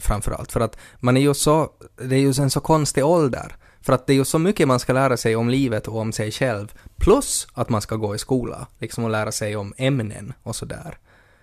framförallt, 0.00 0.52
för 0.52 0.60
att 0.60 0.78
man 1.00 1.16
är 1.16 1.20
ju 1.20 1.34
så, 1.34 1.70
det 1.96 2.16
är 2.16 2.20
ju 2.20 2.32
en 2.42 2.50
så 2.50 2.60
konstig 2.60 3.04
ålder. 3.04 3.56
För 3.80 3.92
att 3.92 4.06
det 4.06 4.12
är 4.12 4.14
ju 4.14 4.24
så 4.24 4.38
mycket 4.38 4.68
man 4.68 4.80
ska 4.80 4.92
lära 4.92 5.16
sig 5.16 5.36
om 5.36 5.48
livet 5.48 5.88
och 5.88 5.96
om 5.96 6.12
sig 6.12 6.30
själv, 6.30 6.72
plus 6.96 7.46
att 7.52 7.68
man 7.68 7.80
ska 7.80 7.96
gå 7.96 8.14
i 8.14 8.18
skola, 8.18 8.66
liksom 8.78 9.04
och 9.04 9.10
lära 9.10 9.32
sig 9.32 9.56
om 9.56 9.74
ämnen 9.76 10.32
och 10.42 10.56
sådär. 10.56 10.98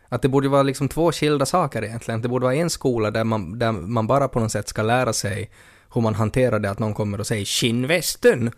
Att 0.09 0.21
det 0.21 0.29
borde 0.29 0.49
vara 0.49 0.63
liksom 0.63 0.89
två 0.89 1.11
skilda 1.11 1.45
saker 1.45 1.83
egentligen. 1.83 2.21
Det 2.21 2.27
borde 2.27 2.43
vara 2.43 2.55
en 2.55 2.69
skola 2.69 3.11
där 3.11 3.23
man, 3.23 3.59
där 3.59 3.71
man 3.71 4.07
bara 4.07 4.27
på 4.27 4.39
något 4.39 4.51
sätt 4.51 4.67
ska 4.67 4.81
lära 4.81 5.13
sig 5.13 5.51
hur 5.93 6.01
man 6.01 6.15
hanterar 6.15 6.59
det 6.59 6.69
att 6.69 6.79
någon 6.79 6.93
kommer 6.93 7.19
och 7.19 7.27
säger 7.27 7.45
”skinnvästen” 7.45 8.51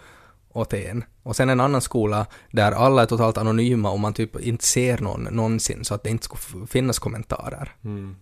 åt 0.54 0.74
en. 0.74 1.04
Och 1.24 1.36
sen 1.36 1.50
en 1.50 1.60
annan 1.60 1.82
skola 1.82 2.26
där 2.52 2.72
alla 2.72 3.02
är 3.02 3.06
totalt 3.06 3.38
anonyma 3.38 3.92
och 3.92 4.00
man 4.00 4.14
typ 4.14 4.40
inte 4.40 4.66
ser 4.66 4.98
någon 4.98 5.24
någonsin 5.24 5.86
så 5.86 5.94
att 5.94 6.04
det 6.04 6.10
inte 6.10 6.24
ska 6.24 6.38
finnas 6.68 7.00
kommentarer. 7.00 7.76
Mm. 7.84 8.16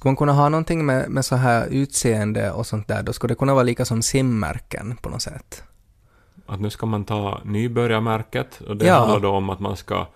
Ska 0.00 0.08
man 0.08 0.16
kunna 0.16 0.32
ha 0.32 0.48
någonting 0.48 0.86
med, 0.86 1.10
med 1.10 1.24
så 1.24 1.36
här 1.36 1.66
utseende 1.66 2.50
och 2.50 2.66
sånt 2.66 2.88
där, 2.88 3.02
då 3.02 3.12
skulle 3.12 3.34
det 3.34 3.38
kunna 3.38 3.54
vara 3.54 3.62
lika 3.62 3.84
som 3.84 4.02
simmärken 4.02 4.96
på 5.02 5.08
något 5.08 5.22
sätt. 5.22 5.62
Att 6.46 6.60
nu 6.60 6.70
ska 6.70 6.86
man 6.86 7.04
ta 7.04 7.40
nybörjarmärket 7.44 8.60
och 8.68 8.76
det 8.76 8.86
Ja. 8.86 8.94
handlar 8.98 9.20
då 9.20 9.28
om 9.30 9.50
att 9.50 9.60
man 9.60 9.76
ska 9.76 10.06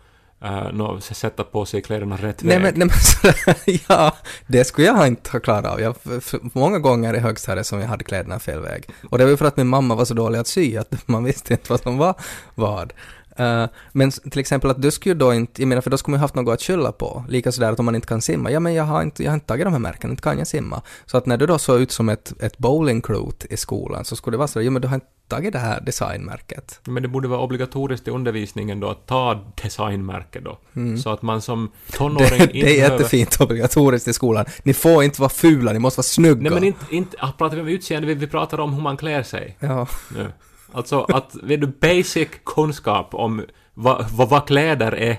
eh, 0.44 0.73
nå, 0.73 1.01
sätta 1.01 1.44
på 1.44 1.66
sig 1.66 1.83
kläderna 1.83 2.16
rätt 2.16 2.42
Nej 2.42 2.59
väg. 2.59 2.62
men, 2.62 2.88
nej, 2.88 2.88
men 2.88 3.35
så, 3.35 3.51
ja, 3.94 4.16
det 4.47 4.64
skulle 4.64 4.87
jag 4.87 5.07
inte 5.07 5.31
ha 5.31 5.40
klarat 5.40 5.64
av. 5.66 5.81
Jag, 5.81 5.97
för, 5.97 6.20
för 6.20 6.40
många 6.42 6.79
gånger 6.79 7.14
i 7.14 7.18
högstadiet 7.18 7.66
som 7.66 7.81
jag 7.81 7.88
hade 7.88 8.05
kläderna 8.05 8.38
fel 8.38 8.61
väg. 8.61 8.88
Och 9.11 9.18
det 9.18 9.25
var 9.25 9.31
ju 9.31 9.37
för 9.37 9.44
att 9.47 9.57
min 9.57 9.68
mamma 9.68 9.94
var 9.94 10.05
så 10.05 10.14
dålig 10.14 10.38
att 10.38 10.47
sy 10.47 10.77
att 10.77 11.09
man 11.09 11.25
visste 11.25 11.53
inte 11.53 11.70
vad 11.73 11.81
som 11.81 11.99
var 11.99 12.14
vad. 12.55 12.92
Eh, 13.37 13.66
men 13.92 14.11
till 14.11 14.40
exempel 14.40 14.70
att 14.70 14.83
du 14.83 14.90
skulle 14.90 15.14
då 15.14 15.35
inte, 15.35 15.62
jag 15.62 15.68
menar 15.68 15.83
för 15.83 15.90
då 15.90 15.97
skulle 15.99 16.12
man 16.12 16.18
ju 16.18 16.23
haft 16.23 16.35
något 16.35 16.55
att 16.55 16.62
skylla 16.62 16.92
på. 16.92 17.25
Lika 17.29 17.53
sådär 17.53 17.73
att 17.73 17.79
om 17.79 17.85
man 17.85 17.94
inte 17.94 18.07
kan 18.09 18.23
simma, 18.23 18.51
ja 18.51 18.61
men 18.61 18.75
jag 18.75 18.85
har 18.85 19.03
inte, 19.03 19.23
jag 19.23 19.31
har 19.31 19.35
inte 19.35 19.47
tagit 19.47 19.66
de 19.66 19.73
här 19.73 19.81
märkena, 19.81 20.11
inte 20.11 20.23
kan 20.23 20.38
jag 20.38 20.47
simma. 20.47 20.83
Så 21.07 21.16
att 21.16 21.27
när 21.27 21.37
du 21.37 21.47
då 21.47 21.59
såg 21.59 21.81
ut 21.81 21.92
som 21.92 22.09
ett, 22.09 22.42
ett 22.42 22.59
bowlingklot 22.59 23.44
i 23.51 23.57
skolan 23.57 24.05
så 24.05 24.16
skulle 24.16 24.35
det 24.35 24.38
vara 24.38 24.49
så, 24.49 24.62
ja 24.62 24.70
men 24.70 24.83
du 24.83 24.88
har 24.88 24.94
inte 24.94 25.07
tagit 25.29 25.53
det 25.53 25.59
här 25.59 25.81
designmärket. 25.81 26.81
Men 26.85 27.03
det 27.03 27.09
borde 27.09 27.29
vara 27.29 27.40
obligatoriskt 27.40 28.09
i 28.09 28.11
undervisningen 28.11 28.81
då 28.81 28.88
att 28.88 29.07
ta 29.07 29.44
designmärke 29.62 30.40
då. 30.40 30.59
Så 31.03 31.11
att 31.11 31.23
man 31.23 31.42
som 31.42 31.70
tonåring 31.92 32.25
Mm. 32.35 32.47
Det, 32.53 32.59
inte 32.59 32.66
det 32.66 32.73
är 32.73 32.77
behöver... 32.77 32.94
jättefint 32.97 33.40
obligatoriskt 33.40 34.09
i 34.09 34.12
skolan. 34.12 34.44
Ni 34.62 34.75
får 34.75 35.05
inte 35.05 35.20
vara 35.20 35.29
fula, 35.31 35.73
ni 35.73 35.79
måste 35.79 35.99
vara 35.99 36.03
snygga. 36.05 36.42
Nej 36.42 36.51
men 36.51 36.64
inte, 36.64 36.85
inte 36.90 37.16
pratar 37.38 37.57
vi 37.57 37.62
om 37.62 37.68
utseende, 37.68 38.09
vi, 38.09 38.14
vi 38.14 38.27
pratar 38.27 38.61
om 38.61 38.75
hur 38.75 38.83
man 38.83 38.97
klär 38.97 39.23
sig. 39.23 39.57
Ja. 39.61 39.87
Nu. 40.16 40.33
Alltså 40.74 41.02
att, 41.02 41.37
vet 41.42 41.60
du, 41.60 41.66
basic 41.66 42.28
kunskap 42.44 43.14
om 43.14 43.44
vad, 43.74 44.10
vad, 44.10 44.28
vad 44.28 44.46
kläder 44.46 44.94
är 44.94 45.16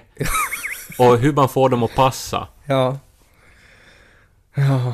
och 1.00 1.18
hur 1.18 1.34
man 1.34 1.50
får 1.50 1.70
dem 1.70 1.84
att 1.84 1.96
passa. 1.96 2.48
Ja. 2.66 3.00
Ja. 4.56 4.94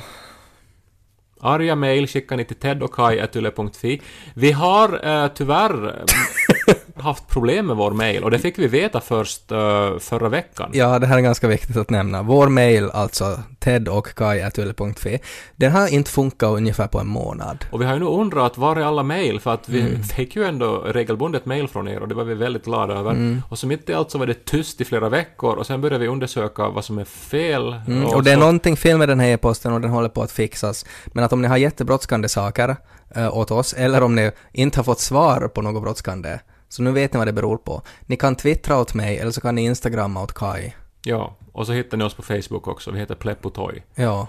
Arga 1.42 1.76
mejl 1.76 2.08
skickar 2.08 2.38
ni 2.38 2.46
till 2.46 2.56
tedochkai.yle.fi. 2.56 4.02
Vi 4.34 4.52
har 4.52 5.08
eh, 5.08 5.28
tyvärr 5.28 6.06
haft 7.02 7.28
problem 7.28 7.68
med 7.68 7.76
vår 7.76 7.92
mejl 7.92 8.24
och 8.24 8.32
det 8.32 8.40
fick 8.40 8.60
vi 8.60 8.68
veta 8.68 9.02
först 9.02 9.52
eh, 9.52 9.98
förra 10.00 10.30
veckan. 10.30 10.70
Ja, 10.74 11.00
det 11.00 11.08
här 11.08 11.18
är 11.18 11.22
ganska 11.22 11.48
viktigt 11.48 11.78
att 11.78 11.90
nämna. 11.90 12.22
Vår 12.24 12.50
mail, 12.50 12.90
alltså 12.94 13.40
ted 13.60 13.88
och 13.88 14.16
kai.yle.fi, 14.16 15.20
den 15.56 15.72
har 15.72 15.88
inte 15.88 16.12
funkat 16.12 16.50
ungefär 16.50 16.88
på 16.88 17.00
en 17.00 17.08
månad. 17.08 17.66
Och 17.72 17.82
vi 17.82 17.86
har 17.86 17.94
ju 17.94 18.00
nu 18.00 18.06
undrat 18.06 18.58
var 18.58 18.76
är 18.76 18.82
alla 18.82 19.04
mejl 19.04 19.40
för 19.40 19.54
att 19.54 19.70
vi 19.70 19.82
Mm. 19.82 20.04
fick 20.04 20.36
ju 20.36 20.44
ändå 20.44 20.78
regelbundet 20.78 21.46
mejl 21.46 21.68
från 21.68 21.88
er 21.88 22.00
och 22.02 22.08
det 22.08 22.16
var 22.16 22.24
vi 22.24 22.34
väldigt 22.34 22.66
glada 22.66 22.94
över. 22.94 23.12
Mm. 23.12 23.42
Och 23.50 23.60
så 23.60 23.68
mitt 23.68 23.90
i 23.90 23.94
allt 23.94 24.12
så 24.12 24.18
var 24.18 24.26
det 24.26 24.46
tyst 24.46 24.82
i 24.82 24.86
flera 24.86 25.10
veckor 25.10 25.56
och 25.56 25.66
sen 25.68 25.82
började 25.82 26.00
vi 26.04 26.08
undersöka 26.08 26.70
vad 26.70 26.86
som 26.86 26.98
är 27.00 27.06
fel. 27.06 27.76
Mm, 27.88 28.06
och 28.06 28.24
det 28.24 28.32
är 28.32 28.36
så- 28.36 28.40
någonting 28.40 28.78
fel 28.78 28.98
med 28.98 29.10
den 29.10 29.20
här 29.20 29.28
e-posten 29.28 29.74
och 29.74 29.82
den 29.82 29.90
håller 29.92 30.10
på 30.10 30.24
att 30.24 30.32
fixas. 30.32 30.86
Men 31.08 31.24
att 31.24 31.34
om 31.34 31.42
ni 31.42 31.48
har 31.48 31.58
jättebrådskande 31.58 32.30
saker 32.30 32.76
äh, 33.16 33.38
åt 33.38 33.52
oss, 33.52 33.74
eller 33.74 34.04
om 34.04 34.16
ni 34.16 34.32
inte 34.52 34.80
har 34.80 34.84
fått 34.84 35.00
svar 35.00 35.48
på 35.48 35.62
något 35.62 35.84
brådskande, 35.84 36.40
så 36.72 36.82
nu 36.82 36.92
vet 36.92 37.14
ni 37.14 37.18
vad 37.18 37.28
det 37.28 37.34
beror 37.34 37.58
på. 37.58 37.82
Ni 38.02 38.18
kan 38.18 38.36
twittra 38.36 38.78
åt 38.78 38.94
mig, 38.94 39.18
eller 39.18 39.32
så 39.32 39.42
kan 39.42 39.56
ni 39.56 39.64
instagramma 39.64 40.24
åt 40.24 40.34
Kai. 40.34 40.74
Ja, 41.04 41.36
och 41.52 41.66
så 41.66 41.74
hittar 41.74 41.98
ni 41.98 42.04
oss 42.04 42.14
på 42.14 42.22
Facebook 42.22 42.68
också. 42.68 42.92
Vi 42.92 43.00
heter 43.00 43.16
Pleppotoy. 43.16 43.84
Ja. 43.96 44.28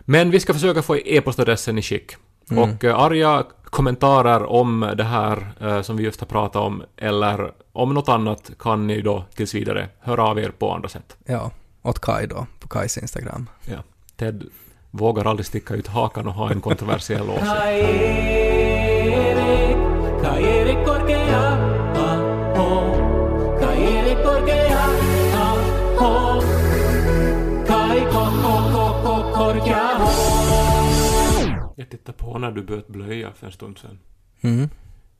Men 0.00 0.30
vi 0.30 0.40
ska 0.40 0.54
försöka 0.54 0.82
få 0.82 0.96
e-postadressen 0.96 1.78
i 1.78 1.82
skick. 1.82 2.16
Mm. 2.50 2.62
Och 2.62 2.84
eh, 2.84 2.98
arga 2.98 3.44
kommentarer 3.64 4.44
om 4.44 4.92
det 4.96 5.04
här 5.04 5.52
eh, 5.60 5.82
som 5.82 5.96
vi 5.96 6.04
just 6.04 6.20
har 6.20 6.26
pratat 6.26 6.62
om, 6.62 6.82
eller 6.96 7.52
om 7.72 7.94
något 7.94 8.08
annat, 8.08 8.50
kan 8.58 8.86
ni 8.86 9.00
då 9.00 9.24
tills 9.34 9.54
vidare 9.54 9.88
höra 10.00 10.24
av 10.24 10.38
er 10.38 10.50
på 10.50 10.72
andra 10.72 10.88
sätt. 10.88 11.16
Ja. 11.26 11.50
Åt 11.82 11.98
Kai 11.98 12.26
då, 12.26 12.46
på 12.60 12.68
Kais 12.68 12.98
Instagram. 12.98 13.48
Ja. 13.66 13.78
Ted 14.16 14.44
vågar 14.90 15.24
aldrig 15.24 15.46
sticka 15.46 15.74
ut 15.74 15.86
hakan 15.86 16.26
och 16.26 16.34
ha 16.34 16.50
en 16.50 16.60
kontroversiell 16.60 17.30
åsikt. 17.30 17.50
Tittade 32.04 32.18
på 32.18 32.38
när 32.38 32.50
du 32.50 32.62
böt 32.62 32.88
blöja 32.88 33.32
för 33.32 33.46
en 33.46 33.52
stund 33.52 33.78
sedan. 33.78 33.98
Mm. 34.40 34.68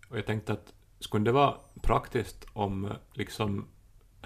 Och 0.08 0.18
jag 0.18 0.26
tänkte 0.26 0.52
att 0.52 0.72
skulle 1.00 1.24
det 1.24 1.32
vara 1.32 1.54
praktiskt 1.82 2.46
om 2.52 2.84
eh, 2.84 2.90
liksom 3.12 3.66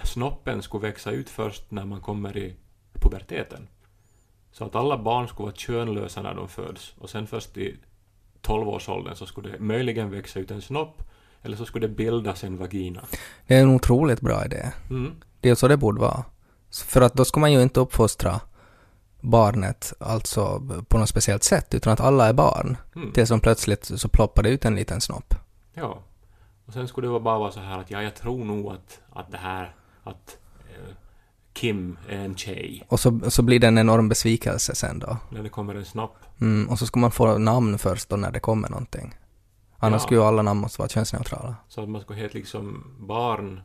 snoppen 0.02 0.62
skulle 0.62 0.88
växa 0.88 1.10
ut 1.10 1.30
först 1.30 1.70
när 1.70 1.84
man 1.84 2.00
kommer 2.00 2.36
i 2.36 2.56
puberteten? 2.92 3.68
Så 4.52 4.64
att 4.64 4.74
alla 4.74 4.98
barn 4.98 5.28
skulle 5.28 5.44
vara 5.46 5.56
könlösa 5.56 6.22
när 6.22 6.34
de 6.34 6.48
föds 6.48 6.94
och 6.98 7.10
sen 7.10 7.26
först 7.26 7.56
i 7.56 7.76
12-årsåldern 8.42 9.14
så 9.14 9.26
skulle 9.26 9.50
det 9.50 9.58
möjligen 9.58 10.10
växa 10.10 10.40
ut 10.40 10.50
en 10.50 10.62
snopp 10.62 11.02
eller 11.42 11.56
så 11.56 11.64
skulle 11.64 11.86
det 11.86 11.94
bildas 11.94 12.44
en 12.44 12.56
vagina. 12.56 13.00
Det 13.46 13.54
är 13.54 13.62
en 13.62 13.74
otroligt 13.74 14.20
bra 14.20 14.44
idé. 14.44 14.72
Mm. 14.90 15.12
Det 15.40 15.50
är 15.50 15.54
så 15.54 15.68
det 15.68 15.76
borde 15.76 16.00
vara. 16.00 16.24
För 16.86 17.00
att 17.00 17.14
då 17.14 17.24
ska 17.24 17.40
man 17.40 17.52
ju 17.52 17.62
inte 17.62 17.80
uppfostra 17.80 18.40
barnet 19.20 19.92
alltså 20.00 20.62
på 20.88 20.98
något 20.98 21.08
speciellt 21.08 21.44
sätt, 21.44 21.74
utan 21.74 21.92
att 21.92 22.00
alla 22.00 22.28
är 22.28 22.32
barn. 22.32 22.76
Mm. 22.96 23.10
Det 23.14 23.26
som 23.26 23.40
plötsligt 23.40 23.84
så 24.00 24.08
ploppar 24.08 24.42
det 24.42 24.48
ut 24.48 24.64
en 24.64 24.74
liten 24.76 25.00
snopp. 25.00 25.34
Ja. 25.74 25.98
Och 26.66 26.72
sen 26.72 26.88
skulle 26.88 27.08
det 27.08 27.20
bara 27.20 27.38
vara 27.38 27.52
så 27.52 27.60
här 27.60 27.78
att 27.78 27.90
ja, 27.90 28.02
jag 28.02 28.14
tror 28.14 28.44
nog 28.44 28.72
att, 28.72 29.00
att 29.12 29.30
det 29.30 29.38
här, 29.38 29.74
att 30.04 30.36
eh, 30.58 30.94
Kim 31.52 31.98
är 32.08 32.16
en 32.18 32.36
tjej. 32.36 32.84
Och 32.88 33.00
så, 33.00 33.20
så 33.30 33.42
blir 33.42 33.60
det 33.60 33.66
en 33.66 33.78
enorm 33.78 34.08
besvikelse 34.08 34.74
sen 34.74 34.98
då. 34.98 35.16
När 35.30 35.42
det 35.42 35.48
kommer 35.48 35.74
en 35.74 35.84
snopp. 35.84 36.16
Mm, 36.40 36.68
och 36.68 36.78
så 36.78 36.86
ska 36.86 37.00
man 37.00 37.10
få 37.10 37.38
namn 37.38 37.78
först 37.78 38.08
då 38.08 38.16
när 38.16 38.30
det 38.30 38.40
kommer 38.40 38.68
någonting. 38.68 39.14
Annars 39.78 40.00
Ja. 40.00 40.04
skulle 40.06 40.20
ju 40.20 40.26
alla 40.26 40.42
namn 40.42 40.60
måste 40.60 40.78
vara 40.80 40.88
könsneutrala. 40.88 41.56
Så 41.68 41.82
att 41.82 41.88
man 41.88 42.00
skulle 42.00 42.20
heta 42.20 42.34
liksom 42.34 42.84
barn, 42.98 43.60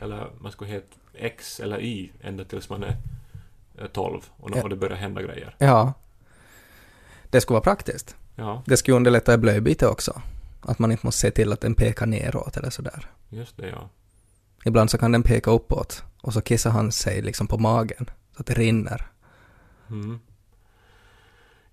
eller 0.00 0.30
man 0.40 0.52
skulle 0.52 0.70
heta 0.70 0.96
X 1.14 1.60
eller 1.60 1.80
Y 1.80 2.12
ända 2.20 2.44
tills 2.44 2.70
man 2.70 2.82
är 2.82 2.96
12 3.92 4.20
och 4.36 4.50
då 4.50 4.58
och 4.60 4.68
det 4.68 4.76
börjar 4.76 4.96
hända 4.96 5.22
grejer. 5.22 5.54
Ja. 5.58 5.92
Det 7.30 7.40
skulle 7.40 7.54
vara 7.54 7.62
praktiskt. 7.64 8.16
Ja, 8.34 8.62
Det 8.66 8.76
skulle 8.76 8.96
underlätta 8.96 9.34
i 9.34 9.38
blöjbyte 9.38 9.86
också. 9.86 10.22
Att 10.60 10.78
man 10.78 10.92
inte 10.92 11.06
måste 11.06 11.20
se 11.20 11.30
till 11.30 11.52
att 11.52 11.60
den 11.60 11.74
pekar 11.74 12.06
neråt 12.06 12.56
eller 12.56 12.70
sådär. 12.70 13.10
just 13.28 13.56
det 13.56 13.68
ja. 13.68 13.88
Ibland 14.64 14.90
så 14.90 14.98
kan 14.98 15.12
den 15.12 15.22
peka 15.22 15.50
uppåt 15.50 16.02
och 16.22 16.32
så 16.32 16.40
kissar 16.40 16.70
han 16.70 16.92
sig 16.92 17.22
liksom 17.22 17.46
på 17.46 17.58
magen 17.58 18.10
så 18.36 18.40
att 18.40 18.46
det 18.46 18.54
rinner. 18.54 19.06
Mm. 19.90 20.20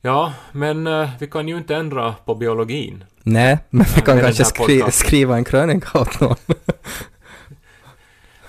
Ja, 0.01 0.33
men 0.51 0.87
eh, 0.87 1.09
vi 1.19 1.27
kan 1.27 1.47
ju 1.47 1.57
inte 1.57 1.75
ändra 1.75 2.13
på 2.25 2.35
biologin. 2.35 3.03
Nej, 3.23 3.57
men 3.69 3.85
vi 3.85 3.91
Nej, 3.95 4.03
kan 4.05 4.15
med 4.15 4.23
kanske 4.25 4.43
skri- 4.45 4.57
podcasten. 4.79 5.07
skriva 5.07 5.37
en 5.37 5.43
krönika 5.43 5.99
åt 5.99 6.19
någon. 6.19 6.35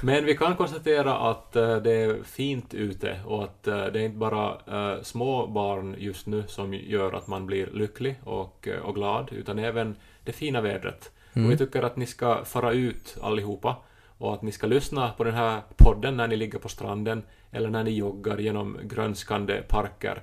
Men 0.04 0.24
vi 0.24 0.36
kan 0.36 0.56
konstatera 0.56 1.16
att 1.16 1.56
eh, 1.56 1.76
det 1.76 1.92
är 1.92 2.22
fint 2.22 2.74
ute 2.74 3.20
och 3.26 3.44
att 3.44 3.66
eh, 3.66 3.84
det 3.84 4.00
är 4.00 4.04
inte 4.04 4.18
bara 4.18 4.56
eh, 4.66 5.02
små 5.02 5.46
barn 5.46 5.96
just 5.98 6.26
nu 6.26 6.44
som 6.48 6.74
gör 6.74 7.12
att 7.12 7.26
man 7.26 7.46
blir 7.46 7.66
lycklig 7.66 8.16
och, 8.24 8.68
och 8.82 8.94
glad, 8.94 9.32
utan 9.32 9.58
även 9.58 9.96
det 10.24 10.32
fina 10.32 10.60
vädret. 10.60 11.10
Mm. 11.32 11.46
Och 11.46 11.52
vi 11.52 11.58
tycker 11.58 11.82
att 11.82 11.96
ni 11.96 12.06
ska 12.06 12.44
fara 12.44 12.72
ut 12.72 13.16
allihopa 13.22 13.76
och 14.18 14.34
att 14.34 14.42
ni 14.42 14.52
ska 14.52 14.66
lyssna 14.66 15.12
på 15.16 15.24
den 15.24 15.34
här 15.34 15.60
podden 15.76 16.16
när 16.16 16.28
ni 16.28 16.36
ligger 16.36 16.58
på 16.58 16.68
stranden 16.68 17.22
eller 17.50 17.70
när 17.70 17.84
ni 17.84 17.90
joggar 17.90 18.38
genom 18.38 18.78
grönskande 18.82 19.62
parker 19.68 20.22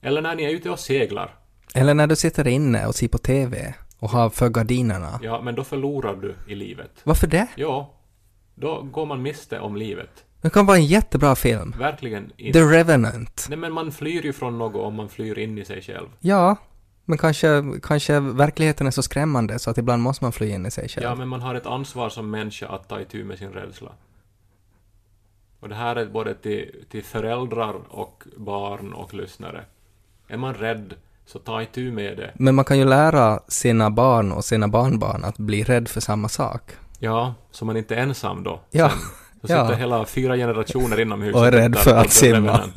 eller 0.00 0.22
när 0.22 0.34
ni 0.34 0.44
är 0.44 0.50
ute 0.50 0.70
och 0.70 0.78
seglar. 0.78 1.34
Eller 1.74 1.94
när 1.94 2.06
du 2.06 2.16
sitter 2.16 2.48
inne 2.48 2.86
och 2.86 2.94
ser 2.94 3.08
på 3.08 3.18
TV 3.18 3.74
och 3.98 4.10
har 4.10 4.30
för 4.30 4.48
gardinerna. 4.48 5.20
Ja, 5.22 5.40
men 5.40 5.54
då 5.54 5.64
förlorar 5.64 6.16
du 6.16 6.34
i 6.48 6.54
livet. 6.54 6.90
Varför 7.04 7.26
det? 7.26 7.46
Ja, 7.56 7.94
då 8.60 8.82
går 8.82 9.06
man 9.06 9.22
miste 9.22 9.60
om 9.60 9.76
livet. 9.76 10.24
Det 10.40 10.50
kan 10.50 10.66
vara 10.66 10.76
en 10.76 10.86
jättebra 10.86 11.36
film. 11.36 11.74
Verkligen 11.78 12.32
inte. 12.36 12.58
The 12.58 12.64
Revenant. 12.64 13.46
Nej, 13.48 13.58
men 13.58 13.72
man 13.72 13.92
flyr 13.92 14.22
ju 14.22 14.32
från 14.32 14.58
något 14.58 14.82
om 14.82 14.94
man 14.94 15.08
flyr 15.08 15.38
in 15.38 15.58
i 15.58 15.64
sig 15.64 15.82
själv. 15.82 16.08
Ja, 16.20 16.56
men 17.04 17.18
kanske, 17.18 17.62
kanske 17.82 18.20
verkligheten 18.20 18.86
är 18.86 18.90
så 18.90 19.02
skrämmande 19.02 19.58
så 19.58 19.70
att 19.70 19.78
ibland 19.78 20.02
måste 20.02 20.24
man 20.24 20.32
fly 20.32 20.50
in 20.50 20.66
i 20.66 20.70
sig 20.70 20.88
själv. 20.88 21.04
Ja, 21.04 21.14
men 21.14 21.28
man 21.28 21.40
har 21.40 21.54
ett 21.54 21.66
ansvar 21.66 22.08
som 22.08 22.30
människa 22.30 22.66
att 22.66 22.88
ta 22.88 23.00
itu 23.00 23.24
med 23.24 23.38
sin 23.38 23.52
rädsla. 23.52 23.90
Och 25.60 25.68
det 25.68 25.74
här 25.74 25.96
är 25.96 26.06
både 26.06 26.34
till, 26.34 26.84
till 26.90 27.04
föräldrar 27.04 27.74
och 27.88 28.24
barn 28.36 28.92
och 28.92 29.14
lyssnare. 29.14 29.64
Är 30.28 30.36
man 30.36 30.54
rädd, 30.54 30.94
så 31.26 31.38
ta 31.38 31.62
itu 31.62 31.92
med 31.92 32.16
det. 32.16 32.30
Men 32.34 32.54
man 32.54 32.64
kan 32.64 32.78
ju 32.78 32.84
lära 32.84 33.40
sina 33.48 33.90
barn 33.90 34.32
och 34.32 34.44
sina 34.44 34.68
barnbarn 34.68 35.24
att 35.24 35.38
bli 35.38 35.62
rädd 35.62 35.88
för 35.88 36.00
samma 36.00 36.28
sak. 36.28 36.62
Ja, 37.02 37.34
så 37.50 37.64
man 37.64 37.76
inte 37.76 37.94
är 37.94 37.98
ensam 38.02 38.42
då. 38.42 38.62
Ja, 38.70 38.90
Sen. 38.90 38.98
Så 39.48 39.52
ja. 39.52 39.66
sitter 39.66 39.78
hela 39.78 40.06
fyra 40.06 40.36
generationer 40.36 41.00
inomhus 41.00 41.34
Och 41.34 41.46
är 41.46 41.52
rädd 41.52 41.76
för 41.76 41.94
att 41.94 42.10
simma. 42.10 42.68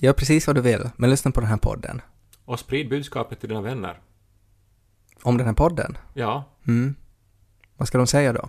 Gör 0.00 0.12
precis 0.18 0.46
vad 0.46 0.56
du 0.56 0.62
vill, 0.62 0.90
men 0.96 1.10
lyssna 1.10 1.30
på 1.30 1.40
den 1.40 1.50
här 1.50 1.56
podden. 1.56 2.00
Och 2.44 2.60
sprid 2.60 2.88
budskapet 2.88 3.40
till 3.40 3.48
dina 3.48 3.60
vänner. 3.60 4.00
Om 5.22 5.38
den 5.38 5.46
här 5.46 5.54
podden. 5.54 5.98
Ja, 6.14 6.44
Mm. 6.66 6.94
Vad 7.76 7.88
ska 7.88 7.98
de 7.98 8.06
säga 8.06 8.32
då? 8.32 8.48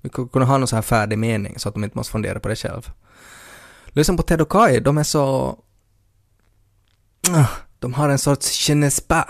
Vi 0.00 0.08
kunna 0.08 0.44
ha 0.44 0.58
någon 0.58 0.68
så 0.68 0.76
här 0.76 0.82
färdig 0.82 1.18
mening 1.18 1.58
så 1.58 1.68
att 1.68 1.74
de 1.74 1.84
inte 1.84 1.98
måste 1.98 2.12
fundera 2.12 2.40
på 2.40 2.48
det 2.48 2.56
själv. 2.56 2.90
Lyssna 3.86 4.16
på 4.16 4.22
Ted 4.22 4.40
och 4.40 4.48
Kai, 4.48 4.80
de 4.80 4.98
är 4.98 5.02
så... 5.02 5.58
Ah, 7.30 7.46
De 7.78 7.94
har 7.94 8.08
en 8.08 8.18
sorts 8.18 8.68
je 8.68 8.74
ne 8.74 8.90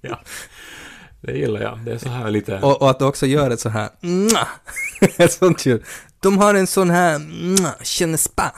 ja. 0.00 0.20
Det 1.22 1.32
gillar 1.32 1.60
jag. 1.60 1.78
Det 1.84 1.92
är 1.92 1.98
så 1.98 2.08
här 2.08 2.30
lite... 2.30 2.58
Och, 2.58 2.82
och 2.82 2.90
att 2.90 2.98
de 2.98 3.08
också 3.08 3.26
gör 3.26 3.50
ett 3.50 3.60
så 3.60 3.68
här... 3.68 3.90
Ett 5.16 5.32
sånt 5.32 5.66
ljud. 5.66 5.82
De 6.20 6.38
har 6.38 6.54
en 6.54 6.66
sån 6.66 6.90
här... 6.90 7.18
pas. 8.34 8.52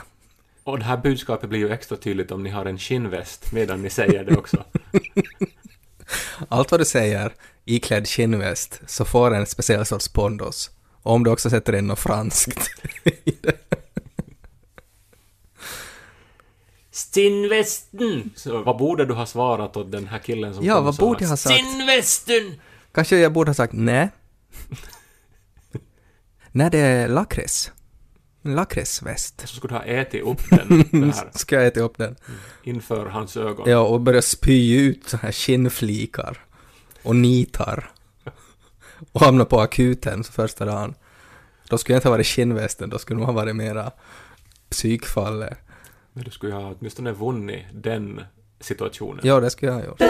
Och 0.63 0.79
det 0.79 0.85
här 0.85 0.97
budskapet 0.97 1.49
blir 1.49 1.59
ju 1.59 1.71
extra 1.71 1.97
tydligt 1.97 2.31
om 2.31 2.43
ni 2.43 2.49
har 2.49 2.65
en 2.65 2.77
skinnväst 2.77 3.51
medan 3.51 3.81
ni 3.81 3.89
säger 3.89 4.23
det 4.23 4.37
också. 4.37 4.63
Allt 6.49 6.71
vad 6.71 6.81
du 6.81 6.85
säger 6.85 7.33
iklädd 7.65 8.07
skinnväst 8.07 8.81
så 8.85 9.05
får 9.05 9.33
en 9.33 9.45
speciell 9.45 9.85
sorts 9.85 10.07
pondus. 10.07 10.71
Och 11.01 11.13
om 11.13 11.23
du 11.23 11.31
också 11.31 11.49
sätter 11.49 11.75
in 11.75 11.87
något 11.87 11.99
franskt. 11.99 12.69
Stinnvästen! 16.95 18.31
Vad 18.45 18.77
borde 18.77 19.05
du 19.05 19.13
ha 19.13 19.25
svarat 19.25 19.77
åt 19.77 19.91
den 19.91 20.07
här 20.07 20.19
killen 20.19 20.53
som 20.53 20.65
ja, 20.65 20.73
kom 20.73 20.79
och 20.79 20.85
vad 20.85 20.95
sa 20.95 21.05
borde 21.05 21.23
jag 21.23 21.29
ha 21.29 21.37
sagt? 21.37 21.55
Stinnvästen! 21.55 22.61
Kanske 22.91 23.17
jag 23.17 23.33
borde 23.33 23.49
ha 23.49 23.53
sagt 23.53 23.73
nej. 23.73 24.09
Nej, 26.51 26.69
det 26.71 26.79
är 26.79 27.07
lakrits. 27.07 27.71
En 28.43 28.55
lakritsväst. 28.55 29.41
Så 29.45 29.55
skulle 29.55 29.73
du 29.73 29.77
ha 29.77 29.85
ätit 29.85 30.23
upp 30.23 30.49
den 30.49 30.85
det 30.91 31.15
här, 31.15 31.29
Ska 31.37 31.55
jag 31.55 31.67
äta 31.67 31.79
upp 31.79 31.97
den? 31.97 32.15
inför 32.63 33.05
hans 33.05 33.37
ögon. 33.37 33.69
Ja, 33.69 33.79
och 33.79 34.01
börja 34.01 34.21
spy 34.21 34.75
ut 34.79 35.09
så 35.09 35.17
här 35.17 35.31
skinnflikar. 35.31 36.45
Och 37.03 37.15
nitar. 37.15 37.91
Och 39.11 39.21
hamna 39.21 39.45
på 39.45 39.59
akuten 39.59 40.23
så 40.23 40.31
första 40.31 40.65
dagen. 40.65 40.95
Då 41.69 41.77
skulle 41.77 41.93
jag 41.93 41.99
inte 41.99 42.07
ha 42.07 42.13
varit 42.13 42.27
skinnvästen, 42.27 42.89
då 42.89 42.99
skulle 42.99 43.19
man 43.19 43.25
ha 43.25 43.33
varit 43.33 43.55
mera 43.55 43.91
psykfallet. 44.69 45.57
Men 46.15 46.23
du 46.23 46.31
skulle 46.31 46.53
ju 46.53 46.61
ha 46.61 46.73
åtminstone 46.79 47.11
vunnit 47.11 47.65
den 47.73 48.21
situationen. 48.59 49.19
Ja, 49.23 49.39
det 49.39 49.49
skulle 49.49 49.71
jag 49.71 49.79
ha 49.79 49.85
gjort. 49.85 50.01